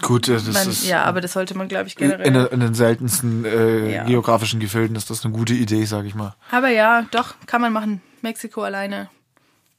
Gut, 0.02 0.28
das 0.28 0.44
Man, 0.52 0.68
ist 0.68 0.85
ja, 0.87 1.04
aber 1.04 1.20
das 1.20 1.32
sollte 1.32 1.56
man, 1.56 1.68
glaube 1.68 1.87
ich, 1.88 1.96
generell. 1.96 2.26
in, 2.26 2.35
den- 2.35 2.46
in 2.48 2.61
den 2.61 2.74
seltensten 2.74 3.44
äh, 3.44 3.94
Ja. 3.94 4.04
geografischen 4.04 4.61
Gefilden 4.61 4.94
ist 4.96 5.09
das 5.11 5.24
eine 5.24 5.32
gute 5.35 5.54
Idee, 5.54 5.85
sage 5.85 6.06
ich 6.09 6.14
mal. 6.14 6.35
aber 6.50 6.68
ja, 6.68 7.02
doch, 7.11 7.35
kann 7.46 7.61
man 7.61 7.72
machen. 7.72 8.02
Mexiko 8.22 8.62
alleine. 8.62 9.09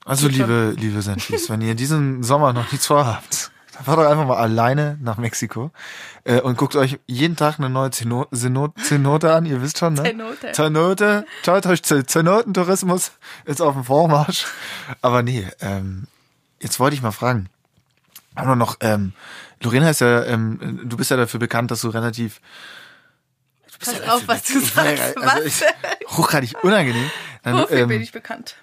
Also 0.06 0.28
Geht 0.28 0.38
schon. 0.38 0.46
liebe, 0.48 0.76
liebe 0.80 1.02
Senfis, 1.02 1.50
wenn 1.50 1.62
ihr 1.62 1.76
diesen 1.76 2.24
Sommer 2.24 2.54
noch 2.54 2.72
nichts 2.72 2.88
vorhabt, 2.88 3.52
dann 3.76 3.84
fahrt 3.84 4.00
doch 4.00 4.10
einfach 4.10 4.26
mal 4.26 4.38
alleine 4.38 4.98
nach 5.02 5.18
Mexiko 5.18 5.70
äh, 6.24 6.40
und 6.42 6.58
guckt 6.58 6.76
euch 6.78 6.98
jeden 7.08 7.36
Tag 7.36 7.60
eine 7.60 7.70
neue 7.70 7.92
Zeno 7.92 8.26
Zeno 8.34 8.74
Zenote 8.82 9.34
an, 9.34 9.46
ihr 9.46 9.62
wisst 9.62 9.78
schon, 9.80 9.94
ne? 9.96 10.04
Zenote. 10.04 10.52
Zenote, 10.54 11.26
schaut 11.46 11.66
euch 11.68 11.84
Zenotentourismus 11.84 13.12
ist 13.46 13.62
auf 13.62 13.74
dem 13.76 13.84
Vormarsch. 13.84 14.46
Aber 15.02 15.22
nee, 15.24 15.46
ähm, 15.62 16.08
jetzt 16.62 16.80
wollte 16.80 16.96
ich 16.96 17.02
mal 17.02 17.12
fragen, 17.12 17.50
haben 18.38 18.50
wir 18.50 18.56
noch, 18.56 18.78
ähm, 18.80 19.14
Lorena 19.62 19.90
ist 19.90 20.02
ja, 20.02 20.24
ähm, 20.24 20.82
du 20.86 20.98
bist 20.98 21.12
ja 21.12 21.18
dafür 21.18 21.40
bekannt, 21.40 21.72
dass 21.72 21.82
du 21.82 21.90
relativ 21.90 22.40
Pass 23.80 23.94
ja 23.94 24.14
auf, 24.14 24.28
was 24.28 24.44
du 24.44 24.60
sagst. 24.60 25.18
Also 25.18 25.46
Was? 25.46 25.64
hochgradig 26.08 26.64
unangenehm. 26.64 27.12
Dann, 27.44 27.58
Wofür 27.58 27.78
ähm, 27.78 27.90
bin 27.90 28.02
ich 28.02 28.12
bekannt? 28.12 28.56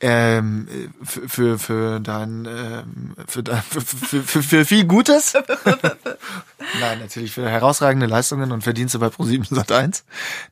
ähm, 0.00 0.66
für, 1.02 1.28
für, 1.28 1.58
für 1.58 2.00
dein, 2.00 2.46
ähm, 2.46 3.14
für, 3.26 3.42
dein 3.42 3.62
für, 3.62 3.80
für, 3.80 4.22
für, 4.22 4.42
für 4.42 4.64
viel 4.64 4.86
Gutes. 4.86 5.34
Nein, 6.80 6.98
natürlich 7.00 7.32
für 7.32 7.48
herausragende 7.48 8.06
Leistungen 8.06 8.50
und 8.52 8.62
Verdienste 8.62 8.98
bei 8.98 9.08
Pro7 9.08 9.48
Sat1. 9.50 10.02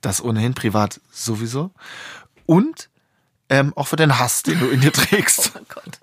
Das 0.00 0.22
ohnehin 0.22 0.54
privat 0.54 1.00
sowieso. 1.10 1.70
Und 2.46 2.90
ähm, 3.48 3.72
auch 3.74 3.88
für 3.88 3.96
den 3.96 4.18
Hass, 4.18 4.42
den 4.42 4.60
du 4.60 4.68
in 4.68 4.80
dir 4.80 4.92
trägst. 4.92 5.52
Oh 5.54 5.64
Gott. 5.68 5.98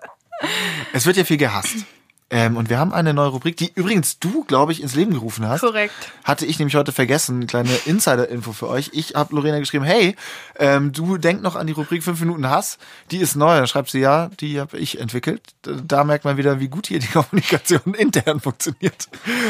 Es 0.94 1.06
wird 1.06 1.18
ja 1.18 1.24
viel 1.24 1.38
gehasst. 1.38 1.86
Ähm, 2.32 2.58
und 2.58 2.70
wir 2.70 2.80
haben 2.80 2.92
eine 2.92 3.14
neue 3.14 3.28
Rubrik, 3.28 3.56
die 3.56 3.72
übrigens 3.76 4.18
du, 4.18 4.44
glaube 4.46 4.72
ich, 4.72 4.82
ins 4.82 4.96
Leben 4.96 5.14
gerufen 5.14 5.48
hast. 5.48 5.62
Korrekt. 5.62 5.94
Hatte 6.24 6.46
ich 6.46 6.58
nämlich 6.58 6.76
heute 6.76 6.92
vergessen, 6.92 7.46
kleine 7.46 7.74
Insider-Info 7.86 8.52
für 8.52 8.68
euch. 8.68 8.90
Ich 8.94 9.14
habe 9.14 9.36
Lorena 9.36 9.60
geschrieben, 9.60 9.86
hey, 9.86 10.16
ähm, 10.58 10.92
du 10.92 11.18
denk 11.18 11.44
noch 11.44 11.56
an 11.56 11.68
die 11.68 11.74
Rubrik 11.74 12.04
5 12.04 12.20
Minuten 12.22 12.50
Hass, 12.50 12.80
die 13.12 13.18
ist 13.18 13.36
neu. 13.36 13.56
Dann 13.56 13.68
schreibt 13.68 13.92
sie, 13.92 14.00
ja, 14.00 14.30
die 14.40 14.60
habe 14.60 14.78
ich 14.80 15.00
entwickelt. 15.00 15.42
Da 15.62 16.04
merkt 16.04 16.26
man 16.26 16.38
wieder, 16.38 16.60
wie 16.60 16.68
gut 16.68 16.88
hier 16.88 17.00
die 17.00 17.08
Kommunikation 17.14 17.94
intern 17.94 18.40
funktioniert 18.40 19.08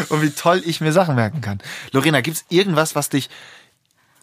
und 0.10 0.22
wie 0.22 0.32
toll 0.32 0.62
ich 0.66 0.82
mir 0.82 0.92
Sachen 0.92 1.16
merken 1.16 1.40
kann. 1.40 1.60
Lorena, 1.94 2.20
gibt's 2.20 2.44
irgendwas, 2.50 2.94
was 2.94 3.08
dich 3.08 3.30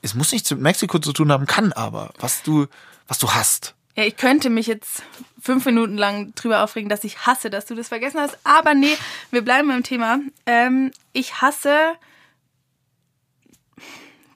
es 0.03 0.15
muss 0.15 0.33
nichts 0.33 0.51
mit 0.51 0.61
Mexiko 0.61 0.99
zu 0.99 1.13
tun 1.13 1.33
haben, 1.33 1.47
kann 1.47 1.73
aber, 1.73 2.13
was 2.19 2.43
du, 2.43 2.67
was 3.07 3.19
du 3.19 3.31
hast. 3.31 3.75
Ja, 3.95 4.05
ich 4.05 4.17
könnte 4.17 4.49
mich 4.49 4.67
jetzt 4.67 5.03
fünf 5.41 5.67
Minuten 5.67 5.99
lang 5.99 6.35
drüber 6.35 6.63
aufregen, 6.63 6.89
dass 6.89 7.05
ich 7.05 7.27
hasse, 7.27 7.51
dass 7.51 7.67
du 7.67 7.75
das 7.75 7.89
vergessen 7.89 8.21
hast. 8.21 8.39
Aber 8.45 8.75
nee, 8.75 8.97
wir 9.31 9.43
bleiben 9.43 9.69
beim 9.69 9.83
Thema. 9.83 10.21
Ähm, 10.47 10.93
ich 11.13 11.43
hasse, 11.43 11.93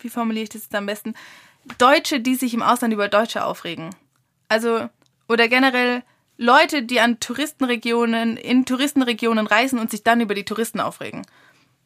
wie 0.00 0.10
formuliere 0.10 0.44
ich 0.44 0.50
das 0.50 0.64
jetzt 0.64 0.74
am 0.74 0.86
besten? 0.86 1.14
Deutsche, 1.78 2.20
die 2.20 2.34
sich 2.34 2.54
im 2.54 2.62
Ausland 2.62 2.92
über 2.92 3.08
Deutsche 3.08 3.44
aufregen. 3.44 3.90
Also, 4.48 4.88
oder 5.28 5.48
generell 5.48 6.02
Leute, 6.36 6.82
die 6.82 7.00
an 7.00 7.18
Touristenregionen, 7.18 8.36
in 8.36 8.66
Touristenregionen 8.66 9.46
reisen 9.46 9.78
und 9.78 9.90
sich 9.90 10.02
dann 10.02 10.20
über 10.20 10.34
die 10.34 10.44
Touristen 10.44 10.80
aufregen. 10.80 11.26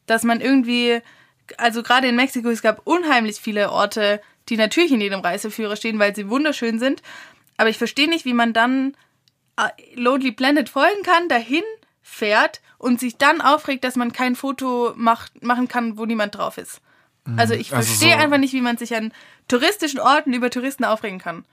Dass 0.07 0.23
man 0.23 0.41
irgendwie, 0.41 0.99
also 1.57 1.83
gerade 1.83 2.07
in 2.07 2.15
Mexiko, 2.15 2.49
es 2.49 2.61
gab 2.61 2.85
unheimlich 2.85 3.39
viele 3.39 3.71
Orte, 3.71 4.21
die 4.49 4.57
natürlich 4.57 4.91
in 4.91 5.01
jedem 5.01 5.21
Reiseführer 5.21 5.75
stehen, 5.75 5.99
weil 5.99 6.15
sie 6.15 6.29
wunderschön 6.29 6.79
sind. 6.79 7.01
Aber 7.61 7.69
ich 7.69 7.77
verstehe 7.77 8.09
nicht, 8.09 8.25
wie 8.25 8.33
man 8.33 8.53
dann 8.53 8.95
äh, 9.57 9.69
Lonely 9.95 10.31
Planet 10.31 10.67
folgen 10.67 11.03
kann, 11.03 11.29
dahin 11.29 11.63
fährt 12.01 12.59
und 12.79 12.99
sich 12.99 13.17
dann 13.17 13.39
aufregt, 13.41 13.83
dass 13.83 13.95
man 13.95 14.11
kein 14.11 14.35
Foto 14.35 14.93
macht, 14.95 15.43
machen 15.43 15.67
kann, 15.67 15.97
wo 15.97 16.05
niemand 16.05 16.35
drauf 16.35 16.57
ist. 16.57 16.81
Also 17.37 17.53
ich 17.53 17.71
Also 17.71 17.85
verstehe 17.87 18.15
so- 18.15 18.19
einfach 18.23 18.39
nicht, 18.39 18.53
wie 18.53 18.61
man 18.61 18.77
sich 18.77 18.95
an 18.95 19.13
touristischen 19.47 19.99
Orten 19.99 20.33
über 20.33 20.49
Touristen 20.49 20.83
aufregen 20.85 21.19
kann. 21.19 21.45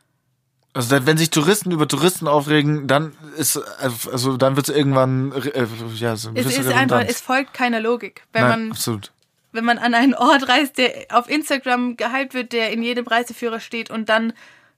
Also 0.73 1.05
wenn 1.07 1.19
sich 1.19 1.29
Touristen 1.29 1.71
über 1.73 1.87
Touristen 1.87 2.27
aufregen, 2.27 2.87
dann 2.87 3.13
ist 3.37 3.59
also 3.81 4.37
dann 4.39 4.57
wird 4.57 4.69
es 4.71 4.75
irgendwann 4.75 5.33
äh, 5.33 5.67
ja 5.97 6.17
so 6.17 6.31
ein 6.31 6.37
Es 6.37 6.47
ist 6.47 6.69
einfach, 6.69 7.05
es 7.07 7.21
folgt 7.21 7.53
keiner 7.53 7.81
Logik. 7.81 8.23
Wenn 8.33 8.43
Nein, 8.49 8.51
man 8.63 8.71
absolut. 8.73 9.13
wenn 9.53 9.65
man 9.65 9.77
an 9.79 9.93
einen 9.95 10.15
Ort 10.15 10.49
reist, 10.49 10.79
der 10.79 11.07
auf 11.11 11.29
Instagram 11.29 11.97
gehypt 11.99 12.33
wird, 12.33 12.53
der 12.53 12.71
in 12.73 12.83
jedem 12.83 13.07
Reiseführer 13.07 13.61
steht 13.61 13.91
und 13.91 14.09
dann 14.09 14.33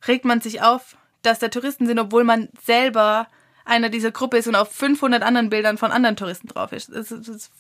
regt 0.08 0.24
man 0.24 0.40
sich 0.40 0.62
auf, 0.62 0.96
dass 1.22 1.38
da 1.38 1.48
Touristen 1.48 1.87
sind, 1.87 1.98
obwohl 1.98 2.24
man 2.24 2.48
selber 2.64 3.26
einer 3.64 3.88
dieser 3.88 4.11
Gruppe 4.11 4.38
ist 4.38 4.48
und 4.48 4.56
auf 4.56 4.72
500 4.72 5.22
anderen 5.22 5.50
Bildern 5.50 5.78
von 5.78 5.92
anderen 5.92 6.16
Touristen 6.16 6.48
drauf 6.48 6.72
ist. 6.72 6.90
Das, 6.92 7.09
das, 7.09 7.50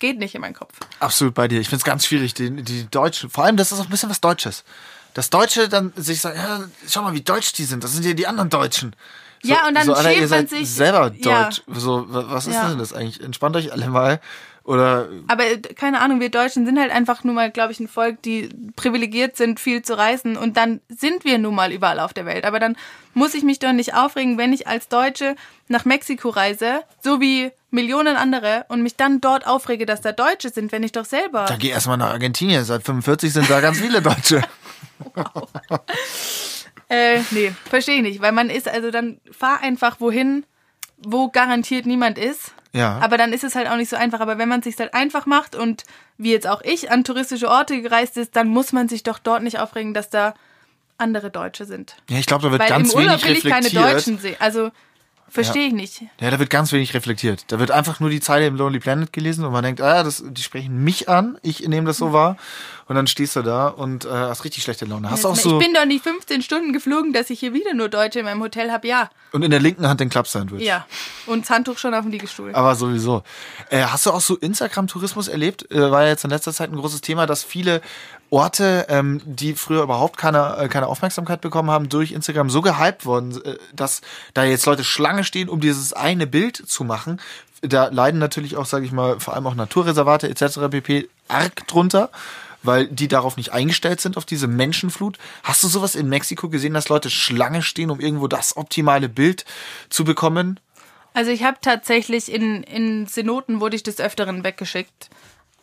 geht 0.00 0.18
nicht 0.18 0.34
in 0.34 0.40
meinen 0.40 0.54
Kopf. 0.54 0.74
Absolut 0.98 1.34
bei 1.34 1.46
dir. 1.48 1.60
Ich 1.60 1.68
finde 1.68 1.78
es 1.78 1.84
ganz 1.84 2.04
schwierig, 2.06 2.34
die, 2.34 2.50
die 2.62 2.90
Deutschen, 2.90 3.30
vor 3.30 3.44
allem 3.44 3.56
das 3.56 3.70
ist 3.72 3.78
auch 3.78 3.84
ein 3.84 3.90
bisschen 3.90 4.10
was 4.10 4.20
Deutsches. 4.20 4.64
Das 5.14 5.30
Deutsche 5.30 5.68
dann 5.68 5.92
sich 5.94 6.20
sagen, 6.20 6.36
ja, 6.36 6.64
schau 6.88 7.02
mal, 7.02 7.12
wie 7.14 7.20
deutsch 7.20 7.52
die 7.52 7.64
sind. 7.64 7.84
Das 7.84 7.92
sind 7.92 8.04
ja 8.04 8.12
die 8.14 8.26
anderen 8.26 8.50
Deutschen. 8.50 8.96
So, 9.42 9.50
Ja, 9.50 9.68
und 9.68 9.74
dann 9.76 9.86
so, 9.86 9.94
Alter, 9.94 10.10
schämt 10.10 10.22
ihr 10.22 10.28
man 10.28 10.46
sich- 10.48 10.68
selber 10.70 11.12
ja. 11.16 11.44
deutsch. 11.44 11.62
So, 11.68 12.12
wa- 12.12 12.24
was 12.28 12.48
ist 12.48 12.54
Ja. 12.54 12.68
denn 12.68 12.78
das 12.78 12.92
eigentlich? 12.92 13.22
Entspannt 13.22 13.54
euch 13.56 13.72
alle 13.72 13.88
mal. 13.88 14.20
Oder 14.64 15.08
Aber 15.28 15.44
äh, 15.44 15.58
keine 15.58 16.00
Ahnung, 16.00 16.20
wir 16.20 16.30
Deutschen 16.30 16.64
sind 16.64 16.78
halt 16.80 16.90
einfach 16.90 17.22
nur 17.22 17.34
mal, 17.34 17.50
glaube 17.50 17.72
ich, 17.72 17.80
ein 17.80 17.88
Volk, 17.88 18.22
die 18.22 18.48
privilegiert 18.76 19.36
sind, 19.36 19.60
viel 19.60 19.82
zu 19.82 19.96
reisen. 19.96 20.38
Und 20.38 20.56
dann 20.56 20.80
sind 20.88 21.24
wir 21.24 21.38
nun 21.38 21.54
mal 21.54 21.70
überall 21.70 22.00
auf 22.00 22.14
der 22.14 22.24
Welt. 22.24 22.46
Aber 22.46 22.58
dann 22.58 22.76
muss 23.12 23.34
ich 23.34 23.42
mich 23.42 23.58
doch 23.58 23.72
nicht 23.72 23.94
aufregen, 23.94 24.38
wenn 24.38 24.54
ich 24.54 24.66
als 24.66 24.88
Deutsche 24.88 25.36
nach 25.68 25.84
Mexiko 25.84 26.30
reise, 26.30 26.82
so 27.02 27.20
wie 27.20 27.50
Millionen 27.70 28.16
andere, 28.16 28.64
und 28.68 28.82
mich 28.82 28.96
dann 28.96 29.20
dort 29.20 29.46
aufrege, 29.46 29.84
dass 29.84 30.00
da 30.00 30.12
Deutsche 30.12 30.48
sind, 30.48 30.72
wenn 30.72 30.82
ich 30.82 30.92
doch 30.92 31.04
selber. 31.04 31.44
dann 31.46 31.58
geh 31.58 31.68
erstmal 31.68 31.98
nach 31.98 32.12
Argentinien. 32.12 32.64
Seit 32.64 32.84
45 32.84 33.32
sind 33.34 33.50
da 33.50 33.60
ganz 33.60 33.80
viele 33.80 34.00
Deutsche. 34.00 34.42
Äh, 36.90 37.20
nee, 37.30 37.50
verstehe 37.68 37.96
ich 37.96 38.02
nicht. 38.02 38.20
Weil 38.20 38.32
man 38.32 38.50
ist, 38.50 38.68
also 38.68 38.90
dann 38.90 39.18
fahr 39.32 39.60
einfach 39.62 40.00
wohin, 40.00 40.44
wo 40.98 41.28
garantiert 41.28 41.86
niemand 41.86 42.18
ist. 42.18 42.52
Ja. 42.74 42.98
Aber 43.00 43.16
dann 43.16 43.32
ist 43.32 43.44
es 43.44 43.54
halt 43.54 43.68
auch 43.68 43.76
nicht 43.76 43.88
so 43.88 43.96
einfach. 43.96 44.20
Aber 44.20 44.36
wenn 44.36 44.48
man 44.48 44.60
es 44.60 44.64
sich 44.64 44.76
halt 44.78 44.92
einfach 44.94 45.26
macht 45.26 45.54
und 45.54 45.84
wie 46.18 46.32
jetzt 46.32 46.46
auch 46.46 46.60
ich 46.62 46.90
an 46.90 47.04
touristische 47.04 47.48
Orte 47.48 47.80
gereist 47.80 48.16
ist, 48.16 48.36
dann 48.36 48.48
muss 48.48 48.72
man 48.72 48.88
sich 48.88 49.04
doch 49.04 49.18
dort 49.18 49.42
nicht 49.42 49.60
aufregen, 49.60 49.94
dass 49.94 50.10
da 50.10 50.34
andere 50.98 51.30
Deutsche 51.30 51.64
sind. 51.64 51.96
Ja, 52.10 52.18
ich 52.18 52.26
glaube, 52.26 52.42
da 52.42 52.50
wird 52.50 52.60
Weil 52.60 52.68
ganz 52.68 52.92
im 52.92 52.98
Urlaub 52.98 53.24
wenig 53.24 53.44
will 53.44 53.50
ich 53.50 53.52
keine. 53.52 53.70
Deutschen 53.70 54.18
sehen. 54.18 54.36
Also 54.40 54.70
verstehe 55.28 55.68
ich 55.68 55.72
nicht. 55.72 56.02
Ja, 56.20 56.30
da 56.30 56.38
wird 56.38 56.50
ganz 56.50 56.72
wenig 56.72 56.94
reflektiert. 56.94 57.44
Da 57.48 57.58
wird 57.58 57.70
einfach 57.70 58.00
nur 58.00 58.10
die 58.10 58.20
Zeile 58.20 58.46
im 58.46 58.56
Lonely 58.56 58.80
Planet 58.80 59.12
gelesen 59.12 59.44
und 59.44 59.52
man 59.52 59.64
denkt, 59.64 59.80
ah, 59.80 60.02
das, 60.02 60.24
die 60.26 60.42
sprechen 60.42 60.82
mich 60.82 61.08
an, 61.08 61.38
ich 61.42 61.66
nehme 61.66 61.86
das 61.86 61.98
so 61.98 62.12
wahr. 62.12 62.36
Und 62.86 62.96
dann 62.96 63.06
stehst 63.06 63.34
du 63.36 63.42
da 63.42 63.68
und 63.68 64.04
äh, 64.04 64.08
hast 64.10 64.44
richtig 64.44 64.62
schlechte 64.62 64.84
Laune. 64.84 65.10
Hast 65.10 65.24
auch 65.24 65.36
so 65.36 65.58
ich 65.58 65.64
bin 65.64 65.74
doch 65.74 65.86
nicht 65.86 66.04
15 66.04 66.42
Stunden 66.42 66.72
geflogen, 66.72 67.12
dass 67.12 67.30
ich 67.30 67.40
hier 67.40 67.54
wieder 67.54 67.72
nur 67.72 67.88
Deutsche 67.88 68.18
in 68.18 68.26
meinem 68.26 68.42
Hotel 68.42 68.70
habe. 68.70 68.86
Ja, 68.86 69.10
und 69.32 69.42
in 69.42 69.50
der 69.50 69.60
linken 69.60 69.88
Hand 69.88 70.00
den 70.00 70.10
Klappsandwich. 70.10 70.62
ja. 70.62 70.86
Und 71.26 71.42
das 71.42 71.50
Handtuch 71.50 71.78
schon 71.78 71.94
auf 71.94 72.02
dem 72.02 72.10
Liegestuhl. 72.10 72.54
Aber 72.54 72.74
sowieso. 72.74 73.22
Äh, 73.70 73.84
hast 73.84 74.06
du 74.06 74.10
auch 74.10 74.20
so 74.20 74.36
Instagram-Tourismus 74.36 75.28
erlebt? 75.28 75.70
Äh, 75.70 75.90
war 75.90 76.02
ja 76.02 76.10
jetzt 76.10 76.24
in 76.24 76.30
letzter 76.30 76.52
Zeit 76.52 76.70
ein 76.70 76.76
großes 76.76 77.00
Thema, 77.00 77.26
dass 77.26 77.42
viele 77.42 77.80
Orte, 78.30 78.86
ähm, 78.88 79.20
die 79.24 79.54
früher 79.54 79.82
überhaupt 79.82 80.16
keine, 80.18 80.56
äh, 80.58 80.68
keine 80.68 80.88
Aufmerksamkeit 80.88 81.40
bekommen 81.40 81.70
haben, 81.70 81.88
durch 81.88 82.12
Instagram 82.12 82.50
so 82.50 82.62
gehypt 82.62 83.06
wurden, 83.06 83.40
äh, 83.44 83.56
dass 83.72 84.02
da 84.34 84.44
jetzt 84.44 84.66
Leute 84.66 84.84
Schlange 84.84 85.24
stehen, 85.24 85.48
um 85.48 85.60
dieses 85.60 85.92
eine 85.92 86.26
Bild 86.26 86.56
zu 86.56 86.84
machen. 86.84 87.20
Da 87.62 87.88
leiden 87.88 88.20
natürlich 88.20 88.56
auch, 88.56 88.66
sage 88.66 88.84
ich 88.84 88.92
mal, 88.92 89.20
vor 89.20 89.34
allem 89.34 89.46
auch 89.46 89.54
Naturreservate 89.54 90.28
etc. 90.28 90.58
pp. 90.70 91.08
arg 91.28 91.66
drunter. 91.66 92.10
Weil 92.64 92.88
die 92.88 93.06
darauf 93.08 93.36
nicht 93.36 93.52
eingestellt 93.52 94.00
sind, 94.00 94.16
auf 94.16 94.24
diese 94.24 94.48
Menschenflut. 94.48 95.18
Hast 95.42 95.62
du 95.62 95.68
sowas 95.68 95.94
in 95.94 96.08
Mexiko 96.08 96.48
gesehen, 96.48 96.74
dass 96.74 96.88
Leute 96.88 97.10
Schlange 97.10 97.62
stehen, 97.62 97.90
um 97.90 98.00
irgendwo 98.00 98.26
das 98.26 98.56
optimale 98.56 99.08
Bild 99.08 99.44
zu 99.90 100.04
bekommen? 100.04 100.58
Also 101.12 101.30
ich 101.30 101.44
habe 101.44 101.58
tatsächlich 101.60 102.32
in, 102.32 102.64
in 102.64 103.06
Synoten 103.06 103.60
wurde 103.60 103.76
ich 103.76 103.82
des 103.84 104.00
Öfteren 104.00 104.42
weggeschickt. 104.42 105.10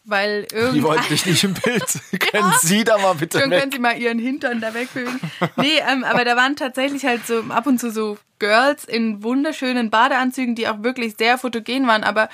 Weil 0.04 0.44
Die 0.46 0.56
irgendwie. 0.56 0.84
wollten 0.84 1.10
dich 1.10 1.26
nicht 1.28 1.44
im 1.44 1.54
Bild. 1.54 1.84
Können 2.32 2.54
Sie 2.62 2.84
da 2.84 2.98
mal 2.98 3.14
bitte 3.14 3.38
weg? 3.38 3.60
können 3.60 3.72
sie 3.72 3.78
mal 3.78 3.96
ihren 3.98 4.18
Hintern 4.18 4.60
da 4.60 4.74
wegbewegen. 4.74 5.20
Nee, 5.58 5.78
ähm, 5.88 6.04
aber 6.04 6.26
da 6.26 6.36
waren 6.36 6.56
tatsächlich 6.56 7.06
halt 7.06 7.28
so 7.28 7.44
ab 7.50 7.68
und 7.68 7.80
zu 7.80 7.92
so 7.92 8.18
Girls 8.40 8.86
in 8.86 9.22
wunderschönen 9.22 9.92
Badeanzügen, 9.92 10.56
die 10.56 10.68
auch 10.68 10.82
wirklich 10.82 11.16
sehr 11.20 11.38
fotogen 11.38 11.86
waren, 11.88 12.04
aber 12.04 12.30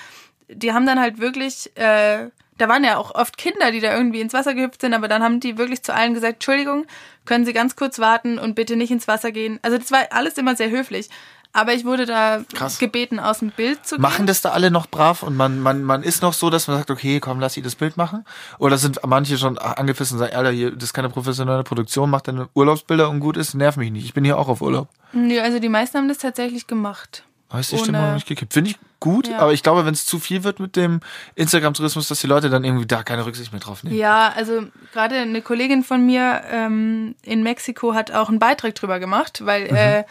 die 0.47 0.71
haben 0.71 0.86
dann 0.86 0.97
halt 0.99 1.19
wirklich, 1.19 1.75
äh, 1.75 2.30
da 2.58 2.67
waren 2.70 2.84
ja 2.84 2.98
auch 2.98 3.13
oft 3.15 3.38
Kinder, 3.38 3.72
die 3.72 3.80
da 3.80 3.93
irgendwie 3.96 4.22
ins 4.22 4.34
Wasser 4.34 4.54
gehüpft 4.54 4.82
sind, 4.82 4.93
aber 4.93 5.08
dann 5.08 5.24
haben 5.24 5.39
die 5.39 5.58
wirklich 5.58 5.84
zu 5.84 5.93
allen 5.93 6.13
gesagt, 6.13 6.36
Entschuldigung, 6.36 6.86
können 7.26 7.46
Sie 7.46 7.54
ganz 7.54 7.76
kurz 7.76 8.00
warten 8.00 8.39
und 8.39 8.56
bitte 8.56 8.76
nicht 8.76 8.91
ins 8.91 9.08
Wasser 9.08 9.32
gehen. 9.32 9.60
Also 9.62 9.78
das 9.78 9.91
war 9.91 10.00
alles 10.12 10.38
immer 10.38 10.56
sehr 10.56 10.70
höflich. 10.70 11.10
Aber 11.54 11.74
ich 11.74 11.86
wurde 11.86 12.06
da 12.06 12.41
Krass. 12.54 12.78
gebeten, 12.78 13.20
aus 13.20 13.39
dem 13.39 13.50
Bild 13.52 13.86
zu 13.88 13.96
gehen. 13.96 14.02
Machen 14.02 14.28
das 14.28 14.41
da 14.41 14.50
alle 14.52 14.70
noch 14.70 14.86
brav 14.88 15.24
und 15.24 15.36
man, 15.36 15.60
man, 15.60 15.82
man 15.82 16.04
ist 16.04 16.22
noch 16.22 16.34
so, 16.34 16.50
dass 16.50 16.67
man 16.67 16.78
sagt, 16.78 16.91
okay, 16.91 17.20
komm, 17.20 17.39
lass 17.39 17.54
sie 17.54 17.62
das 17.62 17.74
Bild 17.76 17.98
machen? 17.98 18.26
Oder 18.60 18.78
sind 18.78 19.00
manche 19.08 19.38
schon 19.38 19.58
angefisst 19.58 20.12
und 20.12 20.20
sagen, 20.20 20.36
Alter, 20.36 20.52
hier, 20.52 20.72
das 20.72 20.84
ist 20.86 20.93
keine 20.93 21.10
professionelle 21.10 21.63
Produktion, 21.63 22.10
mach 22.10 22.22
deine 22.22 22.50
Urlaubsbilder 22.54 23.10
und 23.10 23.22
gut 23.22 23.38
ist, 23.38 23.56
nerv 23.56 23.78
mich 23.78 23.91
nicht. 23.91 24.06
Ich 24.06 24.13
bin 24.13 24.24
hier 24.26 24.38
auch 24.38 24.50
auf 24.50 24.62
Urlaub. 24.62 24.89
Nö, 25.13 25.39
also 25.39 25.60
die 25.60 25.70
meisten 25.70 25.98
haben 25.98 26.10
das 26.10 26.17
tatsächlich 26.20 26.67
gemacht. 26.67 27.24
Weißt 27.50 27.72
du, 27.72 27.78
die 27.78 27.82
Ohne- 27.82 27.86
Stimmung 27.98 28.13
nicht 28.15 28.28
gekippt. 28.28 28.54
Finde 28.54 28.72
ich 28.72 28.78
gut, 28.99 29.27
Ja. 29.27 29.39
aber 29.39 29.53
ich 29.53 29.63
glaube, 29.63 29.86
wenn 29.86 29.93
es 29.93 30.05
zu 30.05 30.19
viel 30.19 30.43
wird 30.43 30.60
mit 30.60 30.75
dem 30.75 31.01
Instagram-Tourismus, 31.36 32.07
dass 32.07 32.19
die 32.19 32.27
Leute 32.27 32.49
dann 32.49 32.63
irgendwie 32.63 32.88
da 32.88 33.03
keine 33.03 33.25
Rücksicht 33.25 33.51
mehr 33.51 33.62
drauf 33.62 33.83
nehmen. 33.83 33.95
Ja, 33.95 34.33
also 34.36 34.63
gerade 34.93 35.15
eine 35.15 35.41
Kollegin 35.41 35.83
von 35.83 36.05
mir 36.05 36.41
ähm, 36.51 37.15
in 37.23 37.43
Mexiko 37.43 37.93
hat 37.93 38.12
auch 38.12 38.29
einen 38.29 38.39
Beitrag 38.39 38.75
drüber 38.75 38.99
gemacht, 38.99 39.45
weil 39.45 39.63
äh, 39.67 40.03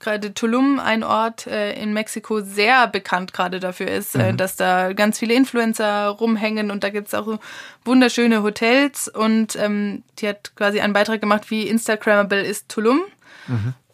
gerade 0.00 0.32
Tulum, 0.32 0.78
ein 0.78 1.02
Ort 1.02 1.48
äh, 1.48 1.72
in 1.72 1.92
Mexiko, 1.92 2.40
sehr 2.40 2.86
bekannt 2.86 3.32
gerade 3.32 3.58
dafür 3.58 3.88
ist, 3.88 4.14
äh, 4.14 4.32
dass 4.32 4.54
da 4.54 4.92
ganz 4.92 5.18
viele 5.18 5.34
Influencer 5.34 6.06
rumhängen 6.08 6.70
und 6.70 6.84
da 6.84 6.90
gibt's 6.90 7.14
auch 7.14 7.26
so 7.26 7.38
wunderschöne 7.84 8.42
Hotels 8.44 9.08
und 9.08 9.56
ähm, 9.56 10.04
die 10.20 10.28
hat 10.28 10.54
quasi 10.54 10.78
einen 10.80 10.92
Beitrag 10.92 11.20
gemacht, 11.20 11.50
wie 11.50 11.66
Instagrammable 11.66 12.40
ist 12.42 12.68
Tulum. 12.68 13.00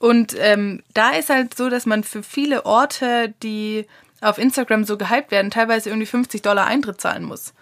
Und 0.00 0.34
ähm, 0.38 0.82
da 0.94 1.10
ist 1.10 1.30
halt 1.30 1.56
so, 1.56 1.70
dass 1.70 1.86
man 1.86 2.02
für 2.02 2.24
viele 2.24 2.66
Orte, 2.66 3.32
die 3.44 3.86
auf 4.24 4.38
Instagram 4.38 4.84
so 4.84 4.96
gehypt 4.96 5.30
werden, 5.30 5.50
teilweise 5.50 5.90
irgendwie 5.90 6.06
50 6.06 6.42
Dollar 6.42 6.66
Eintritt 6.66 7.00
zahlen 7.00 7.24
muss. 7.24 7.52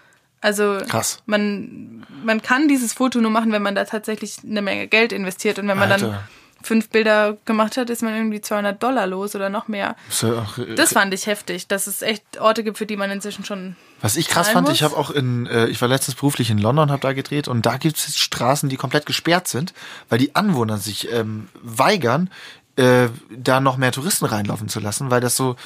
Also 0.42 0.78
Krass. 0.88 1.22
man, 1.24 2.04
man 2.24 2.42
kann 2.42 2.66
dieses 2.66 2.92
Foto 2.92 3.20
nur 3.20 3.30
machen, 3.30 3.52
wenn 3.52 3.62
man 3.62 3.76
da 3.76 3.84
tatsächlich 3.84 4.38
eine 4.44 4.60
Menge 4.60 4.88
Geld 4.88 5.12
investiert. 5.12 5.60
Und 5.60 5.68
wenn 5.68 5.78
man 5.78 5.88
dann 5.88 6.02
Alter. 6.02 6.28
fünf 6.62 6.88
Bilder 6.88 7.36
gemacht 7.44 7.76
hat, 7.76 7.90
ist 7.90 8.02
man 8.02 8.12
irgendwie 8.12 8.40
200 8.40 8.82
Dollar 8.82 9.06
los 9.06 9.36
oder 9.36 9.50
noch 9.50 9.68
mehr. 9.68 9.94
Ja 10.20 10.32
auch, 10.42 10.58
äh, 10.58 10.74
Das 10.74 10.94
fand 10.94 11.14
ich 11.14 11.26
heftig, 11.26 11.68
dass 11.68 11.86
es 11.86 12.02
echt 12.02 12.40
Orte 12.40 12.64
gibt, 12.64 12.76
für 12.76 12.86
die 12.86 12.96
man 12.96 13.12
inzwischen 13.12 13.44
schon. 13.44 13.76
Was 14.00 14.16
ich 14.16 14.26
krass 14.26 14.48
fand, 14.48 14.66
muss. 14.66 14.76
ich 14.76 14.82
habe 14.82 14.96
auch 14.96 15.10
in, 15.10 15.46
äh, 15.46 15.66
ich 15.68 15.80
war 15.80 15.88
letztens 15.88 16.16
beruflich 16.16 16.50
in 16.50 16.58
London, 16.58 16.90
habe 16.90 17.02
da 17.02 17.12
gedreht 17.12 17.46
und 17.46 17.64
da 17.64 17.76
gibt 17.76 17.96
es 17.96 18.18
Straßen, 18.18 18.68
die 18.68 18.76
komplett 18.76 19.06
gesperrt 19.06 19.46
sind, 19.46 19.72
weil 20.08 20.18
die 20.18 20.34
Anwohner 20.34 20.78
sich 20.78 21.08
ähm, 21.12 21.46
weigern, 21.62 22.30
äh, 22.76 23.08
da 23.30 23.60
noch 23.60 23.76
mehr 23.76 23.92
Touristen 23.92 24.24
reinlaufen 24.24 24.68
zu 24.68 24.80
lassen, 24.80 25.10
weil 25.10 25.20
das 25.20 25.36
so, 25.36 25.56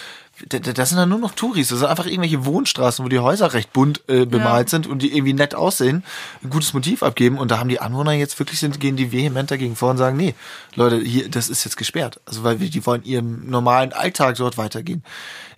da- 0.48 0.59
da- 0.59 0.72
das 0.72 0.88
sind 0.88 0.98
dann 0.98 1.09
nur 1.09 1.18
noch 1.20 1.30
Touris, 1.36 1.68
das 1.68 1.78
sind 1.78 1.88
einfach 1.88 2.07
irgendwelche 2.07 2.44
Wohnstraßen, 2.44 3.04
wo 3.04 3.09
die 3.09 3.20
Häuser 3.20 3.52
recht 3.54 3.72
bunt 3.72 4.02
äh, 4.09 4.26
bemalt 4.26 4.66
Ja. 4.66 4.70
sind 4.70 4.86
und 4.88 5.02
die 5.02 5.12
irgendwie 5.12 5.32
nett 5.32 5.54
aussehen, 5.54 6.02
ein 6.42 6.50
gutes 6.50 6.74
Motiv 6.74 7.02
abgeben 7.04 7.38
und 7.38 7.50
da 7.52 7.59
haben 7.59 7.68
die 7.68 7.78
Anwohner 7.80 8.11
jetzt 8.12 8.38
wirklich 8.40 8.59
sind, 8.59 8.80
gehen 8.80 8.96
die 8.96 9.12
vehement 9.12 9.50
dagegen 9.50 9.76
vor 9.76 9.90
und 9.90 9.98
sagen, 9.98 10.16
nee, 10.16 10.34
Leute, 10.74 10.98
hier, 11.00 11.28
das 11.28 11.48
ist 11.48 11.64
jetzt 11.64 11.76
gesperrt, 11.76 12.20
also 12.26 12.42
weil 12.42 12.59
wir, 12.59 12.70
die 12.70 12.84
wollen 12.86 13.04
ihrem 13.04 13.48
normalen 13.48 13.92
Alltag 13.92 14.34
dort 14.36 14.59
weitergehen. 14.59 15.04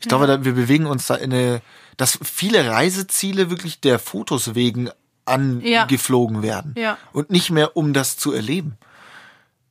Ich 0.01 0.09
glaube, 0.09 0.26
da, 0.26 0.44
wir 0.44 0.53
bewegen 0.53 0.84
uns 0.86 1.07
da 1.07 1.14
in 1.14 1.32
eine, 1.32 1.62
dass 1.96 2.18
viele 2.22 2.70
Reiseziele 2.70 3.49
wirklich 3.51 3.80
der 3.80 3.99
Fotos 3.99 4.55
wegen 4.55 4.90
angeflogen 5.24 6.36
Ja. 6.36 6.42
werden. 6.42 6.74
Ja. 6.76 6.99
Und 7.12 7.30
nicht 7.30 7.51
mehr, 7.51 7.76
um 7.76 7.92
das 7.92 8.16
zu 8.16 8.32
erleben. 8.32 8.76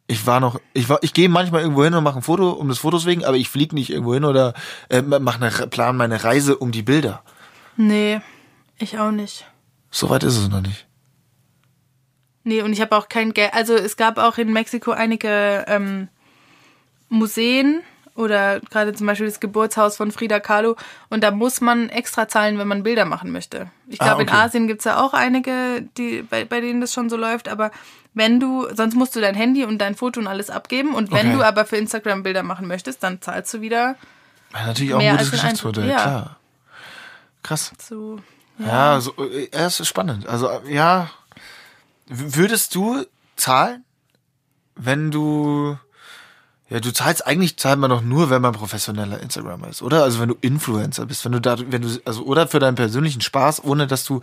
Ich 0.08 0.26
war 0.26 0.40
noch, 0.40 0.60
ich 0.74 0.88
war, 0.88 1.00
ich 1.02 1.14
gehe 1.14 1.28
manchmal 1.28 1.62
irgendwo 1.62 1.84
hin 1.84 1.94
und 1.94 2.04
mache 2.04 2.18
ein 2.18 2.24
Foto 2.24 2.52
um 2.52 2.70
des 2.70 2.80
Fotos 2.80 3.06
wegen, 3.06 3.26
aber 3.26 3.36
ich 3.36 3.50
fliege 3.50 3.76
nicht 3.76 3.90
irgendwo 3.90 4.14
hin 4.14 4.24
oder 4.24 4.54
äh, 4.90 5.02
mache 5.02 5.42
eine 5.42 5.68
plan 5.68 5.98
meine 5.98 6.24
Reise 6.24 6.58
um 6.58 6.72
die 6.72 6.84
Bilder. 6.84 7.24
Nee, 7.76 8.22
ich 8.78 8.98
auch 9.00 9.12
nicht. 9.12 9.46
So 9.92 10.10
weit 10.10 10.24
ist 10.24 10.38
es 10.38 10.50
noch 10.50 10.62
nicht. 10.62 10.88
Nee, 12.44 12.62
und 12.62 12.72
ich 12.72 12.80
habe 12.80 12.96
auch 12.96 13.10
kein 13.10 13.34
Geld. 13.34 13.54
Also 13.54 13.76
es 13.76 13.98
gab 13.98 14.18
auch 14.18 14.38
in 14.38 14.54
Mexiko 14.54 14.92
einige 14.92 15.66
ähm, 15.68 16.08
Museen 17.10 17.82
oder 18.18 18.60
gerade 18.60 18.94
zum 18.94 19.08
Beispiel 19.08 19.28
das 19.28 19.40
Geburtshaus 19.40 19.96
von 19.96 20.12
Frida 20.12 20.40
Kahlo 20.42 20.76
und 21.10 21.24
da 21.24 21.32
muss 21.32 21.62
man 21.62 21.88
extra 21.90 22.28
zahlen, 22.28 22.58
wenn 22.60 22.68
man 22.68 22.84
Bilder 22.84 23.06
machen 23.06 23.32
möchte. 23.32 23.72
Ich 23.88 24.02
Ah, 24.02 24.06
glaube, 24.06 24.24
in 24.24 24.30
okay. 24.30 24.38
Asien 24.38 24.68
gibt's 24.68 24.84
ja 24.84 25.00
auch 25.02 25.14
einige, 25.14 25.84
die, 25.98 26.24
bei, 26.24 26.44
bei 26.44 26.60
denen 26.60 26.82
das 26.82 26.92
schon 26.94 27.10
so 27.10 27.16
läuft, 27.16 27.48
aber 27.48 27.72
wenn 28.14 28.40
du, 28.40 28.68
sonst 28.74 28.96
musst 28.96 29.16
du 29.16 29.22
dein 29.22 29.36
Handy 29.36 29.64
und 29.64 29.78
dein 29.78 29.96
Foto 29.96 30.20
und 30.20 30.28
alles 30.28 30.50
abgeben 30.50 30.94
und 30.96 31.12
wenn 31.12 31.28
Okay. 31.28 31.38
du 31.38 31.44
aber 31.46 31.66
für 31.66 31.78
Instagram 31.78 32.24
Bilder 32.24 32.44
machen 32.44 32.68
möchtest, 32.68 33.04
dann 33.04 33.22
zahlst 33.22 33.54
du 33.54 33.62
wieder 33.62 33.96
Ja, 34.54 34.66
natürlich 34.66 34.94
auch 34.94 35.00
ein 35.00 35.12
gutes 35.12 35.32
Geschäftsmodell, 35.32 35.88
ja. 35.88 35.96
klar. 36.02 36.38
Krass. 37.44 37.72
zu. 37.78 38.20
Ja, 38.60 39.00
so, 39.00 39.14
äh, 39.24 39.48
ja, 39.54 39.68
es 39.68 39.80
ist 39.80 39.88
spannend. 39.88 40.28
Also, 40.28 40.50
äh, 40.50 40.74
ja. 40.74 41.10
Würdest 42.08 42.74
du 42.74 43.06
zahlen, 43.36 43.84
wenn 44.76 45.12
du. 45.12 45.78
Ja, 46.70 46.82
du 46.82 46.92
zahlst, 46.92 47.26
eigentlich 47.26 47.56
zahlt 47.58 47.80
man 47.80 47.90
doch 47.90 48.02
nur, 48.02 48.30
wenn 48.30 48.42
man 48.42 48.52
professioneller 48.52 49.22
Instagrammer 49.22 49.70
ist, 49.70 49.82
oder? 49.82 50.04
Also 50.04 50.20
wenn 50.20 50.28
du 50.28 50.36
Influencer 50.42 51.06
bist, 51.06 51.24
wenn 51.24 51.32
du 51.32 51.40
da, 51.40 51.56
wenn 51.58 51.82
du, 51.82 51.88
also, 52.04 52.24
oder 52.24 52.46
für 52.48 52.60
deinen 52.60 52.76
persönlichen 52.76 53.22
Spaß, 53.22 53.64
ohne 53.64 53.88
dass 53.88 54.04
du 54.04 54.20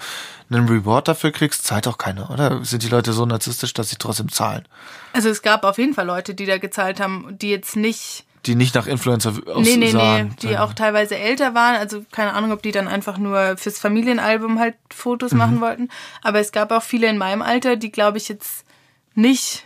einen 0.50 0.68
Reward 0.68 1.08
dafür 1.08 1.30
kriegst, 1.32 1.64
zahlt 1.66 1.88
auch 1.88 1.96
keiner, 1.96 2.30
oder? 2.30 2.62
Sind 2.62 2.82
die 2.82 2.88
Leute 2.88 3.14
so 3.14 3.24
narzisstisch, 3.24 3.72
dass 3.72 3.88
sie 3.88 3.96
trotzdem 3.96 4.30
zahlen? 4.30 4.66
Also 5.14 5.30
es 5.30 5.40
gab 5.40 5.64
auf 5.64 5.78
jeden 5.78 5.94
Fall 5.94 6.06
Leute, 6.06 6.34
die 6.34 6.44
da 6.44 6.58
gezahlt 6.58 7.00
haben, 7.00 7.38
die 7.38 7.48
jetzt 7.48 7.76
nicht 7.76 8.26
Die 8.44 8.56
nicht 8.56 8.74
nach 8.74 8.86
Influencer 8.86 9.30
aussahen. 9.46 9.62
Nee, 9.62 9.76
nee, 9.78 9.92
nee, 9.94 10.30
die 10.42 10.58
auch 10.58 10.74
teilweise 10.74 11.16
älter 11.16 11.54
waren. 11.54 11.76
Also 11.76 12.04
keine 12.12 12.34
Ahnung, 12.34 12.52
ob 12.52 12.60
die 12.62 12.72
dann 12.72 12.88
einfach 12.88 13.16
nur 13.16 13.56
fürs 13.56 13.78
Familienalbum 13.78 14.58
halt 14.60 14.74
Fotos 14.94 15.32
Mhm. 15.32 15.38
machen 15.38 15.60
wollten. 15.62 15.88
Aber 16.22 16.40
es 16.40 16.52
gab 16.52 16.72
auch 16.72 16.82
viele 16.82 17.06
in 17.08 17.16
meinem 17.16 17.40
Alter, 17.40 17.76
die, 17.76 17.90
glaube 17.90 18.18
ich, 18.18 18.28
jetzt 18.28 18.66
nicht 19.14 19.64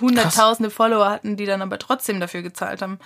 hunderttausende 0.00 0.70
Follower 0.70 1.08
hatten, 1.10 1.36
die 1.36 1.46
dann 1.46 1.62
aber 1.62 1.78
trotzdem 1.78 2.20
dafür 2.20 2.42
gezahlt 2.42 2.82
haben. 2.82 2.98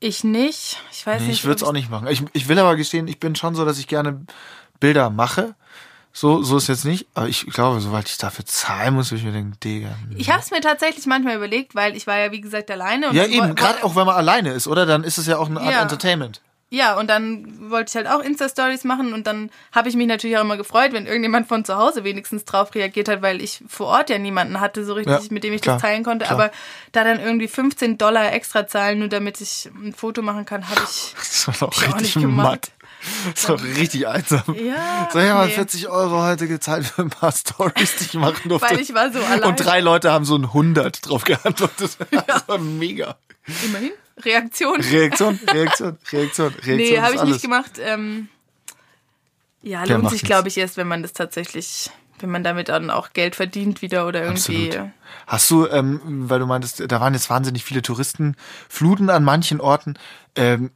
Ich 0.00 0.22
nicht. 0.24 0.78
Ich 0.92 1.06
weiß 1.06 1.22
Nee, 1.22 1.28
nicht. 1.28 1.38
ich 1.40 1.44
würde 1.44 1.56
es 1.56 1.62
auch 1.62 1.72
nicht 1.72 1.90
machen. 1.90 2.08
Ich, 2.08 2.22
ich 2.32 2.48
will 2.48 2.58
aber 2.58 2.76
gestehen, 2.76 3.08
ich 3.08 3.18
bin 3.20 3.34
schon 3.36 3.54
so, 3.54 3.64
dass 3.64 3.78
ich 3.78 3.86
gerne 3.88 4.24
Bilder 4.80 5.08
mache. 5.10 5.54
So, 6.12 6.42
so 6.42 6.58
ist 6.58 6.68
jetzt 6.68 6.84
nicht. 6.84 7.06
Aber 7.14 7.26
ich 7.28 7.46
glaube, 7.46 7.80
sobald 7.80 8.08
ich 8.08 8.18
dafür 8.18 8.44
zahlen 8.46 8.94
muss, 8.94 9.10
würde 9.10 9.20
ich 9.20 9.24
mir 9.26 9.32
denken, 9.32 9.56
Digga. 9.64 9.96
Ich 10.16 10.30
habe 10.30 10.40
es 10.40 10.50
mir 10.52 10.60
tatsächlich 10.60 11.06
manchmal 11.06 11.34
überlegt, 11.36 11.74
weil 11.74 11.96
ich 11.96 12.06
war 12.06 12.18
ja 12.18 12.30
wie 12.30 12.40
gesagt 12.40 12.70
alleine. 12.70 13.08
Und 13.08 13.16
Ja, 13.16 13.24
eben, 13.26 13.54
gerade 13.56 13.82
auch 13.82 13.96
wenn 13.96 14.06
man 14.06 14.14
alleine 14.14 14.52
ist, 14.52 14.68
oder? 14.68 14.86
Dann 14.86 15.02
ist 15.02 15.18
es 15.18 15.26
ja 15.26 15.38
auch 15.38 15.48
eine 15.48 15.60
Art 15.60 15.72
Ja. 15.72 15.82
Entertainment. 15.82 16.40
Ja, 16.74 16.98
und 16.98 17.08
dann 17.08 17.70
wollte 17.70 17.90
ich 17.90 17.94
halt 17.96 18.08
auch 18.08 18.20
Insta-Stories 18.24 18.82
machen 18.84 19.12
und 19.12 19.26
dann 19.28 19.50
habe 19.72 19.88
ich 19.88 19.94
mich 19.94 20.08
natürlich 20.08 20.36
auch 20.36 20.40
immer 20.42 20.56
gefreut, 20.56 20.92
wenn 20.92 21.06
irgendjemand 21.06 21.46
von 21.46 21.64
zu 21.64 21.76
Hause 21.76 22.02
wenigstens 22.02 22.44
drauf 22.44 22.74
reagiert 22.74 23.08
hat, 23.08 23.22
weil 23.22 23.40
ich 23.40 23.62
vor 23.68 23.86
Ort 23.86 24.10
ja 24.10 24.18
niemanden 24.18 24.58
hatte, 24.60 24.84
so 24.84 24.94
richtig, 24.94 25.14
Ja, 25.14 25.20
mit 25.30 25.44
dem 25.44 25.52
ich 25.52 25.62
klar, 25.62 25.76
das 25.76 25.82
teilen 25.82 26.02
konnte. 26.02 26.24
klar. 26.24 26.38
Aber 26.40 26.50
da 26.92 27.04
dann 27.04 27.20
irgendwie 27.20 27.46
15 27.48 27.96
Dollar 27.96 28.32
extra 28.32 28.66
zahlen, 28.66 28.98
nur 28.98 29.08
damit 29.08 29.40
ich 29.40 29.70
ein 29.74 29.92
Foto 29.94 30.20
machen 30.22 30.44
kann, 30.46 30.68
habe 30.68 30.80
ich. 30.84 31.14
Das 31.44 31.60
war 31.60 31.68
doch 31.68 31.72
ich 31.80 31.88
auch 31.88 31.94
richtig 31.98 32.16
nicht 32.16 32.22
gemacht. 32.26 32.72
matt. 32.76 33.34
Das 33.34 33.48
war 33.50 33.62
richtig 33.62 34.08
einsam. 34.08 34.42
Ja, 34.58 35.10
So, 35.12 35.18
ja, 35.18 35.34
mal 35.34 35.46
nee. 35.46 35.52
40 35.52 35.88
Euro 35.88 36.22
heute 36.22 36.48
gezahlt 36.48 36.86
für 36.86 37.02
ein 37.02 37.10
paar 37.10 37.32
Stories, 37.36 37.96
die 37.96 38.04
ich 38.06 38.14
machen 38.14 38.48
durfte. 38.48 38.68
Weil 38.70 38.80
ich 38.80 38.94
war 38.94 39.12
so 39.12 39.18
allein. 39.20 39.44
Und 39.44 39.56
drei 39.64 39.80
Leute 39.80 40.10
haben 40.10 40.24
so 40.24 40.36
ein 40.36 40.44
100 40.44 41.06
drauf 41.08 41.24
geantwortet. 41.24 41.96
Das 42.26 42.48
war 42.48 42.58
mega. 42.58 43.16
Immerhin. 43.64 43.92
Reaktion. 44.22 44.80
Reaktion, 44.80 45.38
Reaktion, 45.52 45.98
Reaktion, 46.12 46.48
Reaktion. 46.48 46.76
nee, 46.76 46.98
habe 46.98 47.14
ich 47.14 47.20
alles. 47.20 47.32
nicht 47.34 47.42
gemacht. 47.42 47.72
Ähm, 47.80 48.28
ja, 49.62 49.84
lohnt 49.84 50.10
sich, 50.10 50.22
glaube 50.22 50.48
ich, 50.48 50.58
erst, 50.58 50.76
wenn 50.76 50.86
man 50.86 51.02
das 51.02 51.14
tatsächlich, 51.14 51.90
wenn 52.20 52.30
man 52.30 52.44
damit 52.44 52.68
dann 52.68 52.90
auch 52.90 53.12
Geld 53.12 53.34
verdient 53.34 53.82
wieder 53.82 54.06
oder 54.06 54.22
irgendwie. 54.22 54.68
Absolut. 54.68 54.90
Hast 55.26 55.50
du, 55.50 55.66
ähm, 55.68 56.00
weil 56.28 56.38
du 56.38 56.46
meintest, 56.46 56.82
da 56.86 57.00
waren 57.00 57.14
jetzt 57.14 57.30
wahnsinnig 57.30 57.64
viele 57.64 57.82
Touristenfluten 57.82 59.08
an 59.10 59.24
manchen 59.24 59.60
Orten, 59.60 59.94
ähm, 60.36 60.70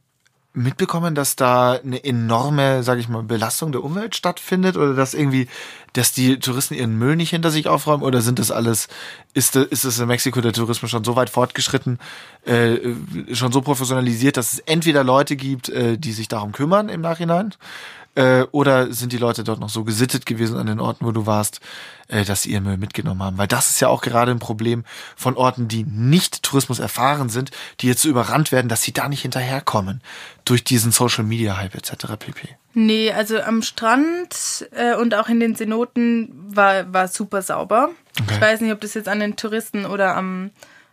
mitbekommen, 0.53 1.13
dass 1.15 1.35
da 1.35 1.73
eine 1.73 2.03
enorme, 2.03 2.81
sage 2.83 2.99
ich 3.01 3.07
mal, 3.07 3.21
Belastung 3.23 3.71
der 3.71 3.83
Umwelt 3.83 4.15
stattfindet 4.15 4.77
oder 4.77 4.95
dass 4.95 5.13
irgendwie, 5.13 5.47
dass 5.93 6.11
die 6.11 6.39
Touristen 6.39 6.73
ihren 6.73 6.97
Müll 6.97 7.15
nicht 7.15 7.29
hinter 7.29 7.51
sich 7.51 7.67
aufräumen 7.67 8.03
oder 8.03 8.21
sind 8.21 8.39
das 8.39 8.49
alles, 8.51 8.87
ist, 9.33 9.55
da- 9.55 9.61
ist 9.61 9.83
es 9.83 9.99
in 9.99 10.07
Mexiko 10.07 10.41
der 10.41 10.53
Tourismus 10.53 10.89
schon 10.89 11.03
so 11.03 11.15
weit 11.15 11.29
fortgeschritten, 11.29 11.99
äh, 12.45 12.77
schon 13.33 13.51
so 13.51 13.61
professionalisiert, 13.61 14.37
dass 14.37 14.53
es 14.53 14.59
entweder 14.59 15.03
Leute 15.03 15.35
gibt, 15.35 15.69
äh, 15.69 15.97
die 15.97 16.13
sich 16.13 16.27
darum 16.27 16.51
kümmern 16.51 16.89
im 16.89 17.01
Nachhinein 17.01 17.53
äh, 18.19 18.45
oder 18.51 18.91
sind 18.91 19.13
die 19.13 19.17
Leute 19.17 19.45
dort 19.45 19.61
noch 19.61 19.69
so 19.69 19.85
gesittet 19.85 20.25
gewesen 20.25 20.57
an 20.57 20.67
den 20.67 20.81
Orten, 20.81 21.05
wo 21.05 21.11
du 21.13 21.25
warst, 21.25 21.61
äh, 22.09 22.25
dass 22.25 22.41
sie 22.41 22.51
ihren 22.51 22.65
Müll 22.65 22.75
mitgenommen 22.75 23.23
haben? 23.23 23.37
Weil 23.37 23.47
das 23.47 23.69
ist 23.69 23.79
ja 23.79 23.87
auch 23.87 24.01
gerade 24.01 24.31
ein 24.31 24.39
Problem 24.39 24.83
von 25.15 25.37
Orten, 25.37 25.69
die 25.69 25.85
nicht 25.85 26.43
Tourismus 26.43 26.79
erfahren 26.79 27.29
sind, 27.29 27.51
die 27.79 27.87
jetzt 27.87 28.01
so 28.01 28.09
überrannt 28.09 28.51
werden, 28.51 28.67
dass 28.67 28.81
sie 28.81 28.91
da 28.91 29.07
nicht 29.07 29.21
hinterherkommen 29.21 30.01
durch 30.43 30.65
diesen 30.65 30.91
Social 30.91 31.23
Media 31.23 31.55
Hype 31.55 31.75
etc. 31.75 32.17
pp. 32.19 32.49
Nee, 32.73 33.13
also 33.13 33.39
am 33.39 33.61
Strand 33.61 34.67
äh, 34.71 34.95
und 34.95 35.15
auch 35.15 35.29
in 35.29 35.39
den 35.39 35.55
Cenoten 35.55 36.29
war, 36.53 36.91
war 36.91 37.07
super 37.07 37.41
sauber. 37.41 37.89
Okay. 38.21 38.33
Ich 38.33 38.41
weiß 38.41 38.59
nicht, 38.59 38.73
ob 38.73 38.81
das 38.81 38.95
jetzt 38.95 39.07
an 39.07 39.21
den 39.21 39.37
Touristen 39.37 39.85
oder 39.85 40.17
am, 40.17 40.51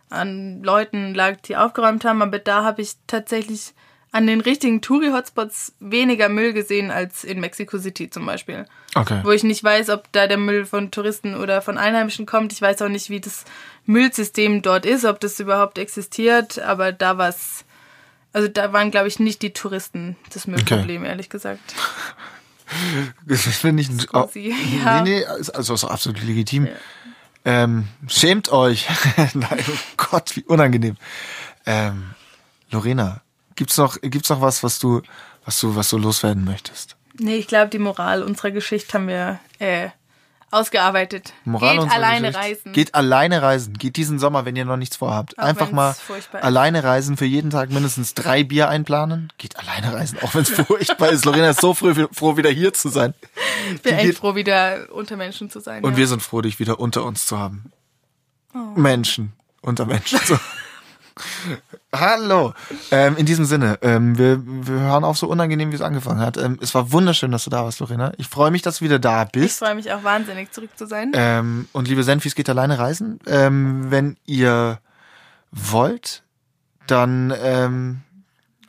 an 0.09 0.63
Leuten 0.63 1.13
lag, 1.13 1.41
die 1.41 1.57
aufgeräumt 1.57 2.05
haben, 2.05 2.21
aber 2.21 2.39
da 2.39 2.63
habe 2.63 2.81
ich 2.81 2.93
tatsächlich 3.05 3.73
an 4.17 4.25
den 4.25 4.41
richtigen 4.41 4.81
Touri-Hotspots 4.81 5.73
weniger 5.79 6.27
Müll 6.27 6.51
gesehen 6.51 6.89
als 6.89 7.23
in 7.23 7.39
Mexico 7.39 7.77
City 7.77 8.09
zum 8.09 8.25
Beispiel. 8.25 8.65
Okay. 8.95 9.21
Wo 9.23 9.29
ich 9.29 9.43
nicht 9.43 9.63
weiß, 9.63 9.91
ob 9.91 10.11
da 10.11 10.25
der 10.25 10.39
Müll 10.39 10.65
von 10.65 10.89
Touristen 10.89 11.35
oder 11.35 11.61
von 11.61 11.77
Einheimischen 11.77 12.25
kommt. 12.25 12.51
Ich 12.51 12.59
weiß 12.59 12.81
auch 12.81 12.89
nicht, 12.89 13.11
wie 13.11 13.21
das 13.21 13.45
Müllsystem 13.85 14.63
dort 14.63 14.87
ist, 14.87 15.05
ob 15.05 15.19
das 15.19 15.39
überhaupt 15.39 15.77
existiert, 15.77 16.57
aber 16.57 16.91
da 16.91 17.19
war 17.19 17.29
es. 17.29 17.63
Also 18.33 18.47
da 18.47 18.73
waren, 18.73 18.89
glaube 18.89 19.07
ich, 19.07 19.19
nicht 19.19 19.43
die 19.43 19.53
Touristen 19.53 20.15
das 20.33 20.47
Müllproblem, 20.47 21.05
ehrlich 21.05 21.29
gesagt. 21.29 21.61
Das 23.25 23.43
finde 23.43 23.81
ich 23.81 23.87
ein, 23.87 24.05
oh, 24.11 24.27
ja. 24.33 25.01
Nee, 25.01 25.21
nee, 25.21 25.25
also 25.25 25.73
ist 25.73 25.85
absolut 25.85 26.21
legitim. 26.21 26.67
Ähm, 27.45 27.87
schämt 28.09 28.51
euch. 28.51 28.89
Nein, 29.33 29.63
oh 29.69 29.77
Gott, 29.95 30.35
wie 30.35 30.43
unangenehm. 30.43 30.97
Ähm, 31.65 32.09
Lorena, 32.69 33.21
gibt's 33.57 33.77
noch, 33.77 33.97
gibt's 34.01 34.29
noch 34.29 34.39
was, 34.39 34.63
was 34.63 34.79
du, 34.79 35.01
was 35.43 35.59
du, 35.59 35.75
was 35.75 35.89
du 35.89 35.97
loswerden 35.97 36.45
möchtest? 36.45 36.95
Nee, 37.19 37.35
ich 37.35 37.47
glaube, 37.47 37.67
die 37.69 37.79
Moral 37.79 38.23
unserer 38.23 38.51
Geschichte 38.51 38.93
haben 38.93 39.07
wir 39.07 39.39
äh, 39.59 39.89
ausgearbeitet. 40.51 41.33
Moral 41.45 41.79
Geht 41.79 41.91
alleine 41.91 42.27
Geschichte. 42.27 42.39
reisen. 42.39 42.73
Geht 42.73 42.95
alleine 42.95 43.41
reisen. 43.41 43.73
Geht 43.77 43.97
diesen 43.97 44.19
Sommer, 44.19 44.45
wenn 44.45 44.55
ihr 44.55 44.65
noch 44.65 44.77
nichts 44.77 44.95
vorhabt. 44.95 45.37
Auch 45.37 45.43
Einfach 45.43 45.71
mal 45.71 45.95
alleine 46.33 46.83
reisen, 46.83 47.17
für 47.17 47.25
jeden 47.25 47.49
Tag 47.49 47.69
mindestens 47.71 48.13
drei 48.13 48.43
Bier 48.43 48.69
einplanen. 48.69 49.33
Geht 49.37 49.57
alleine 49.57 49.93
reisen, 49.93 50.19
auch 50.21 50.33
wenn 50.35 50.43
es 50.43 50.49
furchtbar 50.67 51.09
ist. 51.09 51.25
Lorena 51.25 51.49
ist 51.49 51.59
so 51.59 51.73
früh, 51.73 51.93
froh, 52.13 52.37
wieder 52.37 52.49
hier 52.51 52.71
zu 52.73 52.89
sein. 52.89 53.13
ich 53.73 53.81
bin 53.81 53.93
die 53.93 53.97
echt 53.97 54.05
geht- 54.05 54.17
froh, 54.19 54.35
wieder 54.35 54.87
unter 54.93 55.17
Menschen 55.17 55.49
zu 55.49 55.59
sein. 55.59 55.83
Und 55.83 55.91
ja. 55.93 55.97
wir 55.97 56.07
sind 56.07 56.21
froh, 56.21 56.41
dich 56.41 56.59
wieder 56.59 56.79
unter 56.79 57.03
uns 57.03 57.25
zu 57.25 57.37
haben. 57.37 57.71
Oh. 58.53 58.59
Menschen. 58.79 59.33
Unter 59.61 59.85
Menschen. 59.85 60.19
So. 60.23 60.37
Hallo. 61.93 62.53
Ähm, 62.91 63.17
in 63.17 63.25
diesem 63.25 63.45
Sinne, 63.45 63.79
ähm, 63.81 64.17
wir, 64.17 64.41
wir 64.45 64.79
hören 64.79 65.03
auf 65.03 65.17
so 65.17 65.27
unangenehm, 65.27 65.71
wie 65.71 65.75
es 65.75 65.81
angefangen 65.81 66.19
hat. 66.19 66.37
Ähm, 66.37 66.57
es 66.61 66.73
war 66.75 66.91
wunderschön, 66.91 67.31
dass 67.31 67.43
du 67.43 67.49
da 67.49 67.63
warst, 67.63 67.79
Lorena. 67.79 68.11
Ich 68.17 68.27
freue 68.27 68.51
mich, 68.51 68.61
dass 68.61 68.79
du 68.79 68.85
wieder 68.85 68.99
da 68.99 69.23
ich 69.23 69.31
bist. 69.31 69.59
freue 69.59 69.75
mich 69.75 69.91
auch 69.91 70.03
wahnsinnig, 70.03 70.51
zurück 70.51 70.71
zu 70.75 70.85
sein. 70.85 71.11
Ähm, 71.13 71.67
und 71.73 71.87
liebe 71.87 72.03
Senfis, 72.03 72.35
geht 72.35 72.49
alleine 72.49 72.79
reisen. 72.79 73.19
Ähm, 73.27 73.89
wenn 73.89 74.17
ihr 74.25 74.79
wollt, 75.51 76.23
dann 76.87 77.33
ähm, 77.41 78.01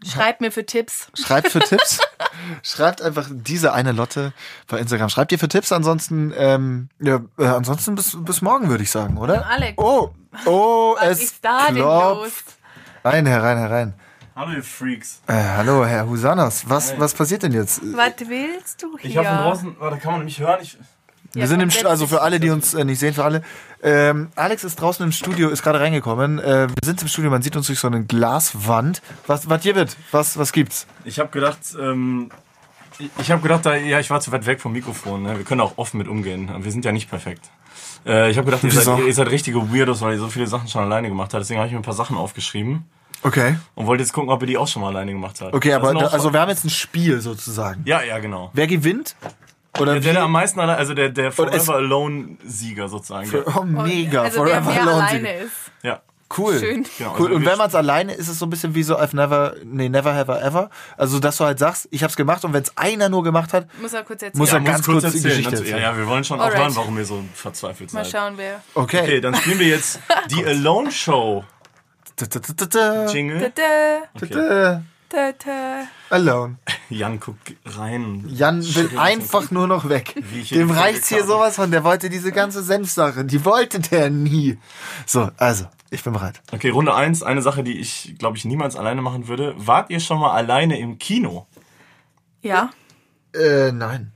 Schreibt 0.06 0.40
mir 0.40 0.52
für 0.52 0.64
Tipps. 0.64 1.08
schreibt 1.14 1.48
für 1.48 1.60
Tipps. 1.60 2.00
schreibt 2.62 3.02
einfach 3.02 3.26
diese 3.30 3.72
eine 3.72 3.92
Lotte 3.92 4.32
bei 4.68 4.78
Instagram. 4.78 5.08
Schreibt 5.08 5.32
ihr 5.32 5.38
für 5.38 5.48
Tipps, 5.48 5.72
ansonsten, 5.72 6.32
ähm, 6.36 6.88
ja, 7.00 7.20
äh, 7.38 7.46
ansonsten 7.46 7.94
bis, 7.94 8.16
bis 8.20 8.42
morgen, 8.42 8.68
würde 8.68 8.84
ich 8.84 8.90
sagen, 8.90 9.18
oder? 9.18 9.46
Alex. 9.48 9.74
Oh, 9.76 10.10
oh, 10.46 10.94
Was 10.98 11.08
es 11.08 11.22
ist 11.24 11.44
da 11.44 11.66
denn 11.66 11.76
klopft. 11.76 12.44
los? 12.46 12.54
Rein, 13.04 13.26
herein, 13.26 13.58
herein. 13.58 13.94
Hallo 14.36 14.52
ihr 14.52 14.62
Freaks. 14.62 15.20
Äh, 15.26 15.32
hallo, 15.32 15.84
Herr 15.84 16.06
Husanos. 16.06 16.62
Was, 16.68 16.92
Hi. 16.92 17.00
was 17.00 17.12
passiert 17.12 17.42
denn 17.42 17.52
jetzt? 17.52 17.80
Was 17.96 18.12
willst 18.20 18.80
du 18.80 18.96
hier? 18.98 19.10
Ich 19.10 19.16
habe 19.16 19.26
von 19.26 19.36
draußen, 19.38 19.76
warte, 19.80 19.98
kann 19.98 20.12
man 20.12 20.24
mich 20.24 20.38
hören? 20.38 20.60
Ich, 20.62 20.78
Wir 21.32 21.48
sind 21.48 21.60
im 21.60 21.70
also 21.86 22.06
für 22.06 22.22
alle, 22.22 22.38
die 22.38 22.50
uns 22.50 22.72
äh, 22.72 22.84
nicht 22.84 23.00
sehen, 23.00 23.14
für 23.14 23.24
alle. 23.24 23.42
Ähm, 23.82 24.28
Alex 24.34 24.64
ist 24.64 24.80
draußen 24.80 25.04
im 25.04 25.12
Studio, 25.12 25.48
ist 25.50 25.62
gerade 25.62 25.78
reingekommen. 25.80 26.38
Äh, 26.40 26.68
wir 26.68 26.74
sind 26.84 27.00
im 27.02 27.08
Studio, 27.08 27.30
man 27.30 27.42
sieht 27.42 27.54
uns 27.56 27.66
durch 27.68 27.78
so 27.78 27.86
eine 27.86 28.02
Glaswand. 28.04 29.02
Was, 29.26 29.48
was 29.48 29.62
hier 29.62 29.74
wird? 29.76 29.96
Was, 30.10 30.36
was 30.38 30.52
gibt's? 30.52 30.86
ich 31.04 31.18
habe 31.20 31.28
gedacht, 31.30 31.58
ähm, 31.80 32.30
Ich, 33.20 33.30
habe 33.30 33.40
gedacht, 33.40 33.64
da, 33.64 33.76
ja, 33.76 34.00
ich 34.00 34.10
war 34.10 34.20
zu 34.20 34.32
weit 34.32 34.46
weg 34.46 34.60
vom 34.60 34.72
Mikrofon. 34.72 35.22
Ne? 35.22 35.36
Wir 35.36 35.44
können 35.44 35.60
auch 35.60 35.74
offen 35.78 35.98
mit 35.98 36.08
umgehen. 36.08 36.50
Wir 36.64 36.72
sind 36.72 36.84
ja 36.84 36.90
nicht 36.92 37.08
perfekt. 37.08 37.50
Äh, 38.04 38.30
ich 38.30 38.36
habe 38.38 38.46
gedacht, 38.46 38.64
ihr 38.64 38.72
seid, 38.72 38.98
ihr 39.00 39.14
seid 39.14 39.30
richtige 39.30 39.72
Weirdos, 39.72 40.00
weil 40.00 40.14
ihr 40.14 40.18
so 40.18 40.28
viele 40.28 40.46
Sachen 40.48 40.66
schon 40.68 40.82
alleine 40.82 41.08
gemacht 41.08 41.32
habt. 41.32 41.42
Deswegen 41.42 41.58
habe 41.60 41.68
ich 41.68 41.72
mir 41.72 41.78
ein 41.78 41.84
paar 41.84 41.94
Sachen 41.94 42.16
aufgeschrieben 42.16 42.84
Okay. 43.22 43.56
und 43.76 43.86
wollte 43.86 44.02
jetzt 44.02 44.12
gucken, 44.12 44.30
ob 44.30 44.40
ihr 44.42 44.46
die 44.46 44.56
auch 44.58 44.68
schon 44.68 44.82
mal 44.82 44.88
alleine 44.88 45.12
gemacht 45.12 45.40
habt. 45.40 45.54
Okay, 45.54 45.72
aber 45.72 45.94
auch- 45.96 46.12
also 46.12 46.32
wir 46.32 46.40
haben 46.40 46.48
jetzt 46.50 46.64
ein 46.64 46.70
Spiel 46.70 47.20
sozusagen. 47.20 47.82
ja, 47.84 48.02
ja, 48.02 48.18
genau. 48.18 48.50
Wer 48.54 48.66
gewinnt? 48.66 49.14
Oder 49.78 49.92
Der, 49.94 50.00
der, 50.00 50.12
der 50.14 50.22
am 50.24 50.32
meisten 50.32 50.58
allein, 50.60 50.76
also 50.76 50.94
der, 50.94 51.10
der 51.10 51.30
Forever 51.30 51.74
Alone 51.74 52.36
Sieger 52.44 52.88
sozusagen. 52.88 53.30
Der, 53.30 53.56
Oh, 53.56 53.62
mega. 53.64 54.22
Also 54.22 54.44
wer 54.44 54.62
Forever 54.62 54.70
mehr 54.72 54.82
Alone. 54.82 55.04
alleine 55.08 55.32
ist. 55.38 55.52
ja. 55.82 56.00
Cool. 56.36 56.58
Schön. 56.58 56.86
Genau, 56.98 57.14
Cool. 57.18 57.24
also 57.26 57.34
Und 57.36 57.40
wir- 57.42 57.50
wenn 57.52 57.58
man 57.58 57.68
es 57.68 57.74
alleine 57.74 58.12
ist, 58.12 58.18
ist 58.20 58.28
es 58.28 58.38
so 58.38 58.44
ein 58.44 58.50
bisschen 58.50 58.74
wie 58.74 58.82
so 58.82 58.98
I've 58.98 59.16
never, 59.16 59.54
nee, 59.64 59.88
never 59.88 60.14
have 60.14 60.30
I 60.30 60.36
ever. 60.46 60.68
Also, 60.98 61.20
dass 61.20 61.38
du 61.38 61.44
halt 61.44 61.58
sagst, 61.58 61.88
ich 61.90 62.02
hab's 62.04 62.16
gemacht 62.16 62.44
und 62.44 62.52
wenn 62.52 62.62
es 62.62 62.76
einer 62.76 63.08
nur 63.08 63.24
gemacht 63.24 63.54
hat, 63.54 63.66
Muss 63.80 63.94
er 63.94 64.02
kurz 64.02 64.22
erzählen. 64.22 64.38
Muss 64.38 64.52
er 64.52 64.58
Ja, 64.58 64.64
ganz 64.64 64.84
kurz 64.84 65.04
die 65.10 65.22
Geschichte 65.22 65.50
Ganz- 65.50 65.60
erzählen. 65.60 65.78
Ja, 65.82 65.92
ja, 65.92 65.96
wir 65.96 66.06
wollen 66.06 66.24
schon 66.24 66.38
auch 66.38 66.44
Alright. 66.44 66.60
hören, 66.60 66.76
warum 66.76 66.98
ihr 66.98 67.06
so 67.06 67.24
verzweifelt 67.32 67.94
Mal 67.94 68.04
seid. 68.04 68.12
schauen, 68.12 68.34
wer. 68.36 68.60
okay. 68.74 69.00
Okay, 69.04 69.20
dann 69.22 69.34
spielen 69.36 69.58
wir 69.58 69.68
jetzt 69.68 70.00
die 70.30 70.44
Alone 70.44 70.90
Show. 70.92 71.44
Jingle. 73.10 73.52
Da, 73.54 74.82
Ta- 75.08 75.32
ta. 75.32 75.84
Alone. 76.10 76.56
Jan 76.90 77.18
guckt 77.18 77.54
rein. 77.64 78.24
Jan 78.28 78.62
will 78.62 78.98
einfach 78.98 79.50
nur 79.50 79.66
noch 79.66 79.88
weg. 79.88 80.14
Dem 80.50 80.70
reicht's 80.70 81.08
hier 81.08 81.24
sowas 81.24 81.56
von. 81.56 81.70
Der 81.70 81.82
wollte 81.82 82.10
diese 82.10 82.30
ganze 82.30 82.62
Senfsache. 82.62 83.24
Die 83.24 83.44
wollte 83.44 83.80
der 83.80 84.10
nie. 84.10 84.58
So, 85.06 85.30
also, 85.38 85.66
ich 85.90 86.04
bin 86.04 86.12
bereit. 86.12 86.42
Okay, 86.52 86.68
Runde 86.68 86.94
eins. 86.94 87.22
Eine 87.22 87.40
Sache, 87.40 87.62
die 87.62 87.78
ich, 87.78 88.16
glaube 88.18 88.36
ich, 88.36 88.44
niemals 88.44 88.76
alleine 88.76 89.00
machen 89.00 89.28
würde. 89.28 89.54
Wart 89.56 89.88
ihr 89.90 90.00
schon 90.00 90.20
mal 90.20 90.32
alleine 90.32 90.78
im 90.78 90.98
Kino? 90.98 91.46
Ja. 92.42 92.70
Äh, 93.34 93.72
nein. 93.72 94.12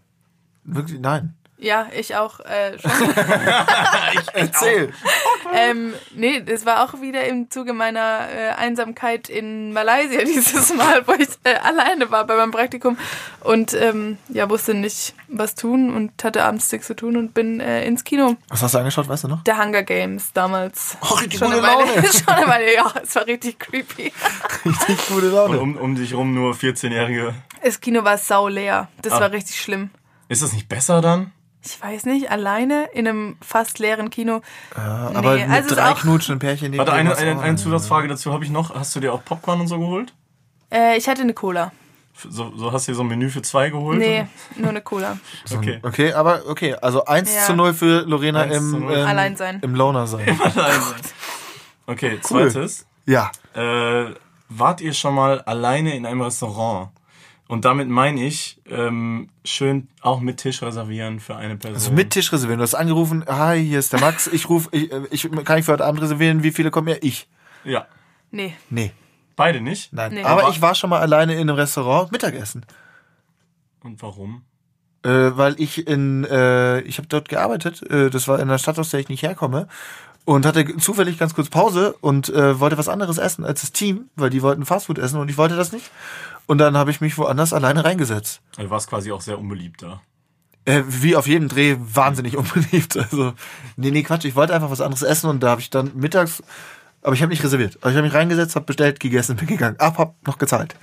Wirklich, 0.65 1.01
nein. 1.01 1.35
Ja, 1.63 1.87
ich 1.97 2.17
auch 2.17 2.41
äh, 2.41 2.77
schon. 2.77 2.91
Erzähl. 4.35 4.93
ähm, 5.55 5.95
nee, 6.13 6.41
das 6.41 6.67
war 6.67 6.83
auch 6.85 7.01
wieder 7.01 7.25
im 7.25 7.51
Zuge 7.51 7.73
meiner 7.73 8.27
äh, 8.35 8.49
Einsamkeit 8.59 9.29
in 9.29 9.73
Malaysia 9.73 10.23
dieses 10.25 10.75
Mal, 10.75 11.07
wo 11.07 11.13
ich 11.13 11.29
äh, 11.45 11.55
alleine 11.55 12.11
war 12.11 12.27
bei 12.27 12.35
meinem 12.37 12.51
Praktikum 12.51 12.99
und 13.41 13.75
ähm, 13.75 14.19
ja, 14.29 14.51
wusste 14.51 14.75
nicht, 14.75 15.15
was 15.29 15.55
tun 15.55 15.95
und 15.95 16.25
hatte 16.25 16.43
abends 16.43 16.71
nichts 16.73 16.89
zu 16.89 16.97
tun 16.97 17.17
und 17.17 17.33
bin 17.33 17.61
äh, 17.61 17.85
ins 17.87 18.03
Kino. 18.03 18.37
Was 18.49 18.63
hast 18.63 18.75
du 18.75 18.79
angeschaut, 18.79 19.09
weißt 19.09 19.23
du 19.25 19.29
noch? 19.29 19.45
Der 19.45 19.57
Hunger 19.63 19.85
Games 19.85 20.33
damals. 20.33 20.97
Oh, 21.01 21.15
richtig 21.15 21.39
schon 21.39 21.53
gute 21.53 21.63
eine 21.63 21.79
Weile, 21.79 21.95
Laune. 21.95 22.09
schon 22.13 22.29
eine 22.35 22.47
Weile, 22.49 22.75
ja, 22.75 22.93
es 23.03 23.15
war 23.15 23.27
richtig 23.27 23.61
creepy. 23.61 24.13
Richtig 24.65 25.07
gute 25.09 25.27
Und 25.29 25.33
Laune. 25.35 25.61
um, 25.61 25.77
um 25.77 25.95
dich 25.95 26.13
rum 26.15 26.35
nur 26.35 26.55
14-Jährige. 26.55 27.35
Das 27.63 27.81
Kino 27.81 28.03
war 28.03 28.19
sau 28.19 28.49
leer. 28.49 28.89
Das 29.03 29.13
Ah. 29.13 29.21
war 29.21 29.31
richtig 29.31 29.61
schlimm. 29.61 29.91
Ist 30.29 30.43
das 30.43 30.53
nicht 30.53 30.69
besser 30.69 31.01
dann? 31.01 31.31
Ich 31.65 31.81
weiß 31.81 32.07
nicht, 32.07 32.31
alleine 32.31 32.87
in 32.93 33.07
einem 33.07 33.37
fast 33.41 33.79
leeren 33.79 34.11
Kino. 34.11 34.41
Ja, 34.77 35.13
aber 35.15 35.35
Nee, 35.37 35.43
mit 35.47 35.51
also 35.51 35.69
ist 35.69 35.77
drei 35.77 35.91
auch- 35.93 36.01
knutschenden 36.01 36.41
Pärchen 36.41 36.77
Warte, 36.77 36.93
eine, 36.93 37.17
eine, 37.17 37.41
eine 37.41 37.57
Zusatzfrage 37.57 38.09
dazu 38.09 38.33
habe 38.33 38.45
ich 38.45 38.51
noch. 38.51 38.75
Hast 38.75 38.95
du 38.97 39.01
dir 39.01 39.13
auch 39.13 39.25
Popcorn 39.25 39.61
und 39.61 39.69
so 39.69 39.79
geholt? 39.79 40.13
Äh, 40.73 40.97
ich 40.97 41.09
hatte 41.09 41.23
eine 41.23 41.35
Cola. 41.35 41.71
So, 42.29 42.53
so 42.57 42.73
hast 42.73 42.87
du 42.89 42.93
dir 42.93 42.97
so 42.97 43.03
ein 43.03 43.09
Menü 43.09 43.31
für 43.31 43.43
zwei 43.43 43.71
geholt? 43.71 43.99
Nee, 43.99 44.27
nur 44.57 44.69
eine 44.71 44.83
Cola. 44.83 45.19
Okay. 45.55 45.79
Okay, 45.83 46.13
aber 46.13 46.43
okay, 46.47 46.75
also 46.75 47.05
1 47.07 47.35
Ja. 47.35 47.41
zu 47.43 47.55
0 47.55 47.73
für 47.75 48.03
Lorena 48.03 48.43
1 48.43 48.53
zu 48.71 48.77
im, 48.77 48.81
0. 48.87 48.95
ähm, 48.95 49.07
Allein 49.07 49.37
sein. 49.37 49.59
im 49.63 49.75
Loner 49.75 50.07
sein. 50.07 50.39
Okay, 51.87 52.21
Cool. 52.31 52.49
zweites. 52.51 52.87
Ja. 53.07 53.31
Äh, 53.55 54.15
wart 54.49 54.81
ihr 54.81 54.93
schon 54.95 55.15
mal 55.15 55.41
alleine 55.43 55.97
in 55.97 56.07
einem 56.07 56.23
Restaurant? 56.23 56.91
Und 57.53 57.67
damit 57.67 57.87
meine 57.87 58.25
ich, 58.25 58.63
ähm, 58.65 59.29
schön 59.45 59.89
auch 60.01 60.21
mit 60.21 60.39
Tisch 60.39 60.63
reservieren 60.63 61.21
für 61.21 61.37
eine 61.37 61.59
Person. 61.59 61.75
Also 61.75 61.93
mit 61.93 62.09
Tisch 62.09 62.33
reservieren. 62.33 62.61
Du 62.61 62.63
hast 62.63 62.75
angerufen, 62.75 63.27
hi, 63.29 63.63
hier 63.63 63.79
ist 63.79 63.93
der 63.93 64.01
Max, 64.01 64.27
ich 64.27 64.49
rufe, 64.49 64.71
ich, 64.73 64.91
äh, 64.91 65.03
ich 65.11 65.29
kann 65.45 65.59
ich 65.59 65.67
für 65.67 65.73
heute 65.73 65.85
Abend 65.85 66.01
reservieren, 66.01 66.43
wie 66.43 66.51
viele 66.51 66.71
kommen 66.71 66.89
her? 66.89 67.03
Ich. 67.03 67.29
Ja. 67.63 67.87
Nee. 68.31 68.55
Nee, 68.71 68.93
Beide 69.37 69.61
nicht? 69.61 69.93
nein. 69.93 70.15
Nee. 70.15 70.25
Aber 70.25 70.45
Aber- 70.45 70.51
ich 70.51 70.63
war 70.63 70.75
schon 70.75 70.89
mal 70.89 71.01
alleine 71.01 71.35
in 71.35 71.41
einem 71.41 71.57
Restaurant 71.57 72.11
Mittagessen. 72.11 72.65
Und 73.83 74.01
warum? 74.01 74.45
Äh, 75.05 75.11
weil 75.11 75.61
ich 75.61 75.87
in, 75.87 76.25
äh, 76.25 76.81
ich 76.81 76.97
habe 76.97 77.09
dort 77.09 77.29
gearbeitet, 77.29 77.83
äh, 77.83 78.09
das 78.09 78.29
war 78.29 78.41
in 78.41 78.49
der 78.49 78.57
Stadt, 78.57 78.79
aus 78.79 78.89
der 78.89 79.01
ich 79.01 79.11
nicht 79.11 79.25
herkomme. 79.25 79.69
Und 80.25 80.47
hatte 80.47 80.77
zufällig 80.77 81.19
ganz 81.19 81.35
kurz 81.35 81.49
Pause 81.49 81.97
und 82.01 82.29
äh, 82.29 82.61
wollte 82.61 82.79
was 82.79 82.89
anderes 82.89 83.19
essen 83.19 83.45
als 83.45 83.63
das 83.63 83.73
Team, 83.73 84.09
weil 84.15 84.31
die 84.31 84.41
wollten 84.43 84.65
Fastfood 84.65 84.99
essen 84.99 85.19
und 85.19 85.29
ich 85.29 85.37
wollte 85.37 85.57
das 85.57 85.73
nicht. 85.73 85.91
Und 86.47 86.59
dann 86.59 86.77
habe 86.77 86.93
ich 86.93 87.01
mich 87.01 87.19
woanders 87.19 87.53
alleine 87.53 87.85
reingesetzt. 87.85 88.41
Du 88.57 88.71
warst 88.71 88.89
quasi 88.89 89.11
auch 89.11 89.21
sehr 89.21 89.39
unbeliebt 89.39 89.83
da. 89.83 90.01
Äh, 90.65 90.83
wie 90.87 91.17
auf 91.17 91.27
jedem 91.27 91.49
Dreh 91.49 91.77
wahnsinnig 91.81 92.37
unbeliebt. 92.37 92.97
Also, 92.97 93.33
nee, 93.77 93.91
nee, 93.91 94.05
Quatsch. 94.05 94.25
Ich 94.25 94.37
wollte 94.37 94.55
einfach 94.55 94.71
was 94.71 94.81
anderes 94.81 95.03
essen 95.03 95.29
und 95.29 95.41
da 95.43 95.51
habe 95.51 95.61
ich 95.61 95.71
dann 95.71 95.91
mittags, 95.97 96.41
aber 97.03 97.15
ich 97.15 97.23
habe 97.23 97.31
nicht 97.31 97.43
reserviert. 97.43 97.79
Aber 97.81 97.91
ich 97.91 97.97
habe 97.97 98.07
mich 98.07 98.15
reingesetzt, 98.15 98.55
habe 98.55 98.67
bestellt, 98.67 99.01
gegessen, 99.01 99.35
bin 99.39 99.49
gegangen. 99.49 99.81
Ab, 99.81 99.99
hab 99.99 100.15
noch 100.25 100.39
gezahlt. 100.39 100.77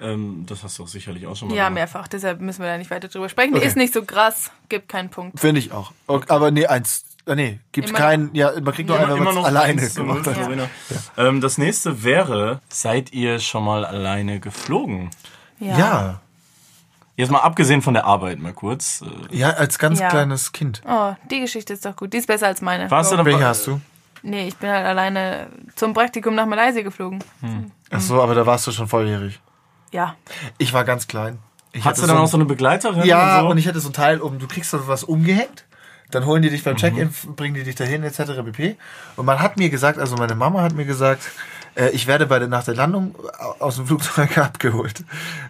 Ähm, 0.00 0.44
das 0.46 0.62
hast 0.62 0.78
du 0.78 0.84
auch 0.84 0.88
sicherlich 0.88 1.26
auch 1.26 1.36
schon 1.36 1.48
mal 1.48 1.54
Ja, 1.56 1.64
gemacht. 1.64 1.74
mehrfach. 1.74 2.08
Deshalb 2.08 2.40
müssen 2.40 2.62
wir 2.62 2.68
da 2.70 2.78
nicht 2.78 2.90
weiter 2.90 3.08
drüber 3.08 3.28
sprechen. 3.28 3.54
Okay. 3.54 3.66
Ist 3.66 3.76
nicht 3.76 3.92
so 3.92 4.02
krass. 4.02 4.50
Gibt 4.70 4.88
keinen 4.88 5.10
Punkt. 5.10 5.38
Finde 5.40 5.58
ich 5.60 5.72
auch. 5.72 5.92
Okay, 6.06 6.24
aber 6.28 6.50
nee, 6.50 6.66
eins. 6.66 7.04
Äh, 7.28 7.34
nee, 7.36 7.60
gibt's 7.72 7.90
Immer- 7.90 7.98
keinen. 7.98 8.34
Ja, 8.34 8.52
man 8.60 8.72
kriegt 8.74 8.88
nur 8.88 8.96
Immer, 8.98 9.06
einen, 9.08 9.16
wenn 9.18 9.24
man 9.24 9.34
noch 9.34 9.44
alleine 9.44 9.82
1 9.82 9.94
zu 9.94 10.02
0 10.02 10.08
gemacht 10.22 10.24
für 10.24 10.34
hat. 10.36 10.44
Lorena. 10.46 10.68
Ähm, 11.16 11.40
das 11.40 11.58
nächste 11.58 12.02
wäre, 12.02 12.60
seid 12.68 13.12
ihr 13.12 13.38
schon 13.38 13.64
mal 13.64 13.84
alleine 13.84 14.40
geflogen? 14.40 15.10
Ja. 15.60 16.20
Jetzt 17.16 17.30
mal 17.30 17.40
abgesehen 17.40 17.82
von 17.82 17.94
der 17.94 18.04
Arbeit 18.04 18.38
mal 18.38 18.52
kurz. 18.52 19.02
Äh, 19.30 19.36
Ja, 19.36 19.50
als 19.50 19.78
ganz 19.78 19.98
Ja. 20.00 20.08
kleines 20.08 20.52
Kind. 20.52 20.82
Oh, 20.88 21.14
die 21.30 21.40
Geschichte 21.40 21.72
ist 21.72 21.84
doch 21.84 21.96
gut. 21.96 22.12
Die 22.12 22.18
ist 22.18 22.26
besser 22.28 22.46
als 22.46 22.60
meine. 22.62 22.90
warst 22.90 23.10
du 23.12 23.16
dann 23.16 23.26
Welche 23.26 23.44
hast 23.44 23.66
du? 23.66 23.80
Nee, 24.22 24.48
ich 24.48 24.56
bin 24.56 24.70
halt 24.70 24.86
alleine 24.86 25.48
zum 25.76 25.94
Praktikum 25.94 26.34
nach 26.34 26.46
Malaysia 26.46 26.82
geflogen. 26.82 27.22
Ach 27.90 28.00
so, 28.00 28.22
aber 28.22 28.34
da 28.34 28.46
warst 28.46 28.66
du 28.66 28.72
schon 28.72 28.88
volljährig. 28.88 29.40
Ja. 29.92 30.16
Ich 30.58 30.72
war 30.72 30.84
ganz 30.84 31.06
klein. 31.08 31.38
Ich 31.72 31.80
Hast 31.84 31.98
hatte 31.98 32.00
du 32.02 32.06
dann 32.08 32.16
so 32.18 32.22
auch 32.22 32.28
so 32.28 32.36
eine 32.36 32.44
Begleiterin? 32.46 33.04
Ja, 33.04 33.38
und, 33.38 33.44
so? 33.44 33.50
und 33.50 33.58
ich 33.58 33.68
hatte 33.68 33.80
so 33.80 33.90
ein 33.90 33.92
Teil 33.92 34.20
oben, 34.20 34.38
du 34.38 34.46
kriegst 34.48 34.70
so 34.70 34.88
was 34.88 35.04
umgehängt, 35.04 35.64
dann 36.10 36.24
holen 36.26 36.42
die 36.42 36.50
dich 36.50 36.60
Mhm. 36.60 36.64
beim 36.64 36.76
Check-in, 36.76 37.10
bringen 37.36 37.54
die 37.54 37.64
dich 37.64 37.74
dahin, 37.74 38.02
etc. 38.02 38.42
pp. 38.44 38.76
Und 39.16 39.26
man 39.26 39.40
hat 39.40 39.56
mir 39.56 39.70
gesagt, 39.70 39.98
also 39.98 40.16
meine 40.16 40.34
Mama 40.34 40.62
hat 40.62 40.74
mir 40.74 40.84
gesagt, 40.84 41.22
äh, 41.76 41.90
ich 41.90 42.06
werde 42.06 42.26
bei 42.26 42.38
der, 42.38 42.48
nach 42.48 42.64
der 42.64 42.74
Landung 42.74 43.14
aus 43.58 43.76
dem 43.76 43.86
Flugzeug 43.86 44.36
abgeholt. 44.38 45.04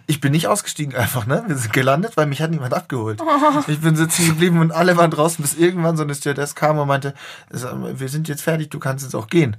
Ich 0.07 0.19
bin 0.21 0.31
nicht 0.31 0.47
ausgestiegen 0.47 0.95
einfach, 0.95 1.25
ne? 1.25 1.43
Wir 1.47 1.55
sind 1.55 1.73
gelandet, 1.73 2.17
weil 2.17 2.25
mich 2.25 2.41
hat 2.41 2.51
niemand 2.51 2.73
abgeholt. 2.73 3.21
Ich 3.67 3.81
bin 3.81 3.95
sitzen 3.95 4.25
geblieben 4.27 4.59
und 4.59 4.71
alle 4.71 4.97
waren 4.97 5.11
draußen, 5.11 5.41
bis 5.41 5.55
irgendwann 5.55 5.97
so 5.97 6.03
eine 6.03 6.13
Stewardess 6.15 6.55
kam 6.55 6.77
und 6.77 6.87
meinte, 6.87 7.13
"Sag 7.49 7.77
mal, 7.79 7.99
wir 7.99 8.09
sind 8.09 8.27
jetzt 8.27 8.41
fertig, 8.41 8.69
du 8.69 8.79
kannst 8.79 9.03
jetzt 9.05 9.15
auch 9.15 9.27
gehen. 9.27 9.55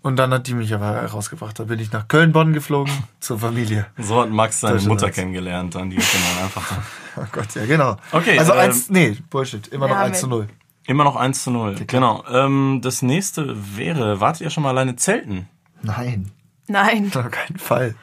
Und 0.00 0.16
dann 0.16 0.32
hat 0.32 0.46
die 0.46 0.54
mich 0.54 0.72
aber 0.74 1.04
rausgebracht. 1.06 1.58
Da 1.58 1.64
bin 1.64 1.78
ich 1.80 1.90
nach 1.92 2.06
Köln-Bonn 2.08 2.52
geflogen 2.52 2.92
zur 3.20 3.38
Familie. 3.38 3.86
So 3.98 4.20
hat 4.22 4.30
Max 4.30 4.60
seine 4.60 4.80
Mutter 4.82 5.10
kennengelernt, 5.10 5.74
dann 5.74 5.90
die 5.90 5.96
ist 5.96 6.14
dann 6.14 6.44
einfach 6.44 6.78
Oh 7.16 7.24
Gott, 7.32 7.52
ja, 7.56 7.66
genau. 7.66 7.96
Okay, 8.12 8.38
Also 8.38 8.52
ähm, 8.52 8.58
eins, 8.60 8.90
nee, 8.90 9.16
Bullshit. 9.28 9.66
Immer 9.68 9.88
noch 9.88 9.96
Ja, 9.96 10.02
1 10.02 10.20
zu 10.20 10.28
mit- 10.28 10.38
0. 10.38 10.48
immer 10.86 11.02
noch 11.04 11.16
1 11.16 11.42
zu 11.42 11.50
0. 11.50 11.74
Genau. 11.86 12.24
Ähm, 12.30 12.78
das 12.82 13.02
nächste 13.02 13.56
wäre, 13.76 14.20
wartet 14.20 14.42
ihr 14.42 14.50
schon 14.50 14.62
mal 14.62 14.70
alleine 14.70 14.94
zelten? 14.96 15.48
Nein, 15.82 16.30
Nein. 16.68 17.10
auf 17.14 17.30
keinen 17.30 17.58
Fall. 17.58 17.94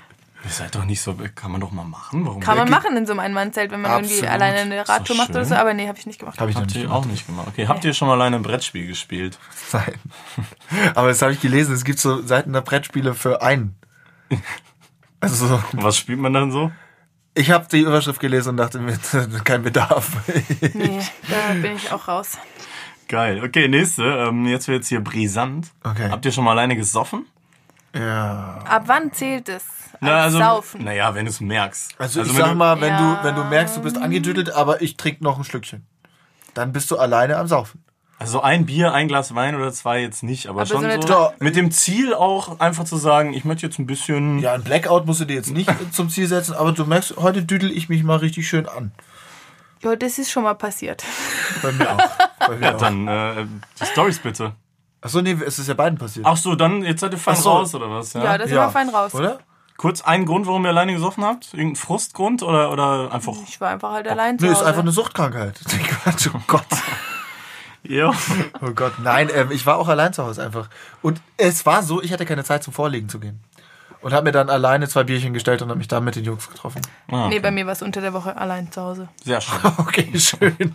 Ihr 0.45 0.51
seid 0.51 0.75
doch 0.75 0.85
nicht 0.85 1.01
so, 1.01 1.15
kann 1.33 1.51
man 1.51 1.59
doch 1.59 1.71
mal 1.71 1.83
machen. 1.83 2.25
Warum? 2.25 2.39
Kann 2.39 2.57
man 2.57 2.69
machen 2.69 2.95
in 2.95 3.07
so 3.07 3.13
einem 3.13 3.19
Einmannzelt, 3.19 3.71
wenn 3.71 3.81
man 3.81 3.91
irgendwie 3.91 4.13
Absolut. 4.13 4.31
alleine 4.31 4.59
eine 4.59 4.87
Radtour 4.87 5.15
macht 5.15 5.31
oder 5.31 5.43
so. 5.43 5.55
Aber 5.55 5.73
nee, 5.73 5.87
habe 5.87 5.97
ich 5.97 6.05
nicht 6.05 6.19
gemacht. 6.19 6.39
Habe 6.39 6.51
ich 6.51 6.55
Habt 6.55 6.67
nicht 6.67 6.75
ihr 6.75 6.83
gemacht. 6.83 6.97
auch 6.99 7.05
nicht 7.05 7.25
gemacht. 7.25 7.47
Okay, 7.47 7.67
habt 7.67 7.83
ihr 7.83 7.93
schon 7.95 8.07
mal 8.07 8.13
alleine 8.13 8.35
ein 8.35 8.43
Brettspiel 8.43 8.85
gespielt? 8.85 9.39
Nein. 9.73 9.95
Aber 10.95 11.07
das 11.07 11.21
habe 11.23 11.33
ich 11.33 11.41
gelesen, 11.41 11.73
es 11.73 11.83
gibt 11.83 11.99
so 11.99 12.21
Seiten 12.21 12.53
der 12.53 12.61
Brettspiele 12.61 13.13
für 13.13 13.41
einen. 13.41 13.75
Also 15.21 15.47
so, 15.47 15.63
was 15.71 15.97
spielt 15.97 16.19
man 16.19 16.33
dann 16.33 16.51
so? 16.51 16.71
ich 17.35 17.51
habe 17.51 17.65
die 17.71 17.81
Überschrift 17.81 18.19
gelesen 18.19 18.49
und 18.49 18.57
dachte 18.57 18.79
mir, 18.79 18.97
kein 19.43 19.61
Bedarf. 19.61 20.11
Nee, 20.73 21.01
da 21.27 21.53
bin 21.53 21.75
ich 21.75 21.91
auch 21.91 22.07
raus. 22.07 22.37
Geil. 23.07 23.43
Okay, 23.43 23.67
nächste. 23.67 24.03
Ähm, 24.03 24.45
jetzt 24.45 24.67
wird's 24.67 24.87
hier 24.87 25.01
brisant. 25.01 25.71
Okay. 25.83 26.09
Habt 26.09 26.25
ihr 26.25 26.31
schon 26.31 26.43
mal 26.43 26.51
alleine 26.51 26.75
gesoffen? 26.75 27.25
Ja. 27.95 28.59
Ab 28.67 28.83
wann 28.87 29.13
zählt 29.13 29.47
es? 29.49 29.63
Als 29.93 29.97
Na, 30.01 30.15
also, 30.23 30.37
Saufen. 30.39 30.83
Naja, 30.83 31.15
wenn 31.15 31.25
du 31.25 31.31
es 31.31 31.39
merkst. 31.39 31.95
Also, 31.97 32.21
ich 32.21 32.27
wenn 32.29 32.35
sag 32.35 32.49
du- 32.49 32.55
mal, 32.55 32.81
wenn 32.81 32.89
Ja. 32.93 33.15
du 33.21 33.27
wenn 33.27 33.35
du 33.35 33.43
merkst, 33.45 33.77
du 33.77 33.81
bist 33.81 33.97
angetütelt, 33.97 34.51
aber 34.53 34.81
ich 34.81 34.97
trinke 34.97 35.23
noch 35.23 35.37
ein 35.37 35.43
Schlückchen, 35.45 35.85
dann 36.53 36.73
bist 36.73 36.91
du 36.91 36.97
alleine 36.97 37.37
am 37.37 37.47
Saufen. 37.47 37.81
Also 38.17 38.41
ein 38.41 38.65
Bier, 38.65 38.93
ein 38.93 39.07
Glas 39.09 39.35
Wein 39.35 39.55
oder 39.55 39.71
zwei 39.73 39.99
jetzt 40.01 40.23
nicht, 40.23 40.47
aber, 40.47 40.61
Aber 40.61 40.69
schon 40.69 41.01
so 41.01 41.07
so. 41.07 41.31
Mit 41.39 41.55
dem 41.57 41.69
Ziel 41.71 42.13
auch 42.13 42.59
einfach 42.61 42.85
zu 42.85 42.95
sagen, 42.95 43.33
ich 43.33 43.43
möchte 43.43 43.65
jetzt 43.65 43.77
ein 43.77 43.85
bisschen. 43.85 44.39
Ja, 44.39 44.53
ein 44.53 44.63
Blackout 44.63 45.05
musst 45.05 45.19
du 45.21 45.25
dir 45.25 45.35
jetzt 45.35 45.51
nicht 45.51 45.69
zum 45.93 46.09
Ziel 46.09 46.27
setzen, 46.27 46.53
aber 46.53 46.71
du 46.71 46.85
merkst, 46.85 47.15
heute 47.17 47.43
düdel 47.43 47.71
ich 47.71 47.89
mich 47.89 48.03
mal 48.03 48.17
richtig 48.17 48.47
schön 48.47 48.67
an. 48.67 48.91
Ja, 49.83 49.95
das 49.97 50.17
ist 50.17 50.31
schon 50.31 50.43
mal 50.43 50.53
passiert. 50.55 51.03
Bei 51.61 51.71
mir 51.73 51.91
auch. 51.91 52.09
Bei 52.47 52.55
mir 52.55 52.65
Ja, 52.67 52.75
auch. 52.75 52.79
dann 52.79 53.07
äh, 53.07 53.45
die 53.81 53.85
Stories 53.85 54.19
bitte. 54.19 54.53
Achso, 55.05 55.21
nee, 55.21 55.37
es 55.45 55.59
ist 55.59 55.67
ja 55.67 55.75
beiden 55.75 55.99
passiert. 55.99 56.25
Ach 56.27 56.35
so, 56.35 56.55
dann 56.55 56.81
jetzt 56.83 56.99
seid 57.01 57.11
ihr 57.11 57.19
fein 57.19 57.35
so. 57.35 57.51
raus 57.51 57.75
oder 57.75 57.91
was? 57.91 58.13
Ja, 58.13 58.39
das 58.39 58.47
ist 58.47 58.53
Ja. 58.55 58.63
immer 58.63 58.71
fein 58.71 58.89
raus. 58.89 59.13
Oder? 59.13 59.37
Kurz 59.77 60.01
einen 60.01 60.25
Grund, 60.25 60.47
warum 60.47 60.65
ihr 60.65 60.69
alleine 60.69 60.93
gesoffen 60.93 61.23
habt? 61.23 61.53
Irgendein 61.53 61.75
Frustgrund 61.75 62.41
oder, 62.41 62.71
oder 62.71 63.11
einfach. 63.13 63.33
Ich 63.47 63.61
war 63.61 63.69
einfach 63.69 63.91
halt 63.91 64.07
allein 64.07 64.39
zu 64.39 64.45
Nee, 64.45 64.51
ist 64.51 64.63
einfach 64.63 64.81
eine 64.81 64.91
Suchtkrankheit. 64.91 65.59
Oh 66.33 66.39
Gott. 66.47 66.65
Ja. 67.87 68.11
Oh 68.63 68.71
Gott, 68.71 68.93
nein, 69.03 69.29
ähm, 69.31 69.51
ich 69.51 69.63
war 69.67 69.77
auch 69.77 69.87
allein 69.87 70.11
zu 70.11 70.23
Hause 70.23 70.43
einfach. 70.43 70.69
Und 71.03 71.21
es 71.37 71.67
war 71.67 71.83
so, 71.83 72.01
ich 72.01 72.11
hatte 72.11 72.25
keine 72.25 72.43
Zeit 72.43 72.63
zum 72.63 72.73
Vorlegen 72.73 73.09
zu 73.09 73.19
gehen. 73.19 73.39
Und 74.01 74.11
habe 74.11 74.23
mir 74.23 74.31
dann 74.31 74.49
alleine 74.49 74.87
zwei 74.87 75.03
Bierchen 75.03 75.33
gestellt 75.35 75.61
und 75.61 75.69
habe 75.69 75.77
mich 75.77 75.87
dann 75.87 76.03
mit 76.03 76.15
den 76.15 76.23
Jungs 76.23 76.49
getroffen. 76.49 76.81
Ah, 77.11 77.27
Nee, 77.29 77.37
bei 77.39 77.51
mir 77.51 77.67
war 77.67 77.73
es 77.73 77.83
unter 77.83 78.01
der 78.01 78.13
Woche 78.13 78.35
allein 78.37 78.71
zu 78.71 78.81
Hause. 78.81 79.07
Sehr 79.23 79.39
schön. 79.41 79.59
Okay, 79.77 80.19
schön. 80.19 80.73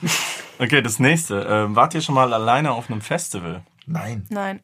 Okay, 0.60 0.82
das 0.82 1.00
nächste. 1.00 1.40
Ähm, 1.48 1.74
wart 1.74 1.94
ihr 1.94 2.00
schon 2.00 2.14
mal 2.14 2.32
alleine 2.32 2.70
auf 2.70 2.88
einem 2.90 3.00
Festival? 3.00 3.62
Nein. 3.86 4.26
Nein. 4.30 4.60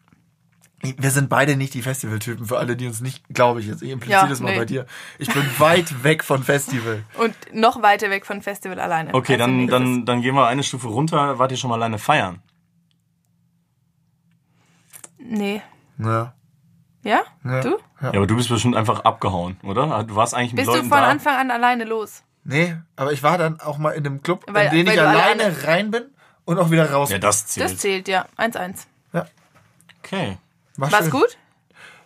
Wir 0.82 1.10
sind 1.10 1.28
beide 1.30 1.56
nicht 1.56 1.74
die 1.74 1.82
Festivaltypen, 1.82 2.44
für 2.46 2.58
alle, 2.58 2.76
die 2.76 2.86
uns 2.86 3.00
nicht, 3.00 3.24
glaube 3.30 3.60
ich 3.60 3.66
jetzt. 3.66 3.82
Ich 3.82 3.90
impliziere 3.90 4.22
Ja, 4.22 4.28
das 4.28 4.40
mal 4.40 4.52
nee. 4.52 4.58
bei 4.58 4.64
dir. 4.66 4.86
Ich 5.18 5.32
bin 5.32 5.42
weit 5.58 6.02
weg 6.04 6.22
von 6.22 6.42
Festival. 6.44 7.02
Und 7.18 7.34
noch 7.52 7.82
weiter 7.82 8.10
weg 8.10 8.26
von 8.26 8.42
Festival 8.42 8.78
alleine. 8.78 9.12
Okay, 9.14 9.32
Also 9.34 9.46
dann, 9.46 9.66
dann, 9.68 10.04
dann 10.04 10.20
gehen 10.22 10.34
wir 10.34 10.46
eine 10.46 10.62
Stufe 10.62 10.88
runter. 10.88 11.38
Wart 11.38 11.50
ihr 11.50 11.56
schon 11.56 11.70
mal 11.70 11.76
alleine 11.76 11.98
feiern? 11.98 12.40
Nee. 15.18 15.62
Ja. 15.98 16.34
Ja? 17.02 17.22
Ja. 17.44 17.60
Du? 17.62 17.78
Ja, 18.02 18.08
aber 18.08 18.26
du 18.26 18.36
bist 18.36 18.48
bestimmt 18.48 18.76
einfach 18.76 19.00
abgehauen, 19.00 19.56
oder? 19.62 20.04
Du 20.04 20.14
warst 20.16 20.34
eigentlich 20.34 20.52
mit 20.52 20.56
Bist 20.58 20.68
du 20.68 20.72
Leuten 20.74 20.88
von 20.88 20.98
da. 20.98 21.06
Anfang 21.08 21.36
an 21.36 21.50
alleine 21.50 21.84
los? 21.84 22.22
Nee, 22.44 22.76
aber 22.96 23.12
ich 23.12 23.22
war 23.22 23.38
dann 23.38 23.60
auch 23.60 23.78
mal 23.78 23.92
in 23.92 24.06
einem 24.06 24.22
Club, 24.22 24.44
Weil- 24.48 24.66
in 24.66 24.72
den 24.84 24.86
ich 24.88 24.94
du 24.94 25.00
alleine 25.00 25.44
alleine- 25.44 25.64
rein 25.66 25.90
bin 25.90 26.04
und 26.44 26.58
auch 26.58 26.70
wieder 26.70 26.90
raus. 26.92 27.10
Ja, 27.10 27.18
das 27.18 27.46
zählt. 27.46 27.64
Das 27.64 27.78
zählt, 27.78 28.08
ja. 28.08 28.26
1-1. 28.36 28.86
Okay. 30.06 30.38
war 30.76 30.90
War's 30.92 31.02
schön. 31.04 31.10
gut? 31.10 31.36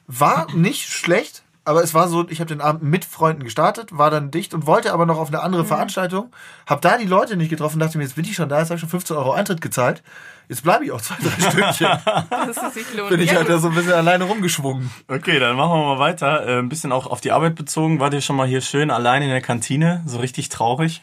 War 0.07 0.46
nicht 0.55 0.88
schlecht, 0.88 1.42
aber 1.64 1.84
es 1.84 1.94
war 1.94 2.09
so, 2.09 2.26
ich 2.28 2.40
habe 2.40 2.48
den 2.48 2.61
Abend 2.61 2.82
mit 2.82 3.05
Freunden 3.05 3.44
gestartet, 3.44 3.96
war 3.96 4.11
dann 4.11 4.30
dicht 4.32 4.55
und 4.55 4.66
wollte 4.66 4.92
aber 4.92 5.07
noch 5.07 5.18
auf 5.18 5.28
eine 5.28 5.38
Mhm. 5.38 5.44
andere 5.44 5.64
Veranstaltung. 5.64 6.32
Hab 6.66 6.80
da 6.80 6.98
die 6.98 7.07
Leute 7.07 7.36
nicht 7.36 7.51
getroffen, 7.51 7.78
dachte 7.78 7.96
mir, 7.98 8.05
jetzt 8.05 8.16
bin 8.16 8.24
ich 8.24 8.34
schon 8.34 8.48
da, 8.48 8.59
jetzt 8.59 8.70
habe 8.70 8.76
ich 8.76 8.80
schon 8.80 8.88
15 8.90 9.16
Euro 9.16 9.32
Eintritt 9.32 9.61
gezahlt. 9.61 10.03
Jetzt 10.48 10.64
bleibe 10.64 10.84
ich 10.84 10.90
auch 10.90 11.01
zwei, 11.01 11.14
drei 11.22 11.30
Stündchen. 11.51 11.88
Dass 12.30 12.57
es 12.57 12.74
sich 12.74 12.92
lohnt. 12.94 13.11
bin 13.11 13.20
ich 13.20 13.30
ja, 13.30 13.36
halt 13.36 13.48
da 13.48 13.59
so 13.59 13.68
ein 13.68 13.74
bisschen 13.76 13.92
alleine 13.92 14.24
rumgeschwungen. 14.24 14.90
Okay, 15.07 15.38
dann 15.38 15.55
machen 15.55 15.78
wir 15.78 15.84
mal 15.94 15.98
weiter. 16.01 16.44
Äh, 16.44 16.59
ein 16.59 16.68
bisschen 16.68 16.90
auch 16.90 17.07
auf 17.07 17.20
die 17.20 17.30
Arbeit 17.30 17.55
bezogen. 17.55 18.01
Wart 18.01 18.14
ihr 18.14 18.20
schon 18.20 18.34
mal 18.34 18.48
hier 18.48 18.61
schön 18.61 18.90
allein 18.90 19.22
in 19.22 19.28
der 19.28 19.42
Kantine? 19.42 20.03
So 20.07 20.18
richtig 20.18 20.48
traurig? 20.48 21.03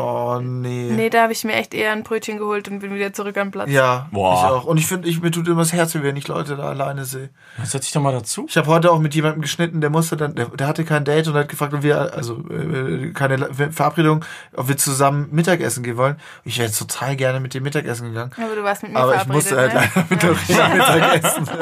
Oh 0.00 0.38
nee. 0.40 0.92
Nee, 0.92 1.10
da 1.10 1.22
habe 1.22 1.32
ich 1.32 1.42
mir 1.42 1.54
echt 1.54 1.74
eher 1.74 1.90
ein 1.90 2.04
Brötchen 2.04 2.38
geholt 2.38 2.68
und 2.68 2.78
bin 2.78 2.94
wieder 2.94 3.12
zurück 3.12 3.36
am 3.36 3.50
Platz. 3.50 3.68
Ja, 3.68 4.06
Boah. 4.12 4.32
ich 4.34 4.44
auch. 4.44 4.64
Und 4.64 4.78
ich 4.78 4.86
finde, 4.86 5.08
ich, 5.08 5.20
mir 5.20 5.32
tut 5.32 5.48
immer 5.48 5.62
das 5.62 5.72
Herz 5.72 5.92
weh, 5.96 6.04
wenn 6.04 6.14
ich 6.14 6.28
Leute 6.28 6.54
da 6.54 6.68
alleine 6.68 7.04
sehe. 7.04 7.30
Setz 7.64 7.86
dich 7.86 7.92
doch 7.92 8.00
mal 8.00 8.12
dazu. 8.12 8.46
Ich 8.48 8.56
habe 8.56 8.68
heute 8.68 8.92
auch 8.92 9.00
mit 9.00 9.16
jemandem 9.16 9.42
geschnitten, 9.42 9.80
der 9.80 9.90
musste 9.90 10.16
dann, 10.16 10.36
der, 10.36 10.46
der 10.46 10.68
hatte 10.68 10.84
kein 10.84 11.04
Date 11.04 11.26
und 11.26 11.34
hat 11.34 11.48
gefragt, 11.48 11.74
ob 11.74 11.82
wir, 11.82 12.14
also 12.14 12.48
äh, 12.48 13.10
keine 13.12 13.52
Verabredung, 13.72 14.24
ob 14.54 14.68
wir 14.68 14.76
zusammen 14.76 15.30
Mittagessen 15.32 15.82
gehen 15.82 15.96
wollen. 15.96 16.16
Ich 16.44 16.58
wäre 16.58 16.68
jetzt 16.68 16.78
total 16.78 17.16
gerne 17.16 17.40
mit 17.40 17.54
dem 17.54 17.64
Mittagessen 17.64 18.10
gegangen. 18.10 18.30
Aber 18.36 18.54
du 18.54 18.62
warst 18.62 18.84
mit 18.84 18.92
mir 18.92 19.00
Aber 19.00 19.16
ich 19.16 19.22
verabredet, 19.22 19.34
musste 19.34 19.56
halt 19.56 19.74
ne? 19.74 19.90
leider 19.94 20.06
mit 20.10 20.22
der 20.48 20.68
Mittagessen. 20.68 21.50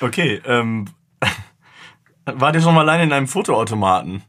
Okay, 0.00 0.42
ähm, 0.44 0.86
wart 2.26 2.56
ihr 2.56 2.60
schon 2.60 2.74
mal 2.74 2.80
alleine 2.82 3.04
in 3.04 3.12
einem 3.12 3.28
Fotoautomaten? 3.28 4.22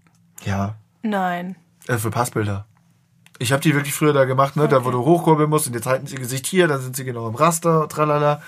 Ja, 0.46 0.76
Nein. 1.02 1.56
Äh, 1.88 1.98
für 1.98 2.12
Passbilder. 2.12 2.66
Ich 3.38 3.52
habe 3.52 3.62
die 3.62 3.74
wirklich 3.76 3.94
früher 3.94 4.14
da 4.14 4.24
gemacht, 4.26 4.56
ne, 4.56 4.68
da 4.68 4.86
wo 4.86 4.92
du 4.92 5.00
hochkurbeln 5.04 5.50
musst 5.50 5.68
und 5.68 5.74
jetzt 5.74 5.88
halten 5.88 6.08
sie 6.08 6.16
ihr 6.16 6.22
Gesicht 6.22 6.48
hier, 6.48 6.68
dann 6.68 6.80
sind 6.82 6.96
sie 6.96 7.04
genau 7.04 7.28
im 7.28 7.36
Raster, 7.36 7.88
tralala. 7.90 8.42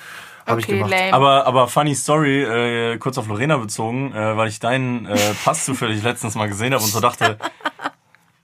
Ich 0.46 0.54
Okay, 0.54 0.78
gemacht. 0.78 0.92
lame. 0.92 1.14
Aber, 1.14 1.46
aber 1.46 1.68
funny 1.68 1.94
Story, 1.94 2.42
äh, 2.44 2.98
kurz 3.00 3.18
auf 3.18 3.28
Lorena 3.28 3.58
bezogen, 3.58 4.14
äh, 4.14 4.38
weil 4.38 4.48
ich 4.48 4.62
deinen 4.62 5.06
äh, 5.06 5.18
Pass 5.44 5.66
zufällig 5.66 6.02
letztens 6.04 6.36
mal 6.36 6.48
gesehen 6.48 6.74
habe 6.74 6.82
und 6.82 6.90
so 6.90 7.02
dachte, 7.02 7.38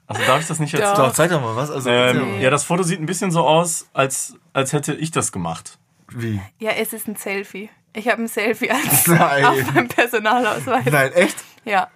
also 0.08 0.22
darf 0.28 0.42
ich 0.42 0.48
das 0.48 0.60
nicht 0.60 0.74
erzählen? 0.74 0.98
Doch, 0.98 1.14
zeig 1.14 1.32
doch 1.32 1.40
mal 1.40 1.56
was. 1.56 1.72
Also, 1.72 1.90
Ähm, 1.90 2.42
Ja, 2.42 2.50
das 2.50 2.66
Foto 2.66 2.84
sieht 2.84 3.00
ein 3.00 3.06
bisschen 3.06 3.32
so 3.32 3.48
aus, 3.48 3.88
als, 3.94 4.36
als 4.52 4.74
hätte 4.74 4.94
ich 4.94 5.12
das 5.12 5.32
gemacht. 5.32 5.78
Wie? 6.10 6.42
Ja, 6.60 6.72
es 6.72 6.92
ist 6.92 7.08
ein 7.08 7.16
Selfie. 7.16 7.70
Ich 7.94 8.10
habe 8.10 8.22
ein 8.22 8.28
Selfie 8.28 8.70
als 8.72 9.08
Nein. 9.08 9.46
auf 9.46 9.74
meinem 9.74 9.88
Personalausweis. 9.88 10.86
Nein, 10.92 11.14
echt? 11.14 11.38
Ja. 11.64 11.88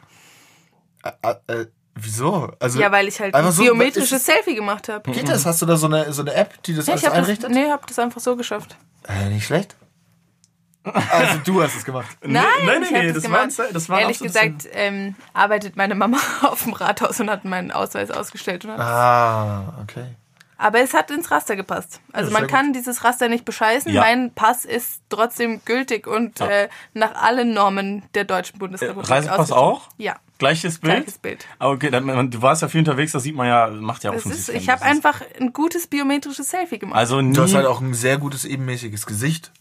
Äh, 1.04 1.36
äh, 1.48 1.66
wieso? 2.00 2.52
Also, 2.60 2.80
ja, 2.80 2.91
weil 2.91 3.08
ich 3.08 3.20
halt 3.20 3.34
einfach 3.36 3.50
ein 3.50 3.54
so- 3.56 3.64
biometrisches 3.64 4.26
Selfie 4.26 4.56
gemacht 4.56 4.89
habe. 4.89 5.10
Geht 5.12 5.28
das? 5.30 5.45
Hast 5.45 5.62
du 5.62 5.66
da 5.66 5.76
so 5.78 5.88
eine, 5.88 6.12
so 6.14 6.22
eine 6.22 6.34
App, 6.34 6.62
die 6.64 6.74
das 6.76 6.88
Ja, 6.88 6.93
alles 6.93 7.02
ich 7.04 7.08
habe 7.10 7.18
das, 7.20 7.28
einrichtet? 7.28 7.50
nee, 7.52 7.70
hab 7.70 7.86
das 7.88 8.00
einfach 8.00 8.22
so 8.22 8.36
geschafft. 8.36 8.76
Äh, 9.08 9.30
nicht 9.30 9.45
schlecht. 9.45 9.76
Also 10.84 11.39
du 11.43 11.62
hast 11.62 11.76
es 11.76 11.84
gemacht. 11.84 12.08
Nein, 12.22 12.45
nein, 12.66 12.82
ich 12.84 12.91
nee, 12.91 12.98
hab 12.98 13.04
nee, 13.04 13.12
das, 13.12 13.24
das 13.24 13.32
war 13.58 13.68
das 13.74 13.89
war 13.89 14.00
Ehrlich 14.00 14.20
gesagt 14.20 14.68
ähm, 14.72 15.16
arbeitet 15.34 15.76
meine 15.76 15.95
Mama 15.95 16.18
auf 16.43 16.64
dem 16.64 16.72
Rathaus 16.72 17.20
und 17.20 17.30
hat 17.30 17.43
meinen 17.43 17.72
Ausweis 17.74 18.10
ausgestellt. 18.10 18.64
Und 18.64 18.72
hat 18.72 18.80
Ah, 18.80 19.74
okay. 19.84 20.16
Aber 20.58 20.80
es 20.80 20.93
hat 20.93 21.12
ins 21.12 21.30
Raster 21.30 21.56
gepasst. 21.58 22.00
Also 22.14 22.32
Ja, 22.32 22.39
man 22.39 22.48
kann 22.50 22.72
dieses 22.74 23.04
Raster 23.04 23.28
nicht 23.28 23.43
bescheißen. 23.43 23.91
Ja. 23.91 24.02
Mein 24.02 24.34
Pass 24.34 24.64
ist 24.66 25.02
trotzdem 25.10 25.62
gültig 25.66 26.08
und 26.08 26.39
Ja. 26.39 26.48
äh, 26.48 26.70
nach 26.93 27.16
allen 27.22 27.54
Normen 27.54 28.04
der 28.16 28.24
Deutschen 28.24 28.58
Bundesrepublik. 28.58 29.10
Äh, 29.10 29.14
Reisepass 29.14 29.52
auch? 29.52 29.89
Ja. 29.98 30.16
Gleiches 30.38 30.80
Bild? 30.80 30.96
Gleiches 30.96 31.18
Bild. 31.18 31.46
Okay, 31.60 31.90
dann, 31.90 32.30
du 32.32 32.42
warst 32.42 32.62
ja 32.62 32.68
viel 32.68 32.80
unterwegs, 32.80 33.12
das 33.12 33.24
sieht 33.24 33.36
man 33.36 33.48
ja, 33.48 33.68
macht 33.68 34.04
ja 34.04 34.12
Das 34.12 34.22
ist, 34.22 34.26
offensichtlich. 34.28 34.64
ich 34.64 34.70
habe 34.70 34.84
einfach 34.84 35.22
ein 35.40 35.52
gutes 35.54 35.88
biometrisches 35.88 36.50
Selfie 36.50 36.78
gemacht. 36.80 36.98
Also 36.98 37.22
nie, 37.22 37.34
Du 37.34 37.42
hast 37.42 37.56
halt 37.56 37.66
auch 37.66 37.82
ein 37.82 37.94
sehr 37.94 38.18
gutes 38.18 38.46
ebenmäßiges 38.46 39.06
Gesicht. 39.06 39.52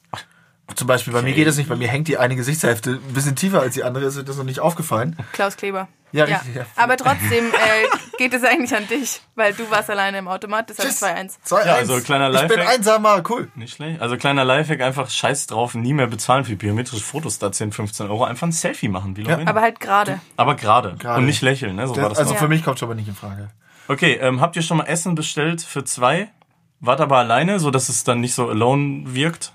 Zum 0.75 0.87
Beispiel 0.87 1.13
bei 1.13 1.23
mir 1.23 1.33
geht 1.33 1.47
das 1.47 1.57
nicht, 1.57 1.69
bei 1.69 1.77
mir 1.77 1.89
hängt 1.89 2.09
die 2.09 2.19
eine 2.19 2.35
Gesichtshälfte 2.35 3.01
ein 3.07 3.15
bisschen 3.15 3.37
tiefer 3.37 3.61
als 3.61 3.75
die 3.75 3.85
andere, 3.85 4.05
ist 4.05 4.19
dir 4.19 4.25
das 4.25 4.37
noch 4.37 4.45
nicht 4.45 4.61
aufgefallen? 4.61 5.17
Klaus 5.33 5.57
Kleber. 5.57 5.89
Ja, 6.13 6.25
richtig, 6.25 6.55
ja. 6.55 6.67
Aber 6.77 6.97
trotzdem 6.97 7.47
äh, 7.47 8.17
geht 8.19 8.33
es 8.33 8.43
eigentlich 8.43 8.75
an 8.75 8.87
dich, 8.89 9.21
weil 9.35 9.53
du 9.53 9.71
warst 9.71 9.91
alleine 9.91 10.19
im 10.19 10.29
Automat, 10.29 10.71
deshalb 10.71 10.91
2-1. 10.91 11.35
2-1. 11.47 11.67
Ja, 11.67 11.75
also 11.75 12.01
kleiner 12.01 12.31
Ich 12.31 12.41
bin 12.41 12.49
Lifehack. 12.51 12.69
einsamer, 12.69 13.23
cool. 13.29 13.49
Nicht 13.55 13.75
schlecht. 13.75 14.01
Also 14.01 14.17
kleiner 14.17 14.45
Lifehack, 14.45 14.81
einfach 14.81 15.11
scheiß 15.11 15.47
drauf, 15.47 15.75
nie 15.75 15.93
mehr 15.93 16.07
bezahlen 16.07 16.45
für 16.45 16.57
biometrische 16.57 17.03
Fotos, 17.03 17.39
da 17.39 17.53
10, 17.53 17.73
15 17.73 18.09
Euro, 18.09 18.25
einfach 18.25 18.47
ein 18.47 18.53
Selfie 18.53 18.89
machen, 18.89 19.17
wie 19.17 19.23
Lorena. 19.23 19.51
Aber 19.51 19.61
halt 19.61 19.81
gerade. 19.81 20.21
Aber 20.37 20.55
gerade. 20.55 20.97
Gerade. 20.99 21.19
Und 21.19 21.27
nicht 21.27 21.43
lächeln, 21.43 21.77
ne? 21.77 21.87
So 21.87 21.97
war 21.97 22.09
das 22.09 22.19
also 22.19 22.33
noch. 22.33 22.39
für 22.39 22.49
mich 22.49 22.65
kommt 22.65 22.79
schon 22.79 22.89
mal 22.89 22.95
nicht 22.95 23.09
in 23.09 23.15
Frage. 23.15 23.51
Okay, 23.89 24.15
ähm, 24.15 24.41
habt 24.41 24.57
ihr 24.57 24.63
schon 24.63 24.79
mal 24.79 24.85
Essen 24.85 25.15
bestellt 25.15 25.63
für 25.63 25.85
zwei? 25.85 26.29
Wart 26.81 27.01
aber 27.01 27.19
alleine, 27.19 27.59
so 27.59 27.71
dass 27.71 27.89
es 27.89 28.05
dann 28.05 28.21
nicht 28.21 28.35
so 28.35 28.49
alone 28.49 29.03
wirkt? 29.07 29.53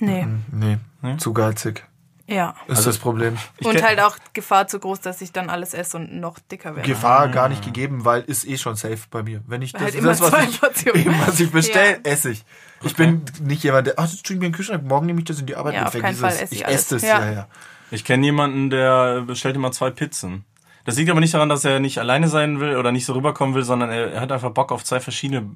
Nee. 0.00 0.26
Nee, 0.52 0.78
zu 1.18 1.32
geizig. 1.32 1.84
Ja. 2.26 2.54
Ist 2.66 2.86
das 2.86 2.98
Problem. 2.98 3.38
Und 3.64 3.82
halt 3.82 4.00
auch 4.00 4.18
Gefahr 4.34 4.66
zu 4.68 4.78
groß, 4.78 5.00
dass 5.00 5.22
ich 5.22 5.32
dann 5.32 5.48
alles 5.48 5.72
esse 5.72 5.96
und 5.96 6.20
noch 6.20 6.38
dicker 6.38 6.76
werde. 6.76 6.86
Gefahr 6.86 7.28
gar 7.28 7.48
nicht 7.48 7.64
gegeben, 7.64 8.04
weil 8.04 8.20
ist 8.20 8.46
eh 8.46 8.58
schon 8.58 8.76
safe 8.76 8.98
bei 9.10 9.22
mir. 9.22 9.40
Wenn 9.46 9.62
ich 9.62 9.72
das, 9.72 9.80
Halt 9.80 10.04
das 10.04 10.20
was, 10.60 10.82
ich, 10.84 10.86
eben, 10.94 11.14
was 11.26 11.40
ich 11.40 11.50
bestelle, 11.50 11.92
Ja. 11.92 11.98
esse 12.04 12.30
ich. 12.32 12.44
Ich 12.82 12.94
bin 12.96 13.22
nicht 13.40 13.62
jemand, 13.64 13.86
der, 13.86 13.94
ach, 13.96 14.02
das 14.10 14.22
tue 14.22 14.34
ich 14.34 14.40
mir 14.40 14.46
in 14.46 14.52
den 14.52 14.56
Kühlschrank, 14.56 14.84
morgen 14.84 15.06
nehme 15.06 15.20
ich 15.20 15.24
das 15.24 15.40
in 15.40 15.46
die 15.46 15.56
Arbeit 15.56 15.72
Ja, 15.74 15.80
mit, 15.84 15.88
auf 15.94 16.00
keinen 16.02 16.16
Fall 16.16 16.32
es. 16.32 16.42
esse 16.42 16.54
ich 16.54 16.60
ich 16.60 16.66
esse 16.68 16.96
das, 16.96 17.02
Ja. 17.02 17.24
ja, 17.24 17.32
ja. 17.32 17.48
Ich 17.90 18.04
kenne 18.04 18.26
jemanden, 18.26 18.68
der 18.68 19.22
bestellt 19.22 19.56
immer 19.56 19.72
zwei 19.72 19.88
Pizzen. 19.90 20.44
Das 20.84 20.96
liegt 20.96 21.10
aber 21.10 21.20
nicht 21.20 21.32
daran, 21.32 21.48
dass 21.48 21.64
er 21.64 21.80
nicht 21.80 21.98
alleine 21.98 22.28
sein 22.28 22.60
will 22.60 22.76
oder 22.76 22.92
nicht 22.92 23.06
so 23.06 23.14
rüberkommen 23.14 23.54
will, 23.54 23.62
sondern 23.64 23.88
er, 23.88 24.12
er 24.12 24.20
hat 24.20 24.32
einfach 24.32 24.50
Bock 24.50 24.70
auf 24.70 24.84
zwei 24.84 25.00
verschiedene. 25.00 25.48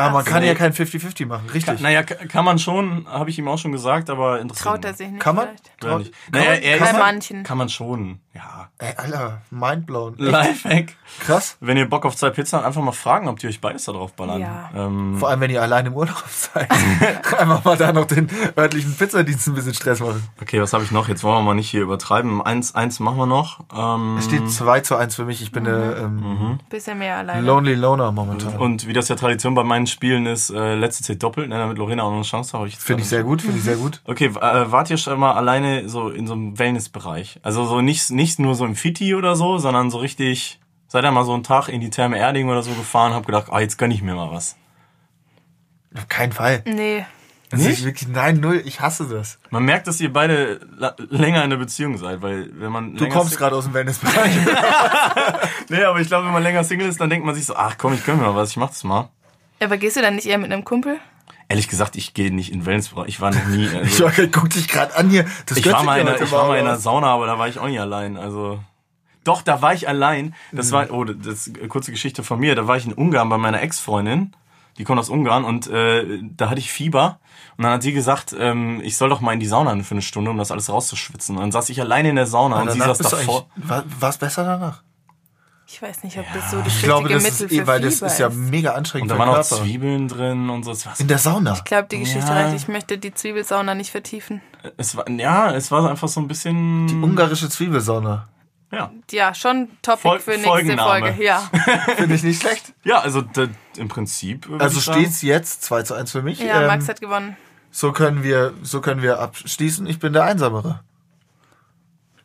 Aber 0.00 0.12
man 0.12 0.22
Ach 0.22 0.26
so. 0.26 0.32
kann 0.32 0.44
ja 0.44 0.54
kein 0.54 0.72
50-50 0.72 1.26
machen, 1.26 1.48
richtig. 1.50 1.80
Naja, 1.80 2.02
k- 2.02 2.26
kann 2.26 2.44
man 2.44 2.58
schon, 2.58 3.06
habe 3.08 3.30
ich 3.30 3.38
ihm 3.38 3.48
auch 3.48 3.58
schon 3.58 3.72
gesagt, 3.72 4.10
aber 4.10 4.40
interessiert 4.40 4.66
Traut 4.66 4.84
er 4.84 4.94
sich 4.94 5.08
nicht 5.10 5.20
Kann 5.20 5.36
man? 5.36 5.48
vielleicht. 5.48 5.70
Ja, 5.84 5.98
nicht. 5.98 6.12
Kann 6.12 6.40
Naja, 6.40 6.50
man- 6.50 6.62
er 6.62 6.78
kann 6.78 6.86
ist, 6.88 6.92
Bei 6.92 6.98
manchen. 6.98 7.42
kann 7.42 7.58
man 7.58 7.68
schon, 7.68 8.20
ja. 8.34 8.68
Ey, 8.78 8.94
Alter, 8.96 9.42
mindblown. 9.50 10.14
Lifehack. 10.18 10.94
Krass. 11.20 11.56
Wenn 11.60 11.76
ihr 11.76 11.88
Bock 11.88 12.06
auf 12.06 12.14
zwei 12.16 12.30
Pizzen 12.30 12.56
habt, 12.56 12.66
einfach 12.66 12.80
mal 12.82 12.92
fragen, 12.92 13.28
ob 13.28 13.38
die 13.40 13.48
euch 13.48 13.60
beides 13.60 13.84
da 13.86 13.92
drauf 13.92 14.12
ballern. 14.14 14.40
Ja. 14.40 14.70
Ähm, 14.74 15.16
Vor 15.18 15.28
allem, 15.28 15.40
wenn 15.40 15.50
ihr 15.50 15.60
allein 15.60 15.86
im 15.86 15.94
Urlaub 15.94 16.22
seid. 16.28 16.70
Einfach 17.38 17.64
mal 17.64 17.76
da 17.76 17.92
noch 17.92 18.04
den 18.06 18.28
örtlichen 18.56 18.94
Pizzadienst 18.96 19.48
ein 19.48 19.54
bisschen 19.54 19.74
Stress 19.74 20.00
machen. 20.00 20.22
okay, 20.40 20.60
was 20.62 20.72
habe 20.72 20.84
ich 20.84 20.90
noch? 20.92 21.08
Jetzt 21.08 21.24
wollen 21.24 21.38
wir 21.38 21.42
mal 21.42 21.54
nicht 21.54 21.68
hier 21.70 21.82
übertreiben. 21.82 22.40
Eins, 22.40 22.74
eins 22.74 23.00
machen 23.00 23.18
wir 23.18 23.26
noch. 23.26 23.60
Ähm, 23.76 24.16
Es 24.18 24.26
steht 24.26 24.48
2 24.50 24.80
zu 24.80 24.96
1 24.96 25.16
für 25.16 25.24
mich. 25.24 25.42
Ich 25.42 25.52
bin 25.52 25.64
der 25.64 25.96
ähm, 25.98 26.58
Bisschen 26.70 26.98
mehr 26.98 27.16
alleine. 27.18 27.46
Lonely 27.46 27.74
Loner 27.74 28.12
momentan. 28.12 28.56
und 28.56 28.86
wie 28.86 28.92
das 28.92 29.08
ja 29.08 29.16
Tradition 29.16 29.54
bei 29.54 29.64
meinen 29.64 29.86
Spielen 29.88 30.26
ist, 30.26 30.50
äh, 30.50 30.74
letzte 30.76 31.02
zählt 31.04 31.22
doppelt, 31.22 31.48
ne, 31.48 31.58
damit 31.58 31.78
Lorena 31.78 32.04
auch 32.04 32.10
noch 32.10 32.16
eine 32.16 32.24
Chance 32.24 32.58
hat. 32.58 32.70
Finde 32.72 33.02
ich 33.02 33.08
sehr 33.08 33.24
gut, 33.24 33.42
finde 33.42 33.58
ich 33.58 33.64
sehr 33.64 33.76
gut. 33.76 34.00
Okay, 34.04 34.26
äh, 34.26 34.70
wart 34.72 34.88
ihr 34.90 34.96
schon 34.96 35.18
mal 35.18 35.32
alleine 35.32 35.88
so 35.88 36.08
in 36.10 36.26
so 36.26 36.34
einem 36.34 36.58
Wellnessbereich? 36.58 37.40
Also 37.42 37.64
so 37.66 37.80
nicht, 37.80 38.10
nicht 38.20 38.38
nur 38.38 38.54
so 38.54 38.66
im 38.66 38.76
Fitti 38.76 39.14
oder 39.14 39.34
so, 39.34 39.56
sondern 39.56 39.90
so 39.90 39.96
richtig, 39.96 40.60
seid 40.88 41.04
ihr 41.04 41.10
mal 41.10 41.24
so 41.24 41.32
einen 41.32 41.42
Tag 41.42 41.68
in 41.68 41.80
die 41.80 41.88
Therme 41.88 42.18
Erding 42.18 42.50
oder 42.50 42.62
so 42.62 42.70
gefahren, 42.72 43.14
hab 43.14 43.24
gedacht, 43.24 43.46
ah, 43.50 43.60
jetzt 43.60 43.78
gönn 43.78 43.90
ich 43.90 44.02
mir 44.02 44.14
mal 44.14 44.30
was. 44.30 44.56
Auf 45.96 46.06
keinen 46.08 46.32
Fall. 46.32 46.62
Nee. 46.66 47.06
Das 47.48 47.60
Nicht? 47.62 47.78
ist 47.78 47.84
wirklich, 47.84 48.08
nein, 48.10 48.38
null. 48.38 48.62
Ich 48.66 48.80
hasse 48.80 49.08
das. 49.08 49.38
Man 49.48 49.64
merkt, 49.64 49.86
dass 49.86 50.00
ihr 50.02 50.12
beide 50.12 50.60
länger 51.08 51.42
in 51.42 51.50
der 51.50 51.56
Beziehung 51.56 51.96
seid, 51.96 52.20
weil 52.20 52.50
wenn 52.52 52.70
man 52.70 52.94
Du 52.94 53.08
kommst 53.08 53.38
gerade 53.38 53.56
aus 53.56 53.64
dem 53.64 53.74
Wellnessbereich. 53.74 54.36
Nee, 55.70 55.84
aber 55.84 56.00
ich 56.00 56.08
glaube, 56.08 56.26
wenn 56.26 56.32
man 56.32 56.42
länger 56.42 56.64
Single 56.64 56.88
ist, 56.88 57.00
dann 57.00 57.10
denkt 57.10 57.24
man 57.24 57.34
sich 57.34 57.46
so, 57.46 57.54
ach 57.54 57.76
komm, 57.78 57.94
ich 57.94 58.04
gönn 58.04 58.18
mir 58.18 58.24
mal 58.24 58.34
was, 58.34 58.50
ich 58.50 58.56
mach 58.56 58.68
das 58.70 58.82
mal. 58.84 59.08
Aber 59.60 59.76
gehst 59.76 59.96
du 59.96 60.02
dann 60.02 60.16
nicht 60.16 60.26
eher 60.26 60.38
mit 60.38 60.52
einem 60.52 60.64
Kumpel? 60.64 60.98
Ehrlich 61.50 61.66
gesagt, 61.68 61.96
ich 61.96 62.14
gehe 62.14 62.32
nicht 62.32 62.52
in 62.52 62.64
Wellnessbereich. 62.64 63.08
Ich 63.08 63.20
war 63.20 63.32
noch 63.34 63.44
nie. 63.46 63.68
Also, 63.74 64.06
Ich 64.08 64.30
guck 64.30 64.50
dich 64.50 64.68
gerade 64.68 64.94
an 64.96 65.10
hier. 65.10 65.26
Das 65.46 65.58
ich 65.58 65.70
war 65.70 65.82
mal 65.82 66.00
in, 66.00 66.06
einer, 66.06 66.20
ich 66.20 66.30
war 66.30 66.46
mal 66.46 66.56
in 66.58 66.64
einer. 66.66 66.76
Sauna, 66.76 67.08
aber 67.08 67.26
da 67.26 67.38
war 67.40 67.48
ich 67.48 67.58
auch 67.58 67.66
nicht 67.66 67.80
allein. 67.80 68.16
Also 68.16 68.60
doch, 69.24 69.42
da 69.42 69.60
war 69.60 69.74
ich 69.74 69.88
allein. 69.88 70.34
Das 70.52 70.68
Mhm. 70.68 70.72
war 70.72 70.90
oh, 70.92 71.04
das 71.04 71.48
ist 71.48 71.58
eine 71.58 71.66
kurze 71.66 71.90
Geschichte 71.90 72.22
von 72.22 72.38
mir. 72.38 72.54
Da 72.54 72.68
war 72.68 72.76
ich 72.76 72.86
in 72.86 72.92
Ungarn 72.92 73.28
bei 73.28 73.36
meiner 73.36 73.60
Ex-Freundin. 73.62 74.32
Die 74.78 74.84
kommt 74.84 75.00
aus 75.00 75.10
Ungarn 75.10 75.44
und 75.44 75.66
äh, 75.66 76.20
da 76.22 76.48
hatte 76.50 76.60
ich 76.60 76.70
Fieber. 76.72 77.18
Und 77.56 77.64
dann 77.64 77.72
hat 77.72 77.82
sie 77.82 77.92
gesagt, 77.92 78.34
ähm, 78.38 78.80
ich 78.84 78.96
soll 78.96 79.08
doch 79.08 79.20
mal 79.20 79.32
in 79.32 79.40
die 79.40 79.46
Sauna 79.46 79.76
für 79.82 79.90
eine 79.90 80.02
Stunde, 80.02 80.30
um 80.30 80.38
das 80.38 80.52
alles 80.52 80.70
rauszuschwitzen. 80.70 81.34
Und 81.34 81.42
dann 81.42 81.52
saß 81.52 81.68
ich 81.70 81.80
alleine 81.80 82.10
in 82.10 82.16
der 82.16 82.26
Sauna 82.26 82.62
und 82.62 82.70
sie 82.70 82.78
Danach 82.78 82.94
saß 82.94 83.10
davor. 83.10 83.46
War 83.56 84.08
es 84.08 84.18
besser 84.18 84.44
danach? 84.44 84.84
Ich 85.72 85.80
weiß 85.80 86.02
nicht, 86.02 86.18
ob 86.18 86.24
das 86.34 86.50
so 86.50 86.58
das 86.60 86.66
Ich 86.74 86.82
glaube, 86.82 87.08
richtige 87.08 87.22
das 87.30 87.32
ist 87.34 87.40
Mittel 87.42 87.56
eh, 87.56 87.60
für 87.60 87.66
weil 87.68 87.80
das 87.80 88.02
ist 88.02 88.18
ja 88.18 88.26
ist. 88.26 88.34
mega 88.36 88.70
Und 88.70 88.76
anstrengend 88.78 89.10
da 89.10 89.14
für 89.14 89.20
waren 89.20 89.28
auch. 89.30 89.42
Zwiebeln 89.42 90.08
drin 90.08 90.50
und 90.50 90.64
so. 90.64 90.72
Es 90.72 90.84
In 90.98 91.06
der 91.06 91.18
Sauna. 91.18 91.52
Ich 91.54 91.62
glaube, 91.64 91.86
die 91.88 92.00
Geschichte 92.00 92.26
Ja. 92.28 92.34
reicht. 92.42 92.56
Ich 92.56 92.66
möchte 92.68 92.98
die 92.98 93.14
Zwiebelsauna 93.14 93.74
nicht 93.76 93.90
vertiefen. 93.92 94.42
es 94.76 94.96
war, 94.96 95.08
ja, 95.08 95.52
es 95.54 95.70
war 95.70 95.88
einfach 95.88 96.08
so 96.08 96.20
ein 96.20 96.26
bisschen. 96.28 97.02
Ungarische 97.04 97.48
Zwiebelsauna. 97.48 98.28
ja. 98.72 98.90
Ja, 99.12 99.32
schon 99.32 99.68
Topic 99.82 100.02
Fol- 100.08 100.18
für 100.18 100.30
nächste. 100.38 100.76
Folge. 100.76 101.14
Ja. 101.22 101.38
Finde 101.96 102.14
ich 102.16 102.24
nicht 102.24 102.40
schlecht. 102.42 102.72
ja, 102.84 102.98
also 102.98 103.22
da, 103.22 103.46
im 103.76 103.86
Prinzip. 103.88 104.48
Also 104.58 104.80
sagen- 104.80 104.98
steht's 105.00 105.22
jetzt 105.22 105.62
2 105.62 105.82
zu 105.84 105.94
1 105.94 106.10
für 106.10 106.22
mich. 106.22 106.40
Ja, 106.40 106.62
Ähm, 106.62 106.66
Max 106.66 106.88
hat 106.88 107.00
gewonnen. 107.00 107.36
so 107.70 107.92
können 107.92 108.24
wir, 108.24 108.54
so 108.62 108.80
können 108.80 109.02
wir 109.02 109.20
abschließen. 109.20 109.86
Ich 109.86 110.00
bin 110.00 110.12
der 110.12 110.24
Einsamere. 110.24 110.80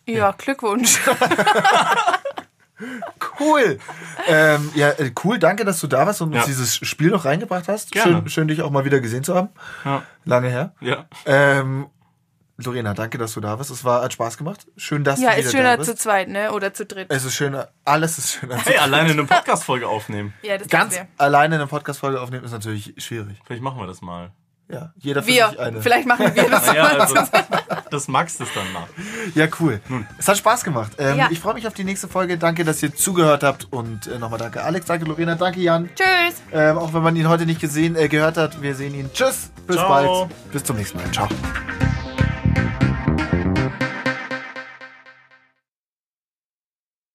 Ja, 0.08 0.32
Glückwunsch. 0.32 1.00
Cool. 3.40 3.80
ähm, 4.28 4.72
ja, 4.76 4.90
äh, 4.92 5.12
cool. 5.24 5.40
Danke, 5.40 5.66
dass 5.66 5.80
du 5.80 5.88
da 5.88 6.06
warst 6.06 6.22
und 6.22 6.30
uns 6.30 6.38
Ja. 6.38 6.46
dieses 6.46 6.76
Spiel 6.76 7.10
noch 7.10 7.26
reingebracht 7.26 7.68
hast. 7.68 7.92
Gerne. 7.92 8.14
Schön, 8.18 8.30
schön, 8.30 8.48
dich 8.48 8.62
auch 8.62 8.70
mal 8.72 8.86
wieder 8.86 9.00
gesehen 9.00 9.24
zu 9.24 9.34
haben. 9.36 9.50
Ja. 9.84 10.04
Lange 10.26 10.50
her. 10.50 10.74
ja. 10.82 11.06
Ähm, 11.26 11.88
Lorena, 12.58 12.94
danke, 12.94 13.18
dass 13.18 13.34
du 13.34 13.42
da 13.42 13.58
warst. 13.58 13.70
Es 13.70 13.84
war 13.84 14.02
hat 14.02 14.14
Spaß 14.14 14.38
gemacht. 14.38 14.66
Schön, 14.78 15.04
dass 15.04 15.20
Ja, 15.20 15.32
du 15.32 15.36
wieder 15.36 15.40
ist 15.46 15.54
da 15.54 15.58
schöner 15.58 15.78
bist. 15.78 15.90
zu 15.90 15.96
zweit, 15.98 16.30
ne? 16.30 16.54
Oder 16.54 16.74
zu 16.74 16.86
dritt. 16.86 17.08
es 17.12 17.26
ist 17.26 17.34
schöner. 17.36 17.68
Alles 17.84 18.18
ist 18.18 18.32
schöner. 18.32 18.56
zu 18.58 18.66
Hey, 18.70 18.78
alleine 18.78 19.10
eine 19.12 19.26
Podcast-Folge 19.26 19.88
aufnehmen. 19.90 20.34
Ja, 20.42 20.58
das 20.58 20.70
Ganz 20.70 20.98
alleine 21.18 21.56
eine 21.56 21.68
Podcast-Folge 21.68 22.22
aufnehmen 22.22 22.46
ist 22.46 22.52
natürlich 22.52 22.94
schwierig. 22.98 23.42
Vielleicht 23.46 23.62
machen 23.62 23.78
wir 23.78 23.88
das 23.88 24.02
mal. 24.02 24.32
Ja, 24.68 24.92
jeder 24.98 25.22
für 25.22 25.28
wir. 25.28 25.50
sich 25.50 25.60
eine. 25.60 25.82
Vielleicht 25.82 26.08
machen 26.08 26.34
wir 26.34 26.50
das. 26.50 26.66
Ja, 26.74 26.84
also, 26.86 27.16
das 27.92 28.08
magst 28.08 28.40
du 28.40 28.44
es 28.46 28.50
dann 28.54 28.66
nach. 28.74 28.88
Ja, 29.36 29.48
cool. 29.60 29.80
Es 30.18 30.28
hat 30.28 30.38
Spaß 30.38 30.64
gemacht. 30.64 30.94
Ähm, 30.98 31.18
Ja. 31.18 31.28
Ich 31.32 31.40
freue 31.40 31.54
mich 31.54 31.68
auf 31.68 31.74
die 31.76 31.84
nächste 31.84 32.08
Folge. 32.08 32.38
Danke, 32.38 32.64
dass 32.66 32.82
ihr 32.82 32.94
zugehört 32.96 33.44
habt. 33.44 33.68
Und 33.72 34.08
äh, 34.08 34.18
nochmal 34.18 34.40
danke 34.40 34.64
Alex, 34.64 34.88
danke 34.88 35.06
Lorena, 35.06 35.36
danke 35.36 35.60
Jan. 35.62 35.90
Tschüss. 35.96 36.42
Ähm, 36.52 36.78
auch 36.78 36.94
wenn 36.94 37.04
man 37.04 37.16
ihn 37.16 37.30
heute 37.30 37.46
nicht 37.46 37.62
gesehen, 37.62 37.96
äh, 37.96 38.08
gehört 38.08 38.38
hat. 38.38 38.62
Wir 38.62 38.74
sehen 38.76 38.96
ihn. 38.96 39.10
Tschüss. 39.14 39.52
Bis 39.68 39.76
Ciao. 39.78 39.88
bald. 39.88 40.52
Bis 40.52 40.64
zum 40.64 40.78
nächsten 40.78 40.98
Mal. 40.98 41.12
Ciao. 41.12 41.28